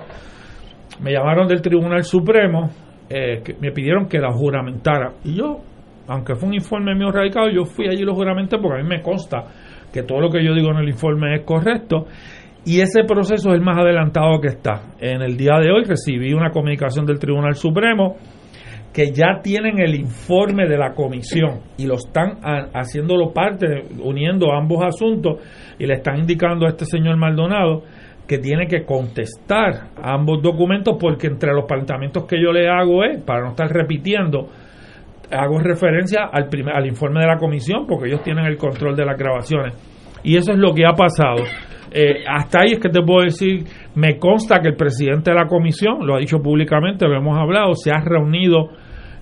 [1.00, 2.70] Me llamaron del Tribunal Supremo,
[3.08, 5.12] eh, me pidieron que la juramentara.
[5.24, 5.60] Y yo,
[6.08, 8.88] aunque fue un informe mío radicado, yo fui allí y lo juramenté porque a mí
[8.88, 9.44] me consta
[9.92, 12.06] que todo lo que yo digo en el informe es correcto
[12.66, 14.82] y ese proceso es el más adelantado que está.
[14.98, 18.16] En el día de hoy recibí una comunicación del Tribunal Supremo
[18.92, 22.38] que ya tienen el informe de la comisión y lo están
[22.74, 23.66] haciéndolo parte,
[24.02, 25.38] uniendo ambos asuntos
[25.78, 27.82] y le están indicando a este señor Maldonado
[28.26, 33.22] que tiene que contestar ambos documentos porque entre los planteamientos que yo le hago es,
[33.22, 34.48] para no estar repitiendo,
[35.30, 39.04] hago referencia al, primer, al informe de la comisión porque ellos tienen el control de
[39.04, 39.74] las grabaciones.
[40.24, 41.44] Y eso es lo que ha pasado.
[41.92, 45.46] Eh, hasta ahí es que te puedo decir, me consta que el presidente de la
[45.46, 48.70] comisión, lo ha dicho públicamente, lo hemos hablado, se ha reunido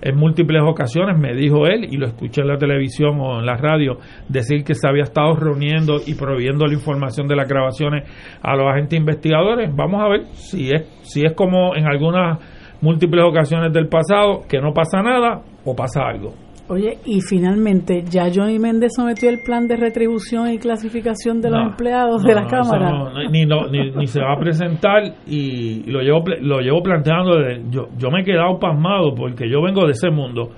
[0.01, 3.57] en múltiples ocasiones, me dijo él, y lo escuché en la televisión o en la
[3.57, 3.97] radio,
[4.29, 8.03] decir que se había estado reuniendo y proveyendo la información de las grabaciones
[8.41, 9.69] a los agentes investigadores.
[9.75, 12.39] Vamos a ver si es, si es como en algunas
[12.81, 16.44] múltiples ocasiones del pasado, que no pasa nada o pasa algo.
[16.67, 21.61] Oye, y finalmente, ¿ya Johnny Méndez sometió el plan de retribución y clasificación de los
[21.61, 22.89] empleados de la Cámara?
[22.89, 27.33] No, ni, ni, se va a presentar y lo llevo, lo llevo planteando.
[27.69, 30.49] yo, yo me he quedado pasmado porque yo vengo de ese mundo.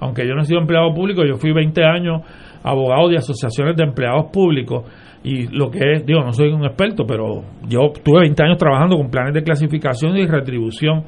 [0.00, 2.22] Aunque yo no he sido empleado público, yo fui 20 años
[2.64, 4.84] abogado de asociaciones de empleados públicos
[5.22, 8.96] y lo que es, digo, no soy un experto, pero yo tuve 20 años trabajando
[8.96, 11.04] con planes de clasificación y retribución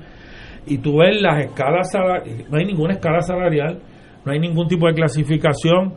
[0.64, 3.78] y tú ves las escalas salariales, no hay ninguna escala salarial
[4.24, 5.94] no hay ningún tipo de clasificación.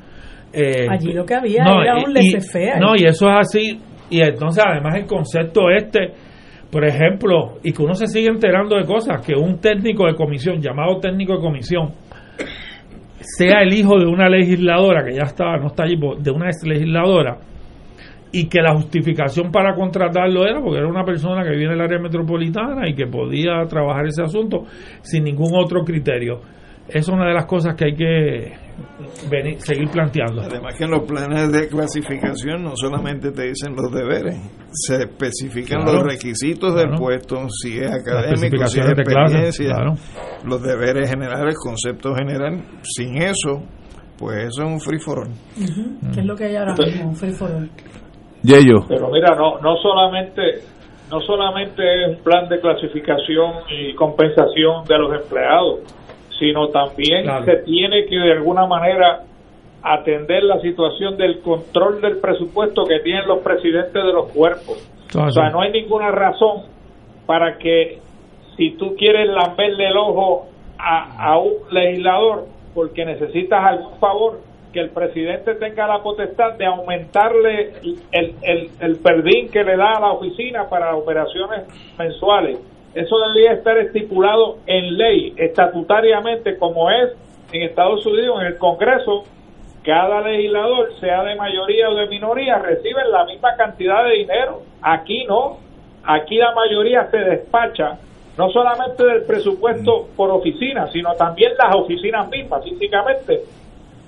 [0.54, 3.80] Eh, Allí lo que había era un laissez No, y eso es así.
[4.10, 6.14] Y entonces, además, el concepto este,
[6.72, 10.62] por ejemplo, y que uno se sigue enterando de cosas, que un técnico de comisión,
[10.62, 11.94] llamado técnico de comisión,
[13.20, 16.66] sea el hijo de una legisladora, que ya está, no está allí, de una ex
[16.66, 17.38] legisladora,
[18.32, 21.99] y que la justificación para contratarlo era porque era una persona que viene del área
[21.99, 24.66] metropolitana y que podía trabajar ese asunto
[25.02, 26.41] sin ningún otro criterio.
[26.90, 28.54] Es una de las cosas que hay que
[29.30, 30.42] venir, seguir planteando.
[30.42, 34.36] Además que en los planes de clasificación no solamente te dicen los deberes,
[34.72, 35.98] se especifican Claro.
[36.00, 39.94] los requisitos del puesto, si es académico, si es especificaciones de clase, experiencia, claro.
[40.46, 42.62] los deberes generales, concepto general.
[42.84, 43.64] Sin eso,
[44.18, 45.32] pues eso es un free for all.
[45.62, 47.70] Ujú, que es lo que hay ahora mismo, un free for all.
[48.44, 48.86] Yello.
[48.88, 50.42] Pero mira, no, no solamente
[51.12, 55.80] no solamente es un plan de clasificación y compensación de los empleados,
[56.40, 57.46] sino también Claro.
[57.46, 59.24] se tiene que de alguna manera
[59.84, 64.88] atender la situación del control del presupuesto que tienen los presidentes de los cuerpos.
[65.18, 66.64] O sea, no hay ninguna razón
[67.26, 68.00] para que
[68.58, 70.48] si tú quieres lamberle el ojo
[70.78, 74.40] a, a un legislador porque necesitas algún favor,
[74.74, 77.72] que el presidente tenga la potestad de aumentarle
[78.12, 81.64] el, el, el perdín que le da a la oficina para operaciones
[81.98, 82.60] mensuales.
[82.94, 87.12] Eso debería estar estipulado en ley, estatutariamente, como es
[87.52, 89.24] en Estados Unidos, en el Congreso,
[89.84, 94.62] cada legislador, sea de mayoría o de minoría, reciben la misma cantidad de dinero.
[94.82, 95.60] Aquí no.
[96.04, 97.98] Aquí la mayoría se despacha
[98.38, 103.42] no solamente del presupuesto por oficina, sino también las oficinas mismas, físicamente.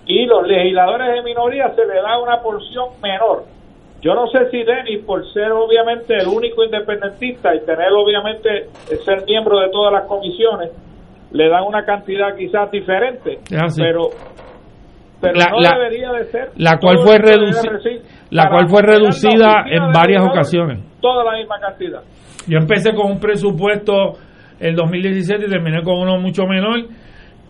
[0.06, 3.46] Y los legisladores de minoría se le da una porción menor.
[4.02, 8.68] Yo no sé si Denis, por ser obviamente el único independentista y tener obviamente
[9.06, 10.72] ser miembro de todas las comisiones,
[11.32, 13.40] le dan una cantidad quizás diferente,
[13.78, 14.10] pero
[15.22, 16.50] pero La- no la- debería de ser.
[16.56, 18.02] la cual fue el que debe reduci- recibir
[18.32, 20.80] la cual fue reducida en varias ocasiones.
[21.02, 22.02] toda la misma cantidad.
[22.48, 24.14] Yo empecé con un presupuesto
[24.62, 26.86] el 2017 y terminé con uno mucho menor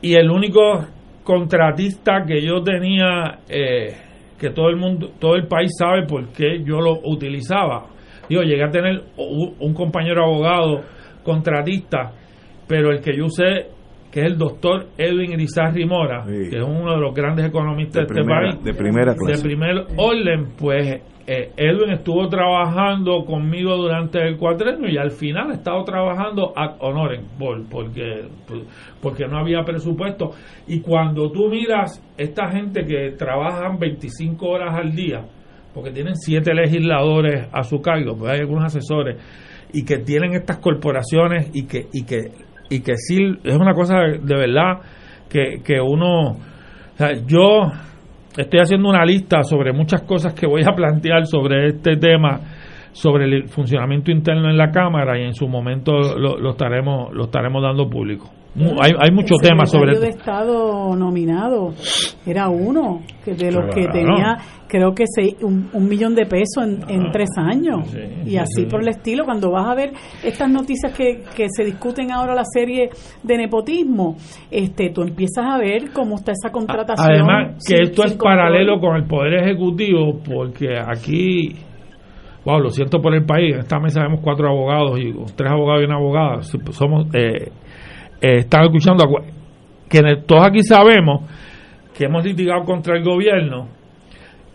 [0.01, 0.79] y el único
[1.23, 3.93] contratista que yo tenía eh,
[4.39, 7.85] que todo el mundo todo el país sabe por qué yo lo utilizaba.
[8.27, 10.81] Digo llegué a tener un compañero abogado
[11.23, 12.11] contratista
[12.67, 13.67] pero el que yo usé
[14.11, 18.13] que es el doctor Edwin Irizarry Mora que es uno de los grandes economistas de,
[18.13, 18.63] De este país.
[18.63, 19.37] de primera clase.
[19.37, 21.01] de primer orden pues
[21.31, 26.77] eh, Edwin estuvo trabajando conmigo durante el cuatrenio y al final ha estado trabajando ad
[26.79, 28.25] honorem por, porque,
[28.99, 30.31] porque no había presupuesto.
[30.65, 35.23] Y cuando tú miras esta gente que trabajan 25 horas al día,
[35.71, 39.21] porque tienen siete legisladores a su cargo, pues hay algunos asesores,
[39.71, 42.31] y que tienen estas corporaciones y que, y que,
[42.71, 44.79] y que sí es una cosa de, de verdad
[45.29, 47.71] que, que uno, o sea, yo
[48.37, 52.39] estoy haciendo una lista sobre muchas cosas que voy a plantear sobre este tema
[52.91, 57.25] sobre el funcionamiento interno en la cámara y en su momento lo, lo estaremos lo
[57.25, 58.29] estaremos dando público
[58.81, 61.73] hay, hay muchos El temas sobre secretario de Estado nominado.
[62.25, 66.63] Era uno que de los que tenía creo que se, un, un millón de pesos
[66.63, 67.95] en, en tres años.
[68.25, 68.65] Y así sí.
[68.65, 69.91] por el estilo cuando vas a ver
[70.23, 72.89] estas noticias que, que se discuten ahora la serie
[73.23, 74.15] de nepotismo
[74.51, 77.09] este tú empiezas a ver cómo está esa contratación.
[77.09, 78.35] Además, que sin- esto es control.
[78.35, 81.55] paralelo con el Poder Ejecutivo, porque aquí,
[82.45, 85.81] wow, lo siento por el país, en esta mesa vemos cuatro abogados y tres abogados
[85.81, 87.49] y una abogada, somos, eh,
[88.21, 89.05] eh, están escuchando,
[89.89, 91.23] que todos aquí sabemos
[91.95, 93.69] que hemos litigado contra el gobierno,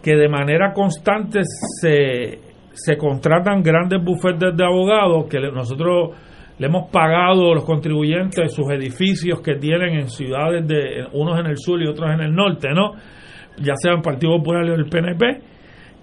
[0.02, 2.38] que de manera constante se,
[2.72, 6.10] se contratan grandes bufetes de abogados que nosotros
[6.58, 11.46] le hemos pagado a los contribuyentes sus edificios que tienen en ciudades de unos en
[11.46, 12.92] el sur y otros en el norte, ¿no?
[13.58, 15.53] Ya sea en Partido Popular o el PNP.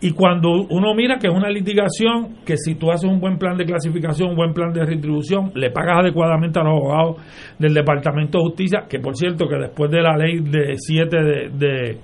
[0.03, 3.55] Y cuando uno mira que es una litigación, que si tú haces un buen plan
[3.55, 7.17] de clasificación, un buen plan de retribución, le pagas adecuadamente a los abogados
[7.59, 11.49] del Departamento de Justicia, que por cierto que después de la ley de 7 de,
[11.49, 11.97] de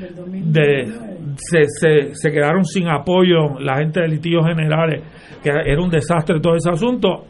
[0.00, 0.84] de
[1.36, 5.02] se, se, se quedaron sin apoyo la gente de litigios generales
[5.42, 7.24] que era un desastre todo ese asunto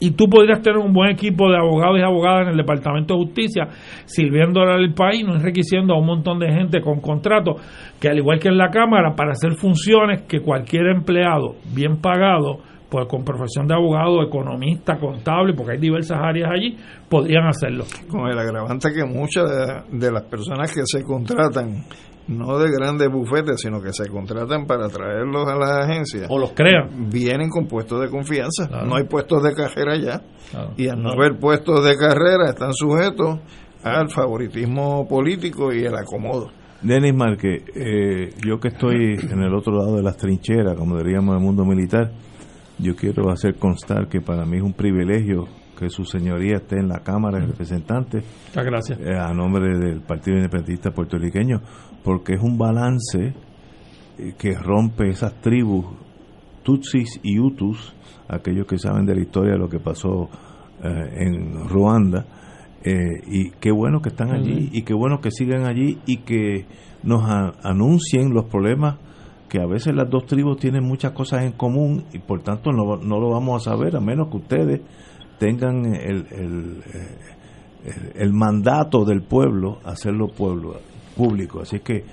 [0.00, 3.24] y tú podrías tener un buen equipo de abogados y abogadas en el Departamento de
[3.24, 3.68] Justicia
[4.04, 7.60] sirviéndole al país no enriqueciendo a un montón de gente con contratos
[8.00, 12.60] que al igual que en la Cámara para hacer funciones que cualquier empleado bien pagado
[12.88, 16.76] pues con profesión de abogado, economista, contable, porque hay diversas áreas allí,
[17.08, 17.84] podrían hacerlo.
[18.08, 19.44] Con el agravante que muchas
[19.90, 21.84] de, de las personas que se contratan,
[22.28, 26.52] no de grandes bufetes, sino que se contratan para traerlos a las agencias, O los
[26.52, 27.08] crean.
[27.10, 28.68] vienen con puestos de confianza.
[28.68, 28.86] Claro.
[28.86, 30.22] No hay puestos de carrera ya.
[30.50, 30.72] Claro.
[30.76, 33.40] Y al no haber puestos de carrera, están sujetos
[33.82, 36.50] al favoritismo político y el acomodo.
[36.82, 41.30] Denis Marque, eh, yo que estoy en el otro lado de las trincheras, como diríamos
[41.34, 42.12] en el mundo militar,
[42.78, 45.48] yo quiero hacer constar que para mí es un privilegio
[45.78, 49.00] que su señoría esté en la Cámara de Representantes Muchas gracias.
[49.00, 51.60] eh, a nombre del Partido Independentista Puertorriqueño,
[52.02, 53.34] porque es un balance
[54.36, 55.86] que rompe esas tribus
[56.64, 57.94] Tutsis y Hutus,
[58.28, 60.28] aquellos que saben de la historia de lo que pasó
[60.82, 62.26] eh, en Ruanda,
[62.84, 66.66] eh, y qué bueno que están allí y qué bueno que sigan allí y que
[67.02, 67.22] nos
[67.62, 68.96] anuncien los problemas
[69.48, 72.96] que a veces las dos tribus tienen muchas cosas en común y por tanto no,
[72.96, 74.80] no lo vamos a saber a menos que ustedes
[75.38, 76.82] tengan el, el,
[78.14, 80.76] el, mandato del pueblo hacerlo pueblo
[81.16, 81.60] público.
[81.60, 82.04] Así que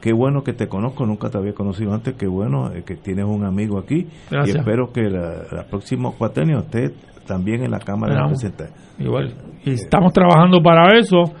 [0.00, 3.24] qué bueno que te conozco nunca te había conocido antes qué bueno eh, que tienes
[3.24, 4.06] un amigo aquí.
[4.30, 6.92] Y espero que la, la próxima cuatrenio esté
[7.26, 8.94] también en la Cámara de Representantes.
[8.98, 9.34] Igual.
[9.64, 11.34] Y estamos trabajando para eso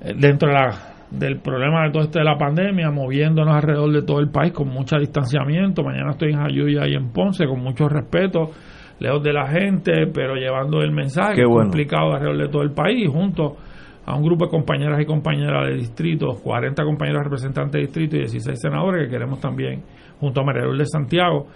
[0.00, 4.02] eh, dentro de la del problema de todo este de la pandemia, moviéndonos alrededor de
[4.02, 5.82] todo el país con mucho distanciamiento.
[5.82, 8.50] Mañana estoy en Ayuya y en Ponce con mucho respeto,
[8.98, 13.56] lejos de la gente, pero llevando el mensaje complicado alrededor de todo el país, junto
[14.04, 18.20] a un grupo de compañeras y compañeras de distrito, 40 compañeros representantes de distrito y
[18.20, 19.82] 16 senadores que queremos también,
[20.18, 21.46] junto a María de Santiago,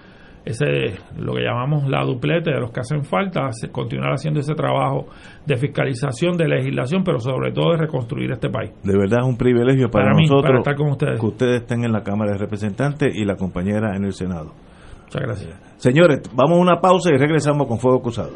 [0.45, 5.07] ese lo que llamamos la duplete de los que hacen falta, continuar haciendo ese trabajo
[5.47, 8.73] de fiscalización, de legislación, pero sobre todo de reconstruir este país.
[8.83, 11.21] De verdad es un privilegio para, nosotros estar con ustedes.
[11.21, 14.53] que ustedes estén en la Cámara de Representantes y la compañera en el Senado.
[15.13, 15.61] Muchas gracias.
[15.77, 18.31] Señores, vamos a una pausa y regresamos con Fuego Cruzado.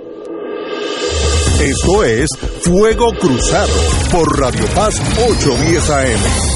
[1.62, 2.28] Esto es
[2.64, 3.72] Fuego Cruzado
[4.12, 6.55] por Radio Paz 810 AM.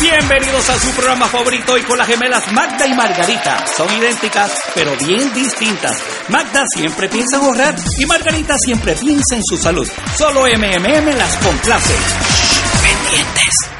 [0.00, 3.66] Bienvenidos a su programa favorito y con las gemelas Magda y Margarita.
[3.76, 6.02] Son idénticas, pero bien distintas.
[6.28, 9.86] Magda siempre piensa en ahorrar y Margarita siempre piensa en su salud.
[10.16, 11.94] Solo MMM las complace.
[12.82, 13.79] Pendientes.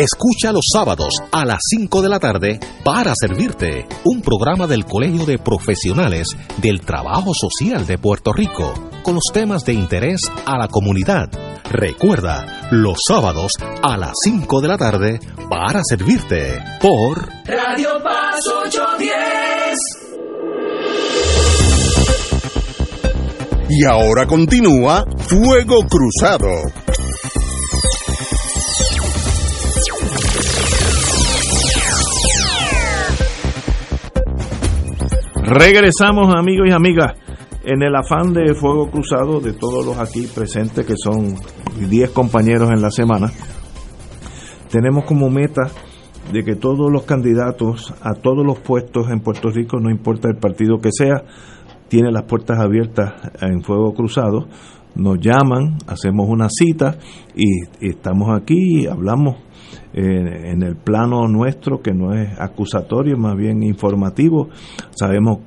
[0.00, 5.26] Escucha los sábados a las 5 de la tarde para servirte un programa del Colegio
[5.26, 8.72] de Profesionales del Trabajo Social de Puerto Rico
[9.02, 11.28] con los temas de interés a la comunidad.
[11.70, 13.52] Recuerda, los sábados
[13.82, 15.20] a las 5 de la tarde
[15.50, 20.10] para servirte por Radio Paz 810.
[23.68, 26.48] Y ahora continúa Fuego Cruzado.
[35.52, 37.16] Regresamos amigos y amigas
[37.64, 41.34] en el afán de fuego cruzado de todos los aquí presentes que son
[41.90, 43.32] 10 compañeros en la semana.
[44.70, 45.62] Tenemos como meta
[46.32, 50.36] de que todos los candidatos a todos los puestos en Puerto Rico, no importa el
[50.36, 51.24] partido que sea,
[51.88, 54.46] tiene las puertas abiertas en fuego cruzado.
[54.94, 56.96] Nos llaman, hacemos una cita
[57.34, 59.38] y, estamos aquí y hablamos
[59.92, 64.48] en el plano nuestro, que no es acusatorio, más bien informativo.
[64.90, 65.38] Sabemos,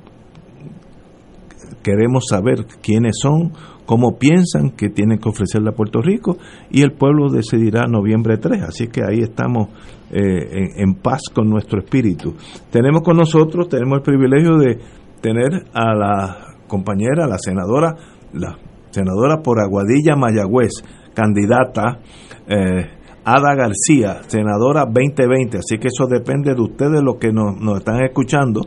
[1.82, 3.52] queremos saber quiénes son,
[3.86, 6.38] cómo piensan que tienen que ofrecerle a Puerto Rico
[6.70, 8.62] y el pueblo decidirá noviembre 3.
[8.62, 9.68] Así que ahí estamos
[10.10, 12.34] eh, en, en, paz con nuestro espíritu.
[12.70, 14.78] Tenemos con nosotros, tenemos el privilegio de
[15.20, 17.94] tener a la compañera, la senadora,
[18.32, 18.58] la
[18.90, 20.72] senadora por Aguadilla Mayagüez,
[21.14, 22.00] candidata.
[22.46, 28.04] Eh, Ada García, senadora 2020, así que eso depende de ustedes los que nos, están
[28.04, 28.60] escuchando,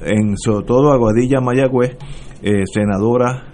[0.00, 1.96] en sobre todo Aguadilla Mayagüez,
[2.42, 3.44] eh, senadora,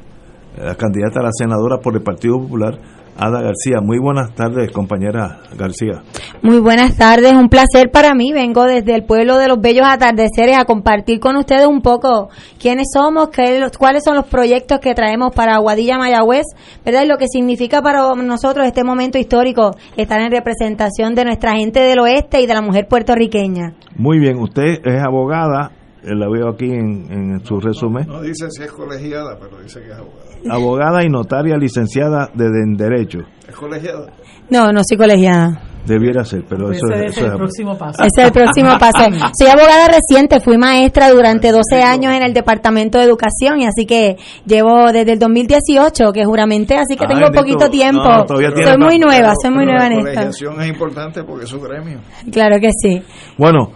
[0.57, 2.79] la candidata a la senadora por el Partido Popular,
[3.19, 3.81] Ada García.
[3.83, 6.03] Muy buenas tardes, compañera García.
[6.41, 8.33] Muy buenas tardes, un placer para mí.
[8.33, 12.29] Vengo desde el pueblo de los bellos atardeceres a compartir con ustedes un poco
[12.61, 16.45] quiénes somos, qué, cuáles son los proyectos que traemos para Aguadilla Mayagüez,
[16.85, 17.03] ¿verdad?
[17.03, 21.81] Y lo que significa para nosotros este momento histórico estar en representación de nuestra gente
[21.81, 23.75] del oeste y de la mujer puertorriqueña.
[23.97, 25.73] Muy bien, usted es abogada,
[26.05, 28.07] eh, la veo aquí en, en su resumen.
[28.07, 30.28] No dice si es colegiada, pero dice que es abogada.
[30.51, 33.21] Abogada y notaria licenciada de, en Derecho.
[33.49, 34.07] ¿Es colegiada?
[34.51, 35.63] No, no soy colegiada.
[35.87, 38.03] Debiera ser, pero eso, Ese es- es eso el es- próximo paso.
[38.03, 38.99] Ese es el próximo paso.
[39.39, 43.87] Soy abogada reciente, fui maestra durante 12 años en el Departamento de Educación y así
[43.87, 47.41] que llevo desde el 2018 que juramenté, así que Ah, tengo bendito.
[47.43, 48.03] poquito tiempo.
[48.05, 50.11] No, soy muy nueva, pero- soy muy nueva en La esto.
[50.11, 52.01] colegiación es importante porque es su gremio.
[52.31, 53.03] Claro que sí.
[53.39, 53.71] Bueno,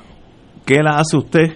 [0.66, 1.52] ¿qué la hace usted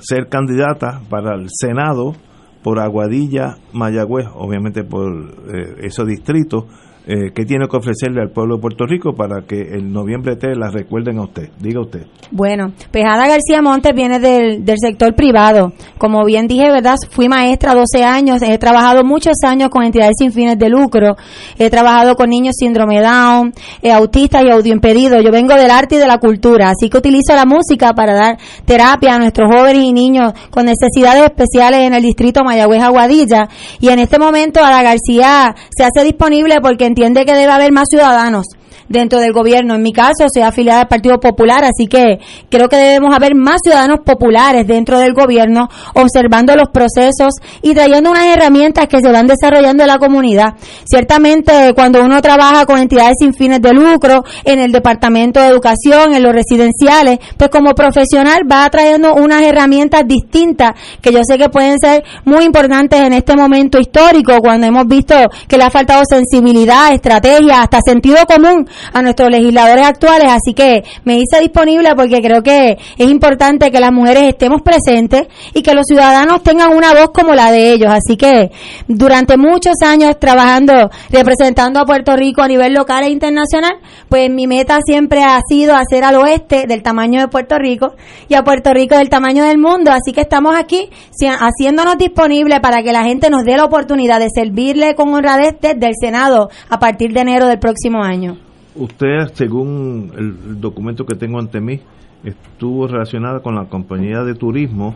[0.00, 2.14] ser candidata para el Senado
[2.62, 5.12] por Aguadilla, Mayagüez, obviamente por
[5.52, 6.64] eh, esos distritos?
[7.04, 10.56] Eh, ¿Qué tiene que ofrecerle al pueblo de Puerto Rico para que el noviembre 3
[10.56, 11.50] la recuerden a usted?
[11.58, 12.06] Diga usted.
[12.30, 15.72] Bueno, pues Ada García Montes viene del, del sector privado.
[15.98, 16.94] Como bien dije, ¿verdad?
[17.10, 21.16] Fui maestra 12 años, he trabajado muchos años con entidades sin fines de lucro,
[21.58, 23.52] he trabajado con niños síndrome Down,
[23.92, 25.24] autistas y audioimpedidos.
[25.24, 28.38] Yo vengo del arte y de la cultura, así que utilizo la música para dar
[28.64, 33.48] terapia a nuestros jóvenes y niños con necesidades especiales en el distrito Mayagüez Aguadilla.
[33.80, 37.88] Y en este momento Ada García se hace disponible porque entiende que debe haber más
[37.88, 38.46] ciudadanos
[38.88, 39.74] dentro del gobierno.
[39.74, 42.18] En mi caso, soy afiliada al Partido Popular, así que
[42.50, 48.10] creo que debemos haber más ciudadanos populares dentro del gobierno, observando los procesos y trayendo
[48.10, 50.54] unas herramientas que se van desarrollando en la comunidad.
[50.84, 56.14] Ciertamente, cuando uno trabaja con entidades sin fines de lucro, en el Departamento de Educación,
[56.14, 61.48] en los residenciales, pues como profesional va trayendo unas herramientas distintas que yo sé que
[61.48, 65.14] pueden ser muy importantes en este momento histórico, cuando hemos visto
[65.48, 70.84] que le ha faltado sensibilidad, estrategia, hasta sentido común a nuestros legisladores actuales, así que
[71.04, 75.74] me hice disponible porque creo que es importante que las mujeres estemos presentes y que
[75.74, 78.50] los ciudadanos tengan una voz como la de ellos, así que
[78.88, 83.74] durante muchos años trabajando, representando a Puerto Rico a nivel local e internacional,
[84.08, 87.94] pues mi meta siempre ha sido hacer al oeste del tamaño de Puerto Rico
[88.28, 90.90] y a Puerto Rico del tamaño del mundo, así que estamos aquí
[91.20, 95.86] haciéndonos disponibles para que la gente nos dé la oportunidad de servirle con honradez desde
[95.86, 98.51] el Senado a partir de enero del próximo año.
[98.74, 101.80] Usted, según el, documento que tengo ante mí,
[102.24, 104.94] estuvo relacionada con la compañía de turismo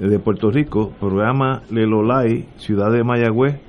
[0.00, 3.60] eh, de Puerto Rico, programa Lelolai, Ciudad de Mayagüez,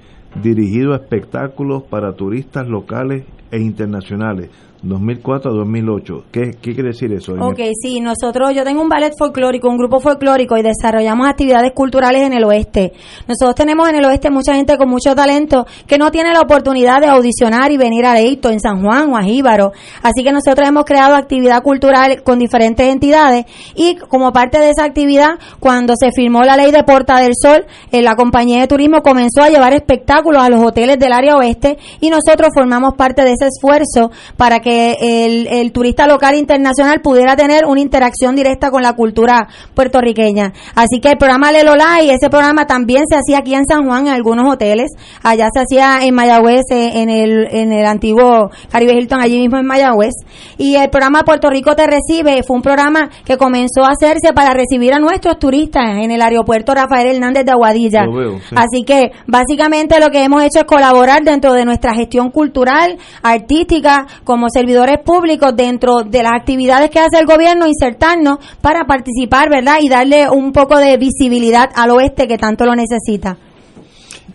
[0.41, 4.49] dirigido a espectáculos para turistas locales e internacionales,
[4.83, 6.25] 2004 a 2008.
[6.31, 7.33] ¿Qué, qué quiere decir eso?
[7.39, 12.23] Ok, sí, nosotros, yo tengo un ballet folclórico, un grupo folclórico y desarrollamos actividades culturales
[12.23, 12.91] en el oeste.
[13.27, 16.99] Nosotros tenemos en el oeste mucha gente con mucho talento que no tiene la oportunidad
[16.99, 19.71] de audicionar y venir a Leito, en San Juan o a Jíbaro.
[20.01, 23.45] Así que nosotros hemos creado actividad cultural con diferentes entidades
[23.75, 27.65] y como parte de esa actividad, cuando se firmó la ley de Porta del Sol,
[27.91, 31.77] eh, la compañía de turismo comenzó a llevar espectáculos a los hoteles del área oeste
[32.01, 37.35] y nosotros formamos parte de ese esfuerzo para que el, el turista local internacional pudiera
[37.35, 40.53] tener una interacción directa con la cultura puertorriqueña.
[40.75, 44.07] Así que el programa Lelola y ese programa también se hacía aquí en San Juan
[44.07, 44.89] en algunos hoteles.
[45.23, 49.57] Allá se hacía en Mayagüez, eh, en el, en el antiguo Caribe Hilton, allí mismo
[49.57, 50.13] en Mayagüez.
[50.57, 54.53] Y el programa Puerto Rico te recibe fue un programa que comenzó a hacerse para
[54.53, 58.05] recibir a nuestros turistas en el aeropuerto Rafael Hernández de Aguadilla.
[58.05, 58.55] Lo veo, sí.
[58.55, 64.07] Así que básicamente lo que hemos hecho es colaborar dentro de nuestra gestión cultural, artística,
[64.23, 69.79] como servidores públicos dentro de las actividades que hace el gobierno, insertarnos para participar, ¿verdad?
[69.81, 73.37] Y darle un poco de visibilidad al oeste que tanto lo necesita.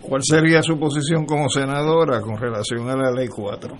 [0.01, 3.75] ¿Cuál sería su posición como senadora con relación a la ley 4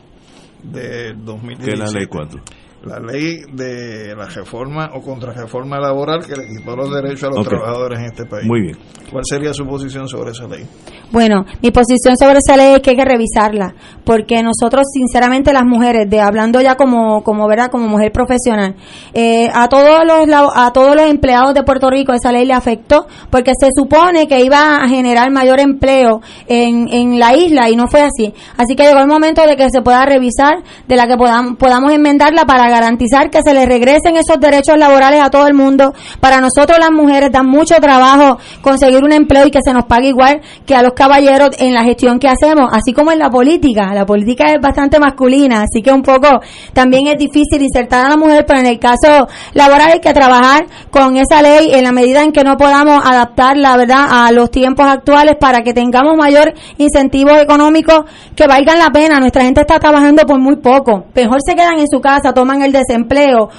[0.63, 1.65] de 2017?
[1.65, 2.41] ¿Qué es la ley 4?
[2.83, 7.47] La ley de la reforma o contrarreforma laboral que le quitó los derechos a los
[7.47, 8.47] trabajadores en este país.
[8.47, 8.77] Muy bien.
[9.11, 10.65] ¿Cuál sería su posición sobre esa ley?
[11.11, 13.73] Bueno, mi posición sobre esa ley es que hay que revisarla,
[14.05, 18.75] porque nosotros, sinceramente, las mujeres, de hablando ya como, como verdad, como mujer profesional,
[19.13, 23.07] eh, a todos los a todos los empleados de Puerto Rico esa ley le afectó,
[23.31, 27.87] porque se supone que iba a generar mayor empleo en, en la isla y no
[27.87, 28.31] fue así.
[28.55, 31.91] Así que llegó el momento de que se pueda revisar, de la que podamos, podamos
[31.91, 35.93] enmendarla para garantizar que se les regresen esos derechos laborales a todo el mundo.
[36.19, 40.09] Para nosotros las mujeres dan mucho trabajo conseguir un empleo y que se nos pague
[40.09, 43.93] igual que a los caballeros en la gestión que hacemos, así como en la política.
[43.93, 46.41] La política es bastante masculina, así que un poco
[46.73, 50.65] también es difícil insertar a la mujer, pero en el caso laboral hay que trabajar
[50.89, 54.51] con esa ley en la medida en que no podamos adaptar la verdad a los
[54.51, 58.05] tiempos actuales para que tengamos mayor incentivos económicos
[58.35, 59.19] que valgan la pena.
[59.19, 61.05] Nuestra gente está trabajando por muy poco.
[61.15, 63.49] Mejor se quedan en su casa, toman el desempleo,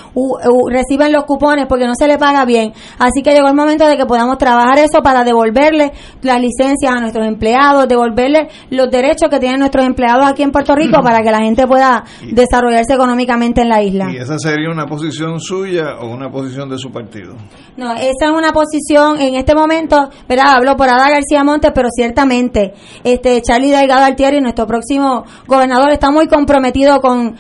[0.68, 2.72] reciben los cupones porque no se le paga bien.
[2.98, 7.01] Así que llegó el momento de que podamos trabajar eso para devolverle las licencias a
[7.01, 11.31] nuestros empleados, devolverle los derechos que tienen nuestros empleados aquí en Puerto Rico para que
[11.31, 14.10] la gente pueda desarrollarse económicamente en la isla.
[14.12, 17.35] ¿Y esa sería una posición suya o una posición de su partido?
[17.77, 20.55] No, esa es una posición en este momento, ¿verdad?
[20.56, 22.74] Hablo por Ada García Montes, pero ciertamente
[23.05, 27.36] este Charlie Delgado Altieri, nuestro próximo gobernador, está muy comprometido con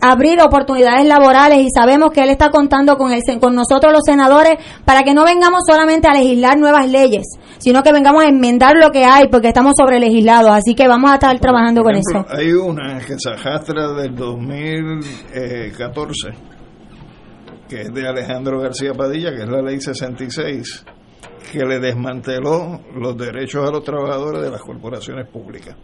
[0.00, 4.58] abrir oportunidades laborales y sabemos que él está contando con, el, con nosotros los senadores
[4.84, 8.90] para que no vengamos solamente a legislar nuevas leyes, sino que vengamos a enmendar lo
[8.90, 12.24] que hay porque estamos sobre legislados, así que vamos a estar trabajando con eso.
[12.28, 16.50] Hay una que se arrastra del 2014
[17.70, 20.84] que es de Alejandro García Padilla, que es la ley 66,
[21.52, 25.76] que le desmanteló los derechos a los trabajadores de las corporaciones públicas.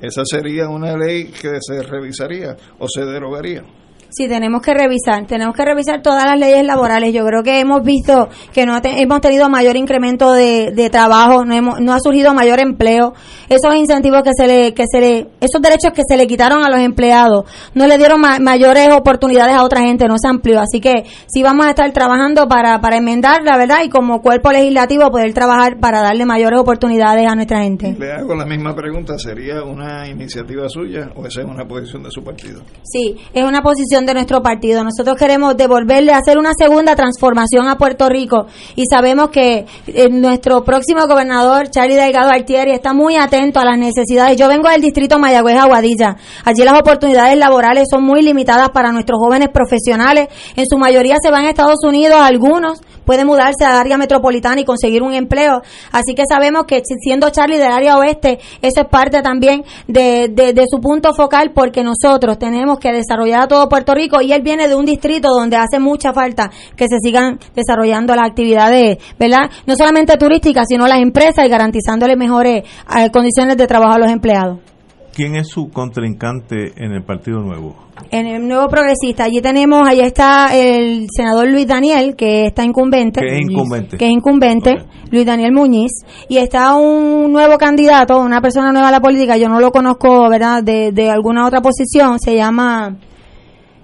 [0.00, 3.62] Esa sería una ley que se revisaría o se derogaría.
[4.10, 7.12] Sí, tenemos que revisar, tenemos que revisar todas las leyes laborales.
[7.12, 11.54] Yo creo que hemos visto que no hemos tenido mayor incremento de, de trabajo, no,
[11.54, 13.12] hemos, no ha surgido mayor empleo.
[13.50, 16.70] Esos incentivos que se le, que se le, esos derechos que se le quitaron a
[16.70, 17.44] los empleados,
[17.74, 20.60] no le dieron mayores oportunidades a otra gente, no se amplió.
[20.60, 24.50] Así que sí vamos a estar trabajando para, para enmendar, la verdad, y como cuerpo
[24.52, 27.94] legislativo poder trabajar para darle mayores oportunidades a nuestra gente.
[27.98, 32.10] Le hago la misma pregunta, ¿sería una iniciativa suya o esa es una posición de
[32.10, 32.62] su partido?
[32.84, 34.84] Sí, es una posición de nuestro partido.
[34.84, 38.46] Nosotros queremos devolverle, hacer una segunda transformación a Puerto Rico
[38.76, 43.78] y sabemos que eh, nuestro próximo gobernador, Charlie Delgado Altieri, está muy atento a las
[43.78, 44.36] necesidades.
[44.36, 46.16] Yo vengo del distrito Mayagüez, Aguadilla.
[46.44, 50.28] Allí las oportunidades laborales son muy limitadas para nuestros jóvenes profesionales.
[50.56, 54.66] En su mayoría se van a Estados Unidos, algunos puede mudarse al área metropolitana y
[54.66, 55.62] conseguir un empleo.
[55.92, 60.64] Así que sabemos que siendo Charlie del área oeste, eso es parte también de, de,
[60.70, 64.68] su punto focal porque nosotros tenemos que desarrollar a todo Puerto Rico y él viene
[64.68, 69.50] de un distrito donde hace mucha falta que se sigan desarrollando las actividades, ¿verdad?
[69.66, 74.10] No solamente turísticas, sino las empresas y garantizándole mejores eh, condiciones de trabajo a los
[74.10, 74.58] empleados.
[75.18, 77.74] ¿Quién es su contrincante en el Partido Nuevo?
[78.12, 83.20] En el Nuevo Progresista, allí tenemos, allá está el senador Luis Daniel, que está incumbente.
[83.20, 83.96] Que es incumbente.
[83.96, 84.76] Que es incumbente,
[85.10, 85.90] Luis Daniel Muñiz.
[86.28, 90.30] Y está un nuevo candidato, una persona nueva a la política, yo no lo conozco,
[90.30, 92.96] ¿verdad?, de, de alguna otra posición, se llama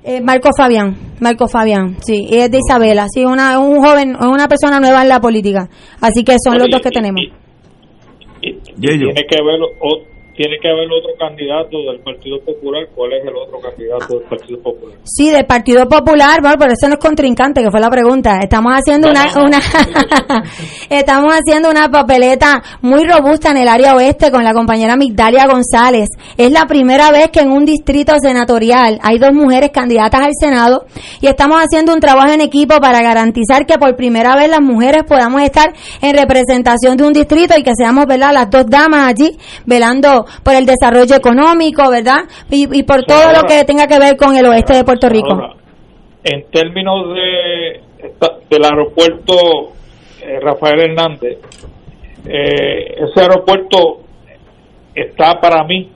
[0.05, 0.95] eh, Marco Fabián.
[1.21, 5.21] Marco Fabián, sí, es de Isabela, sí, una, un joven, una persona nueva en la
[5.21, 5.69] política.
[6.01, 7.23] Así que son los dos que tenemos.
[8.41, 9.61] tiene que ver
[10.37, 12.87] tiene que haber otro candidato del Partido Popular.
[12.95, 14.97] ¿Cuál es el otro candidato del Partido Popular?
[15.05, 18.41] Sí, del Partido Popular, bueno, pero eso no es contrincante, que fue la pregunta.
[18.43, 19.61] Estamos haciendo una, una
[20.91, 26.09] estamos haciendo una papeleta muy robusta en el área oeste con la compañera Migdalia González.
[26.37, 30.87] Es la primera vez que en un distrito senatorial hay dos mujeres candidatas al Senado
[31.21, 35.05] y estamos haciendo un trabajo en equipo para garantizar que por primera vez las mujeres
[35.05, 39.37] podamos estar en representación de un distrito y que seamos, ¿verdad?, las dos damas allí
[39.65, 42.25] velando por el desarrollo económico, ¿verdad?
[42.51, 45.55] Y, por todo lo que tenga que ver con el oeste de Puerto Rico.
[46.25, 47.81] en términos de
[48.51, 49.73] del aeropuerto
[50.23, 51.39] eh, Rafael Hernández,
[52.27, 54.01] eh, ese aeropuerto
[54.95, 55.91] está para mí,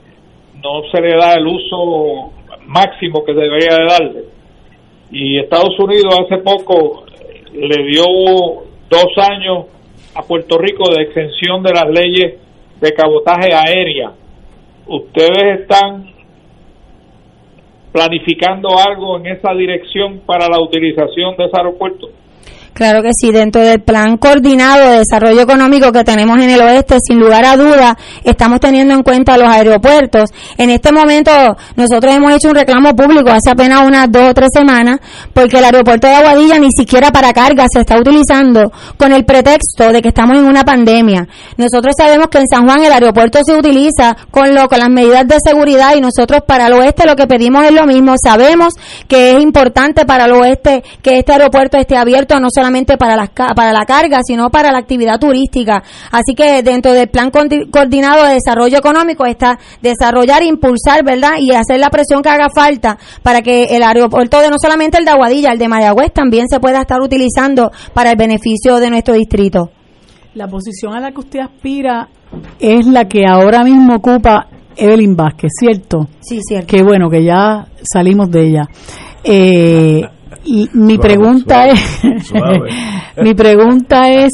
[0.63, 2.33] no se le da el uso
[2.67, 4.25] máximo que debería de darle.
[5.11, 7.05] Y Estados Unidos hace poco
[7.53, 8.05] le dio
[8.91, 9.67] dos años
[10.15, 12.35] a Puerto Rico de exención de las leyes
[12.81, 14.13] de cabotaje aérea.
[14.87, 16.07] ¿Ustedes están
[17.93, 22.09] planificando algo en esa dirección para la utilización de ese aeropuerto?
[22.79, 26.99] Claro que sí, dentro del plan coordinado de desarrollo económico que tenemos en el oeste,
[27.05, 30.31] sin lugar a duda, estamos teniendo en cuenta los aeropuertos.
[30.57, 31.33] En este momento,
[31.75, 35.01] nosotros hemos hecho un reclamo público hace apenas unas dos o tres semanas,
[35.33, 39.91] porque el aeropuerto de Aguadilla ni siquiera para carga se está utilizando con el pretexto
[39.93, 41.27] de que estamos en una pandemia.
[41.57, 45.27] Nosotros sabemos que en San Juan el aeropuerto se utiliza con, lo, con las medidas
[45.27, 48.15] de seguridad y nosotros para el oeste lo que pedimos es lo mismo.
[48.23, 48.75] Sabemos
[49.09, 53.17] que es importante para el oeste que este aeropuerto esté abierto, no solamente solamente para,
[53.17, 55.83] las, para la carga, sino para la actividad turística.
[56.11, 61.39] Así que dentro del plan coordinado de desarrollo económico está desarrollar, impulsar, ¿verdad?
[61.41, 65.05] Y hacer la presión que haga falta para que el aeropuerto de no solamente el
[65.05, 69.15] de Aguadilla, el de Mayagüez también se pueda estar utilizando para el beneficio de nuestro
[69.15, 69.71] distrito.
[70.35, 72.09] La posición a la que usted aspira
[72.61, 74.47] es la que ahora mismo ocupa
[74.77, 76.07] Evelyn Vázquez, ¿cierto?
[76.21, 76.67] Sí, cierto.
[76.69, 78.69] Qué bueno que ya salimos de ella.
[79.25, 80.03] Eh,
[80.75, 82.03] mi pregunta es,
[83.23, 84.33] mi pregunta es,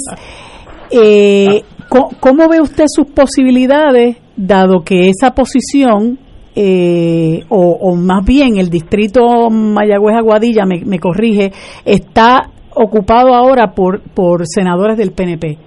[0.90, 6.18] eh, ¿cómo, ve usted sus posibilidades, dado que esa posición
[6.56, 11.52] eh, o, más bien el distrito Mayagüez Aguadilla, me, me corrige,
[11.84, 15.58] está ocupado ahora por, por senadores del PNP.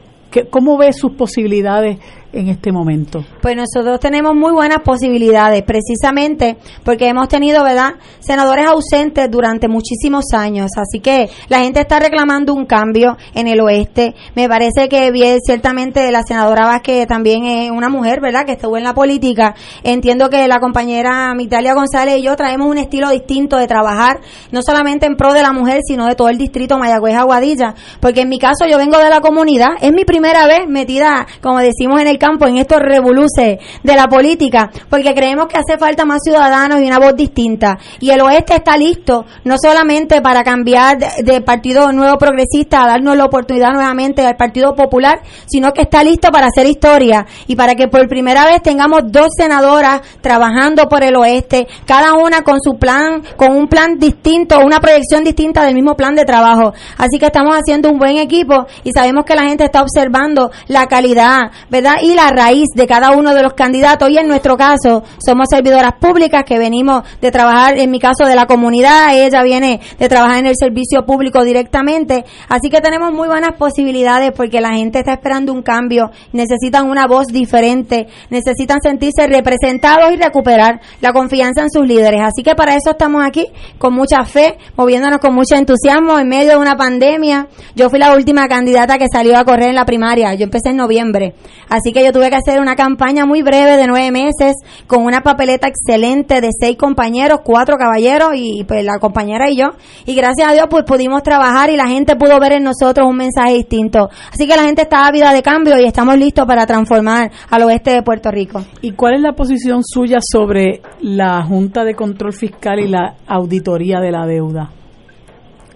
[0.49, 1.97] ¿Cómo ve sus posibilidades
[2.33, 3.23] en este momento?
[3.41, 10.25] Pues nosotros tenemos muy buenas posibilidades, precisamente porque hemos tenido, ¿verdad?, senadores ausentes durante muchísimos
[10.33, 14.15] años, así que la gente está reclamando un cambio en el oeste.
[14.35, 18.77] Me parece que bien, ciertamente la senadora Vázquez también es una mujer, ¿verdad?, que estuvo
[18.77, 19.55] en la política.
[19.83, 24.19] Entiendo que la compañera Mitalia González y yo traemos un estilo distinto de trabajar,
[24.51, 28.21] no solamente en pro de la mujer, sino de todo el distrito Mayagüez Aguadilla, porque
[28.21, 32.01] en mi caso yo vengo de la comunidad, es mi primera vez metida, como decimos
[32.01, 36.19] en el campo en estos revoluces de la política, porque creemos que hace falta más
[36.23, 37.77] ciudadanos y una voz distinta.
[37.99, 43.15] Y el oeste está listo, no solamente para cambiar de, Partido Nuevo Progresista a darnos
[43.15, 47.75] la oportunidad nuevamente al Partido Popular, sino que está listo para hacer historia y para
[47.75, 52.77] que por primera vez tengamos dos senadoras trabajando por el oeste, cada una con su
[52.77, 56.73] plan, con un plan distinto, una proyección distinta del mismo plan de trabajo.
[56.97, 60.87] Así que estamos haciendo un buen equipo y sabemos que la gente está observando la
[60.87, 61.97] calidad, ¿verdad?
[62.07, 64.09] Y la raíz de cada uno de los candidatos.
[64.09, 68.33] Y en nuestro caso somos servidoras públicas que venimos de trabajar, en mi caso de
[68.33, 73.27] la comunidad, ella viene de trabajar en el servicio público directamente, así que tenemos muy
[73.27, 79.27] buenas posibilidades porque la gente está esperando un cambio, necesitan una voz diferente, necesitan sentirse
[79.27, 83.47] representados y recuperar la confianza en sus líderes, así que para eso estamos aquí
[83.77, 87.47] con mucha fe, moviéndonos con mucho entusiasmo en medio de una pandemia.
[87.75, 90.77] Yo fui la última candidata que salió a correr en la primaria, yo empecé en
[90.77, 91.33] noviembre,
[91.69, 94.55] así que yo tuve que hacer una campaña muy breve de nueve meses
[94.87, 99.71] con una papeleta excelente de seis compañeros, cuatro caballeros y pues la compañera y yo.
[100.05, 103.17] Y gracias a Dios pues pudimos trabajar y la gente pudo ver en nosotros un
[103.17, 104.09] mensaje distinto.
[104.31, 107.91] Así que la gente está ávida de cambio y estamos listos para transformar al oeste
[107.91, 108.63] de Puerto Rico.
[108.81, 113.99] ¿Y cuál es la posición suya sobre la Junta de Control Fiscal y la auditoría
[113.99, 114.71] de la deuda?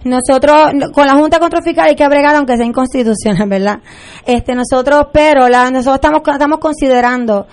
[0.04, 3.80] Nosotros con la Junta Control Fiscal hay que bregar aunque sea inconstitucional, ¿verdad?
[4.26, 7.46] Este nosotros, pero la, nosotros estamos estamos considerando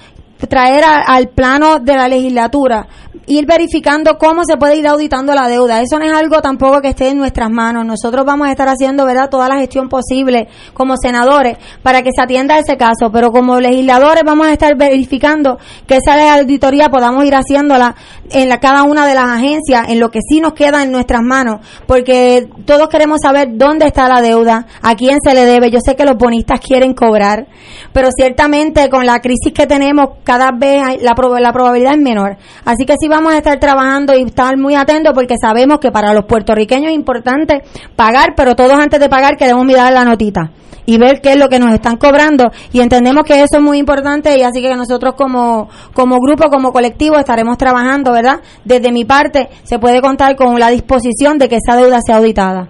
[0.48, 2.88] traer al plano de la legislatura
[3.30, 5.82] ir verificando cómo se puede ir auditando la deuda.
[5.82, 7.86] Eso no es algo tampoco que esté en nuestras manos.
[7.86, 12.24] Nosotros vamos a estar haciendo, ¿verdad?, toda la gestión posible como senadores para que se
[12.24, 17.36] atienda ese caso, pero como legisladores vamos a estar verificando que esa auditoría podamos ir
[17.36, 17.95] haciéndola
[18.32, 21.22] en la, cada una de las agencias, en lo que sí nos queda en nuestras
[21.22, 25.70] manos, porque todos queremos saber dónde está la deuda, a quién se le debe.
[25.70, 27.48] Yo sé que los bonistas quieren cobrar,
[27.94, 32.38] pero ciertamente con la crisis que tenemos cada vez la, la probabilidad es menor.
[32.64, 36.14] Así que sí vamos a estar trabajando y estar muy atentos porque sabemos que para
[36.14, 37.64] los puertorriqueños es importante
[37.95, 40.51] pagar, pero todos antes de pagar queremos mirar la notita
[40.85, 43.80] y ver qué es lo que nos están cobrando y entendemos que eso es muy
[43.80, 48.41] importante y así que nosotros como, como grupo, como colectivo estaremos trabajando, ¿verdad?
[48.64, 52.69] Desde mi parte se puede contar con la disposición de que esa deuda sea auditada.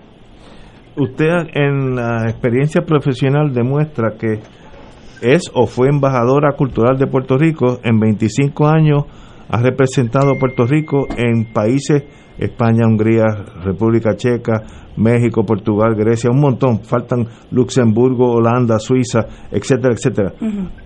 [0.95, 4.40] Usted en la experiencia profesional demuestra que
[5.22, 9.04] es o fue embajadora cultural de Puerto Rico en 25 años
[9.50, 12.04] ha representado a Puerto Rico en países
[12.38, 13.26] España, Hungría,
[13.64, 14.64] República Checa,
[14.98, 16.82] México, Portugal, Grecia, un montón.
[16.84, 19.22] Faltan Luxemburgo, Holanda, Suiza,
[19.52, 20.34] etcétera, etcétera.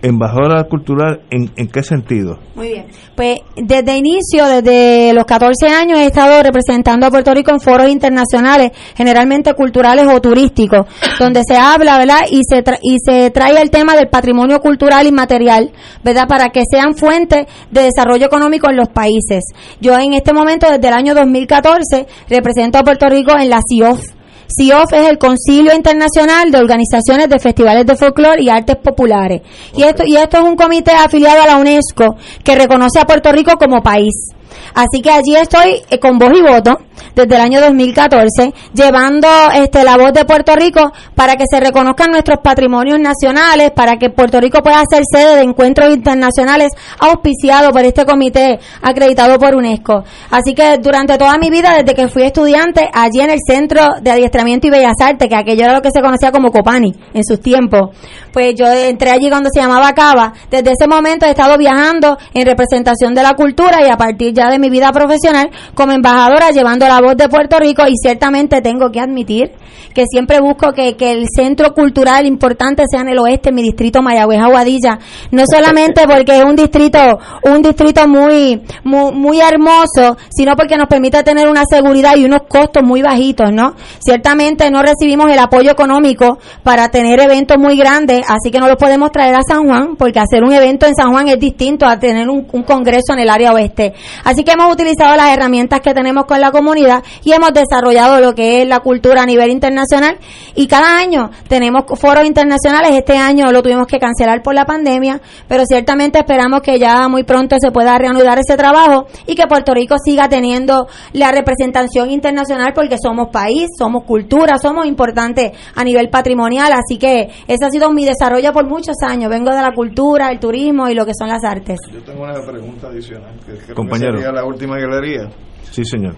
[0.02, 2.38] Embajadora cultural, ¿en, ¿en qué sentido?
[2.54, 2.86] Muy bien.
[3.14, 7.88] Pues desde inicio, desde los 14 años, he estado representando a Puerto Rico en foros
[7.88, 10.86] internacionales, generalmente culturales o turísticos,
[11.18, 12.20] donde se habla, ¿verdad?
[12.30, 15.72] Y se, y se trae el tema del patrimonio cultural inmaterial,
[16.02, 16.26] ¿verdad?
[16.28, 19.44] Para que sean fuentes de desarrollo económico en los países.
[19.80, 24.03] Yo en este momento, desde el año 2014, represento a Puerto Rico en la CIOF,
[24.48, 29.42] CIOF es el Concilio Internacional de Organizaciones de Festivales de Folclore y Artes Populares.
[29.74, 33.32] Y, esto, y esto es un comité afiliado a la UNESCO que reconoce a Puerto
[33.32, 34.34] Rico como país.
[34.74, 36.78] Así que allí estoy eh, con voz y voto
[37.14, 42.10] desde el año 2014, llevando este, la voz de Puerto Rico para que se reconozcan
[42.10, 47.84] nuestros patrimonios nacionales, para que Puerto Rico pueda ser sede de encuentros internacionales auspiciados por
[47.84, 50.04] este comité acreditado por UNESCO.
[50.30, 54.10] Así que durante toda mi vida, desde que fui estudiante, allí en el Centro de
[54.10, 57.40] Adiestramiento y Bellas Artes, que aquello era lo que se conocía como Copani en sus
[57.40, 57.90] tiempos,
[58.32, 60.32] pues yo entré allí cuando se llamaba Cava.
[60.50, 64.50] Desde ese momento he estado viajando en representación de la cultura y a partir ya
[64.50, 68.90] de mi vida profesional como embajadora llevando la voz de Puerto Rico y ciertamente tengo
[68.90, 69.52] que admitir
[69.94, 73.62] que siempre busco que, que el centro cultural importante sea en el oeste, en mi
[73.62, 74.98] distrito Mayagüez Aguadilla,
[75.30, 76.98] no solamente porque es un distrito
[77.44, 82.42] un distrito muy, muy muy hermoso, sino porque nos permite tener una seguridad y unos
[82.48, 83.74] costos muy bajitos, ¿no?
[84.00, 88.76] Ciertamente no recibimos el apoyo económico para tener eventos muy grandes, así que no los
[88.76, 91.98] podemos traer a San Juan, porque hacer un evento en San Juan es distinto a
[91.98, 93.92] tener un, un congreso en el área oeste.
[94.24, 98.34] Así que hemos utilizado las herramientas que tenemos con la comunidad y hemos desarrollado lo
[98.34, 100.16] que es la cultura a nivel internacional
[100.54, 102.92] y cada año tenemos foros internacionales.
[102.92, 107.24] Este año lo tuvimos que cancelar por la pandemia, pero ciertamente esperamos que ya muy
[107.24, 112.72] pronto se pueda reanudar ese trabajo y que Puerto Rico siga teniendo la representación internacional
[112.74, 116.72] porque somos país, somos cultura, somos importantes a nivel patrimonial.
[116.72, 119.30] Así que ese ha sido mi desarrollo por muchos años.
[119.30, 121.78] Vengo de la cultura, el turismo y lo que son las artes.
[121.92, 124.12] Yo tengo una pregunta adicional, que creo Compañero.
[124.12, 125.30] que sería la última galería.
[125.70, 126.16] Sí, señor.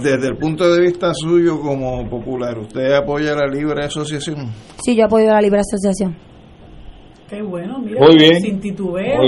[0.00, 4.50] Desde el punto de vista suyo como popular, ¿usted apoya la libre asociación?
[4.82, 6.16] Sí, yo apoyo la libre asociación.
[7.34, 8.40] Qué bueno, mira, Muy bien.
[8.40, 9.20] sin titubeo.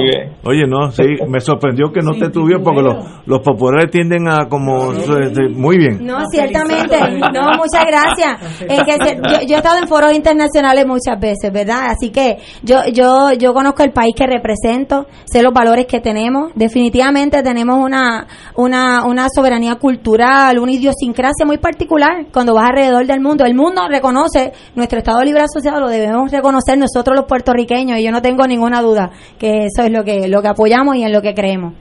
[0.45, 2.97] Oye, no, sí, me sorprendió que no te tuviera porque los,
[3.27, 4.93] los populares tienden a como...
[4.93, 6.07] este, Muy bien.
[6.07, 6.97] No, ciertamente.
[7.35, 8.61] No, muchas gracias.
[8.63, 11.91] Es que se- yo, yo he estado en foros internacionales muchas veces, ¿verdad?
[11.91, 16.53] Así que yo, yo, yo conozco el país que represento, sé los valores que tenemos.
[16.55, 23.21] Definitivamente tenemos una, una, una soberanía cultural, una idiosincrasia muy particular cuando vas alrededor del
[23.21, 23.45] mundo.
[23.45, 28.11] El mundo reconoce nuestro Estado Libre Asociado, lo debemos reconocer nosotros los puertorriqueños y yo
[28.11, 31.23] no tengo ninguna duda que eso es lo que, lo que apoyamos y en lo
[31.23, 31.75] que creemos.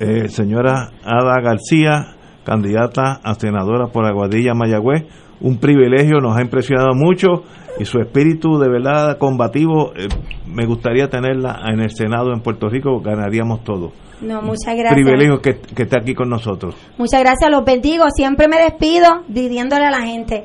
[0.00, 5.04] Eh, señora Ada García, candidata a senadora por Aguadilla Mayagüez,
[5.40, 7.44] un privilegio, nos ha impresionado mucho
[7.78, 10.08] y su espíritu de verdad combativo, eh,
[10.46, 13.92] me gustaría tenerla en el Senado en Puerto Rico, ganaríamos todo.
[14.20, 14.94] No, muchas gracias.
[14.94, 16.74] Privilegio que, que esté aquí con nosotros.
[16.98, 18.04] Muchas gracias, los bendigo.
[18.14, 20.44] Siempre me despido pidiéndole a la gente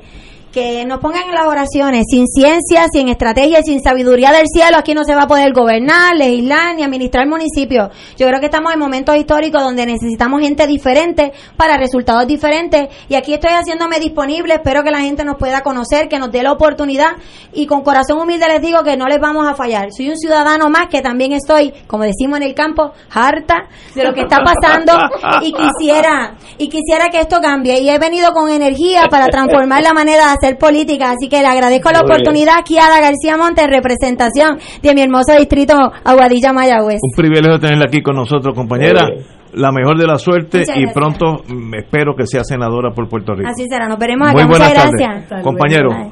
[0.52, 4.94] que nos pongan en las oraciones, sin ciencia, sin estrategia, sin sabiduría del cielo, aquí
[4.94, 7.90] no se va a poder gobernar, legislar ni administrar municipios.
[8.18, 13.16] Yo creo que estamos en momentos históricos donde necesitamos gente diferente para resultados diferentes y
[13.16, 16.52] aquí estoy haciéndome disponible, espero que la gente nos pueda conocer, que nos dé la
[16.52, 17.12] oportunidad
[17.54, 19.90] y con corazón humilde les digo que no les vamos a fallar.
[19.96, 24.14] Soy un ciudadano más que también estoy, como decimos en el campo, harta de lo
[24.14, 24.94] que está pasando
[25.42, 29.94] y quisiera y quisiera que esto cambie y he venido con energía para transformar la
[29.94, 32.22] manera hacer política, así que le agradezco la Muy bien.
[32.22, 37.00] oportunidad aquí a Ada García Monte en representación de mi hermoso distrito Aguadilla Mayagüez.
[37.02, 39.08] Un privilegio tenerla aquí con nosotros, compañera.
[39.54, 40.94] La mejor de la suerte Muchas y gracias.
[40.94, 43.50] pronto mm, espero que sea senadora por Puerto Rico.
[43.50, 44.50] Así será, nos veremos Muy acá.
[44.50, 45.02] buenas Muchas tardes.
[45.02, 45.44] gracias.
[45.44, 45.90] Compañero.
[45.90, 46.12] Bye.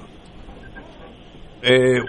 [1.62, 1.99] Eh,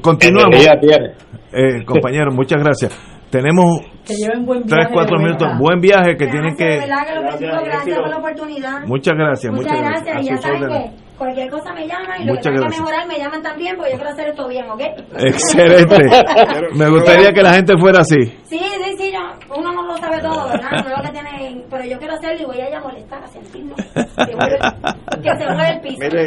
[0.00, 0.56] continuamos.
[0.80, 1.10] tiene.
[1.52, 2.92] Eh, compañero, muchas gracias.
[3.30, 5.48] Tenemos Que lleven buen viaje minutos.
[5.58, 6.64] Buen viaje que tienen De que.
[6.64, 8.82] bendigo, gracias por la oportunidad.
[8.86, 10.02] Muchas gracias, Muchas, muchas
[10.42, 11.05] gracias.
[11.16, 13.92] Cualquier cosa me llaman y lo Muchas que tenga que mejorar me llaman también porque
[13.92, 14.80] yo quiero hacer esto bien, ¿ok?
[15.18, 15.96] Excelente.
[16.74, 18.24] Me gustaría que la gente fuera así.
[18.44, 20.70] Sí, sí, sí, yo, uno no lo sabe todo, ¿verdad?
[20.72, 23.22] No es lo que tiene, pero yo quiero hacerlo y voy a ir a molestar,
[23.22, 23.74] a sentirlo.
[23.76, 25.98] Que se mueve el piso.
[26.00, 26.26] Mire,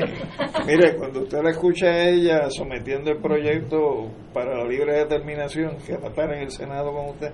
[0.66, 5.98] mire, cuando usted la escucha a ella sometiendo el proyecto para la libre determinación, que
[5.98, 7.32] va a estar en el Senado con usted.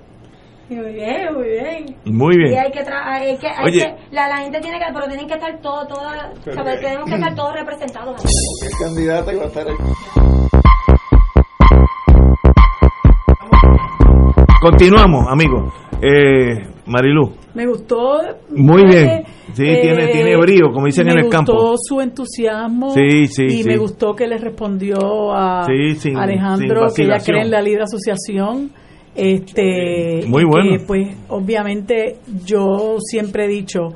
[0.70, 1.96] Muy bien, muy bien.
[2.06, 2.54] Muy bien.
[2.54, 3.80] Y hay que, tra- hay que, hay Oye.
[3.80, 6.76] que la, la gente tiene que, pero tienen que estar todos, todas, Pero ¿sabes?
[6.80, 8.26] que- tenemos que estar todos representados.
[8.26, 10.86] es candidata va a estar ahí.
[14.62, 15.74] Continuamos, amigos.
[16.02, 17.32] Eh, Marilu.
[17.54, 18.20] Me gustó.
[18.50, 19.24] Muy eh, bien.
[19.54, 21.54] Sí, tiene- tiene brío, como dicen me en el campo.
[21.54, 22.90] Me gustó su entusiasmo.
[22.92, 23.70] Sí, sí, Y sí.
[23.70, 27.62] me gustó que le respondió a Sí, sin- Alejandro sin que ella cree en la
[27.62, 28.72] libre asociación.
[29.16, 30.72] Este, Muy bueno.
[30.78, 33.94] que, pues, obviamente, yo siempre he dicho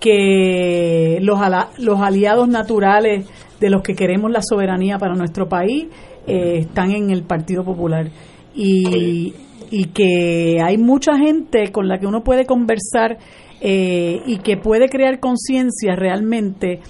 [0.00, 3.26] que los, ala- los aliados naturales
[3.60, 5.86] de los que queremos la soberanía para nuestro país
[6.26, 8.08] eh, están en el Partido Popular.
[8.54, 9.34] Y,
[9.70, 13.18] y que hay mucha gente con la que uno puede conversar
[13.60, 16.80] eh, y que puede crear conciencia realmente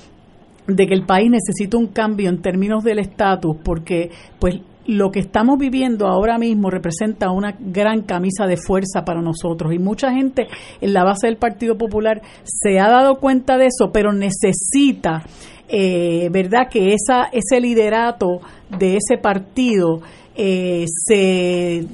[0.69, 4.11] de que el país necesita un cambio en términos del estatus porque
[4.41, 4.57] pues
[4.87, 9.79] lo que estamos viviendo ahora mismo representa una gran camisa de fuerza para nosotros y
[9.79, 10.47] mucha gente
[10.81, 15.25] en la base del Partido Popular se ha dado cuenta de eso, pero necesita,
[15.69, 18.41] eh, ¿verdad?, que esa, ese liderato
[18.79, 20.01] de ese partido
[20.37, 21.87] eh, se,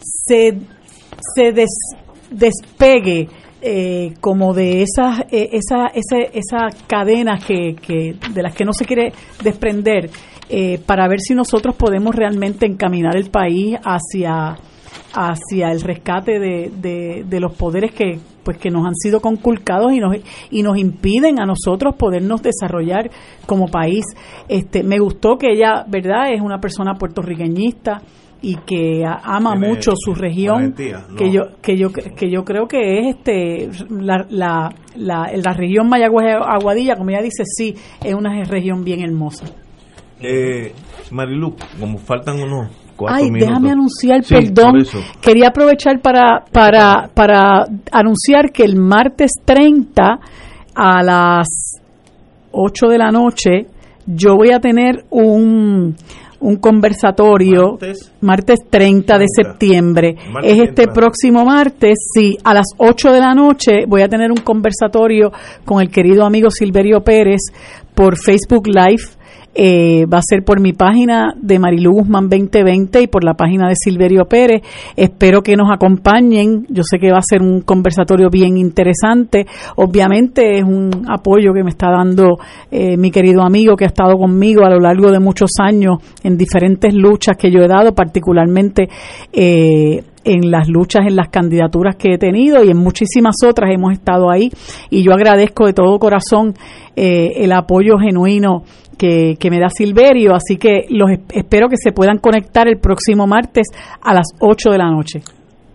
[0.00, 0.58] se,
[1.34, 1.52] se
[2.30, 3.28] despegue
[3.64, 8.72] eh, como de esas eh, esa, esa, esa cadenas que, que, de las que no
[8.72, 10.10] se quiere desprender
[10.54, 14.58] eh, para ver si nosotros podemos realmente encaminar el país hacia
[15.14, 19.98] hacia el rescate de, de, los poderes que pues que nos han sido conculcados y
[19.98, 20.14] nos
[20.50, 23.10] y nos impiden a nosotros podernos desarrollar
[23.46, 24.04] como país.
[24.46, 28.02] Este me gustó que ella verdad es una persona puertorriqueñista
[28.42, 33.16] y que ama mucho su región que yo que yo que yo creo que es
[33.16, 37.74] este la, la, la, la región Mayagüez Aguadilla como ella dice sí
[38.04, 39.46] es una región bien hermosa
[40.22, 40.72] eh,
[41.10, 42.70] Marilu como faltan unos
[43.08, 44.84] Ay, déjame anunciar, perdón.
[45.20, 50.20] Quería aprovechar para, para, para anunciar que el martes 30
[50.74, 51.80] a las
[52.52, 53.66] 8 de la noche
[54.06, 55.96] yo voy a tener un,
[56.40, 57.78] un conversatorio
[58.20, 60.16] martes, 30 de septiembre.
[60.42, 64.42] es este próximo martes, sí, a las 8 de la noche voy a tener un
[64.42, 65.30] conversatorio
[65.64, 67.40] con el querido amigo Silverio Pérez
[67.94, 69.21] por Facebook Live
[69.54, 73.68] eh, va a ser por mi página de Marilu Guzmán 2020 y por la página
[73.68, 74.62] de Silverio Pérez.
[74.96, 76.66] Espero que nos acompañen.
[76.70, 79.44] Yo sé que va a ser un conversatorio bien interesante.
[79.76, 82.38] Obviamente es un apoyo que me está dando
[82.70, 86.38] eh, mi querido amigo que ha estado conmigo a lo largo de muchos años en
[86.38, 88.88] diferentes luchas que yo he dado, particularmente
[89.34, 93.92] eh, en las luchas, en las candidaturas que he tenido y en muchísimas otras hemos
[93.92, 94.50] estado ahí
[94.88, 96.54] y yo agradezco de todo corazón
[96.94, 98.64] el apoyo genuino
[98.96, 103.66] que, me da Silverio, así que los espero que se puedan conectar el próximo martes
[104.00, 105.22] a las 8 de la noche.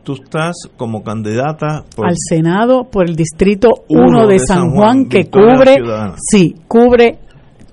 [0.03, 5.76] Tú estás como candidata al Senado por el Distrito 1 de, San Juan, que cubre,
[6.18, 7.19] sí, cubre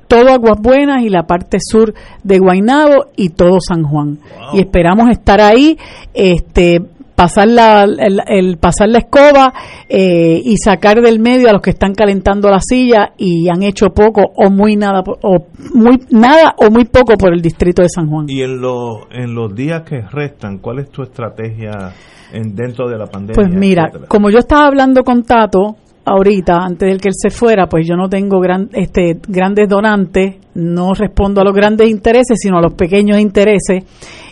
[0.08, 4.18] todo Aguas Buenas y la parte sur de Guaynabo y todo San Juan.
[4.52, 5.78] Y esperamos estar ahí.
[6.12, 6.80] Este,
[7.14, 9.52] pasar la, el, pasar la escoba
[9.88, 13.90] eh, y sacar del medio a los que están calentando la silla y han hecho
[13.90, 18.08] poco o muy nada o muy nada o muy poco por el distrito de San
[18.08, 18.26] Juan.
[18.28, 21.92] Y en los en los días que restan, ¿cuál es tu estrategia
[22.32, 23.34] en, dentro de la pandemia?
[23.34, 27.66] Pues mira, como yo estaba hablando con Tato ahorita antes de que él se fuera,
[27.66, 32.58] pues yo no tengo gran, este grandes donantes, no respondo a los grandes intereses, sino
[32.58, 33.84] a los pequeños intereses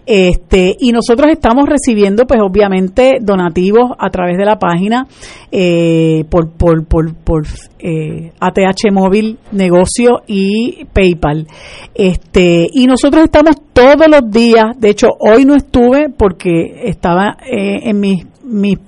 [0.05, 5.07] este, y nosotros estamos recibiendo, pues obviamente, donativos a través de la página
[5.51, 7.47] eh, por, por, por, por
[7.79, 11.47] eh, ATH Móvil Negocio y PayPal.
[11.95, 17.81] Este, y nosotros estamos todos los días, de hecho, hoy no estuve porque estaba eh,
[17.85, 18.79] en mis, mis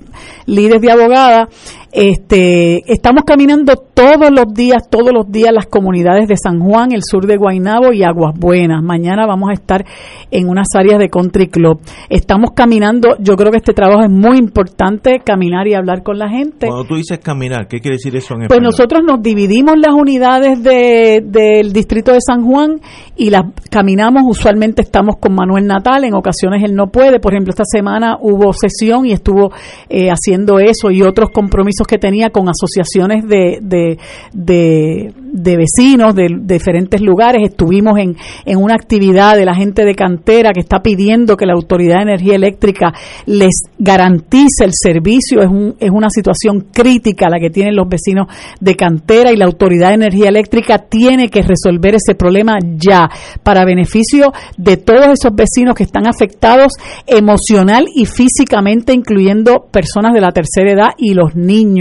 [0.46, 1.48] líderes de abogada
[1.94, 7.02] este, estamos caminando todos los días, todos los días las comunidades de San Juan, el
[7.04, 8.82] sur de Guaynabo y Aguas Buenas.
[8.82, 9.84] Mañana vamos a estar
[10.32, 11.80] en unas áreas de Country Club.
[12.10, 16.28] Estamos caminando, yo creo que este trabajo es muy importante, caminar y hablar con la
[16.28, 16.66] gente.
[16.66, 20.64] Cuando tú dices caminar, ¿qué quiere decir eso en Pues nosotros nos dividimos las unidades
[20.64, 22.80] del distrito de San Juan
[23.16, 27.50] y las caminamos, usualmente estamos con Manuel Natal, en ocasiones él no puede, por ejemplo,
[27.50, 29.52] esta semana hubo sesión y estuvo
[29.88, 33.98] eh, haciendo eso y otros compromisos que tenía con asociaciones de, de,
[34.32, 37.42] de, vecinos de, diferentes lugares.
[37.44, 41.54] Estuvimos en, en una actividad de la gente de cantera que está pidiendo que la
[41.54, 42.92] Autoridad de Energía Eléctrica
[43.26, 45.40] les garantice el servicio.
[45.40, 48.26] Es, un, es una situación crítica la que tienen los vecinos
[48.60, 53.08] de cantera y la Autoridad de Energía Eléctrica tiene que resolver ese problema ya
[53.42, 56.72] para beneficio de todos esos vecinos que están afectados
[57.06, 61.73] emocional y físicamente, incluyendo personas de la tercera edad y los niños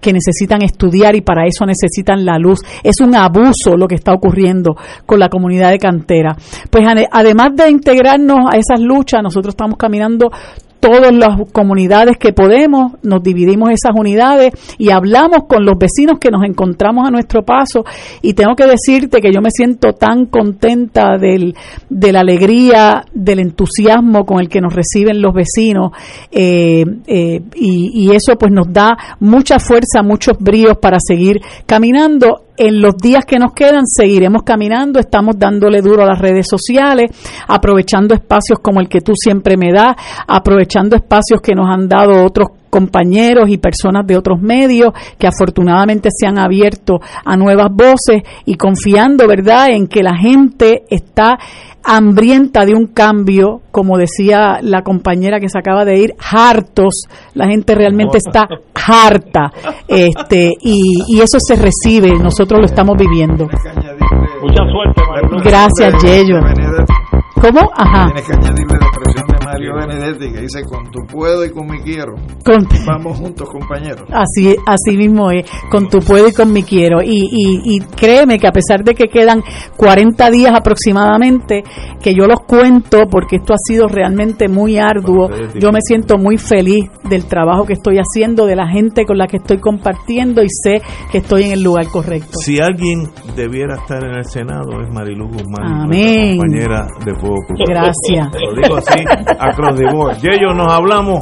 [0.00, 2.60] que necesitan estudiar y para eso necesitan la luz.
[2.82, 4.76] Es un abuso lo que está ocurriendo
[5.06, 6.36] con la comunidad de cantera.
[6.70, 10.30] Pues además de integrarnos a esas luchas, nosotros estamos caminando
[10.84, 16.30] todas las comunidades que podemos, nos dividimos esas unidades y hablamos con los vecinos que
[16.30, 17.86] nos encontramos a nuestro paso.
[18.20, 21.54] Y tengo que decirte que yo me siento tan contenta del,
[21.88, 25.92] de la alegría, del entusiasmo con el que nos reciben los vecinos.
[26.30, 28.90] Eh, eh, y, y eso pues nos da
[29.20, 35.00] mucha fuerza, muchos bríos para seguir caminando en los días que nos quedan seguiremos caminando,
[35.00, 37.10] estamos dándole duro a las redes sociales,
[37.48, 42.24] aprovechando espacios como el que tú siempre me das, aprovechando espacios que nos han dado
[42.24, 48.22] otros compañeros y personas de otros medios que afortunadamente se han abierto a nuevas voces
[48.46, 51.38] y confiando, ¿verdad?, en que la gente está
[51.84, 57.04] hambrienta de un cambio, como decía la compañera que se acaba de ir, hartos,
[57.34, 59.52] la gente realmente está harta,
[59.88, 63.44] este, y, y eso se recibe, nosotros lo estamos viviendo.
[63.44, 65.02] Mucha suerte.
[65.44, 66.36] Gracias, Yello.
[67.40, 67.70] ¿Cómo?
[67.76, 68.06] Ajá.
[68.06, 71.66] Tienes que añadirle la expresión de Mario Benedetti que dice con tu puedo y con
[71.66, 72.14] mi quiero.
[72.44, 74.02] Con- Vamos juntos, compañeros.
[74.12, 77.02] Así, así mismo es, con tu puedo y con mi quiero.
[77.02, 79.42] Y, y, y créeme que a pesar de que quedan
[79.76, 81.62] 40 días aproximadamente,
[82.02, 86.38] que yo los cuento porque esto ha sido realmente muy arduo, yo me siento muy
[86.38, 90.48] feliz del trabajo que estoy haciendo, de la gente con la que estoy compartiendo y
[90.48, 92.30] sé que estoy en el lugar correcto.
[92.44, 96.38] Si alguien debiera estar en el Senado es Marilu Guzmán, Amén.
[96.38, 97.64] compañera de Fuego Cruzado.
[97.68, 98.42] Gracias.
[98.42, 99.04] Lo digo así,
[99.38, 100.16] across the board.
[100.18, 101.20] Yello, nos hablamos.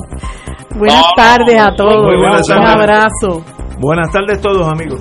[0.77, 2.75] Buenas tardes a todos, Muy buenas un tardes.
[2.75, 3.45] abrazo.
[3.79, 5.01] Buenas tardes todos, amigos.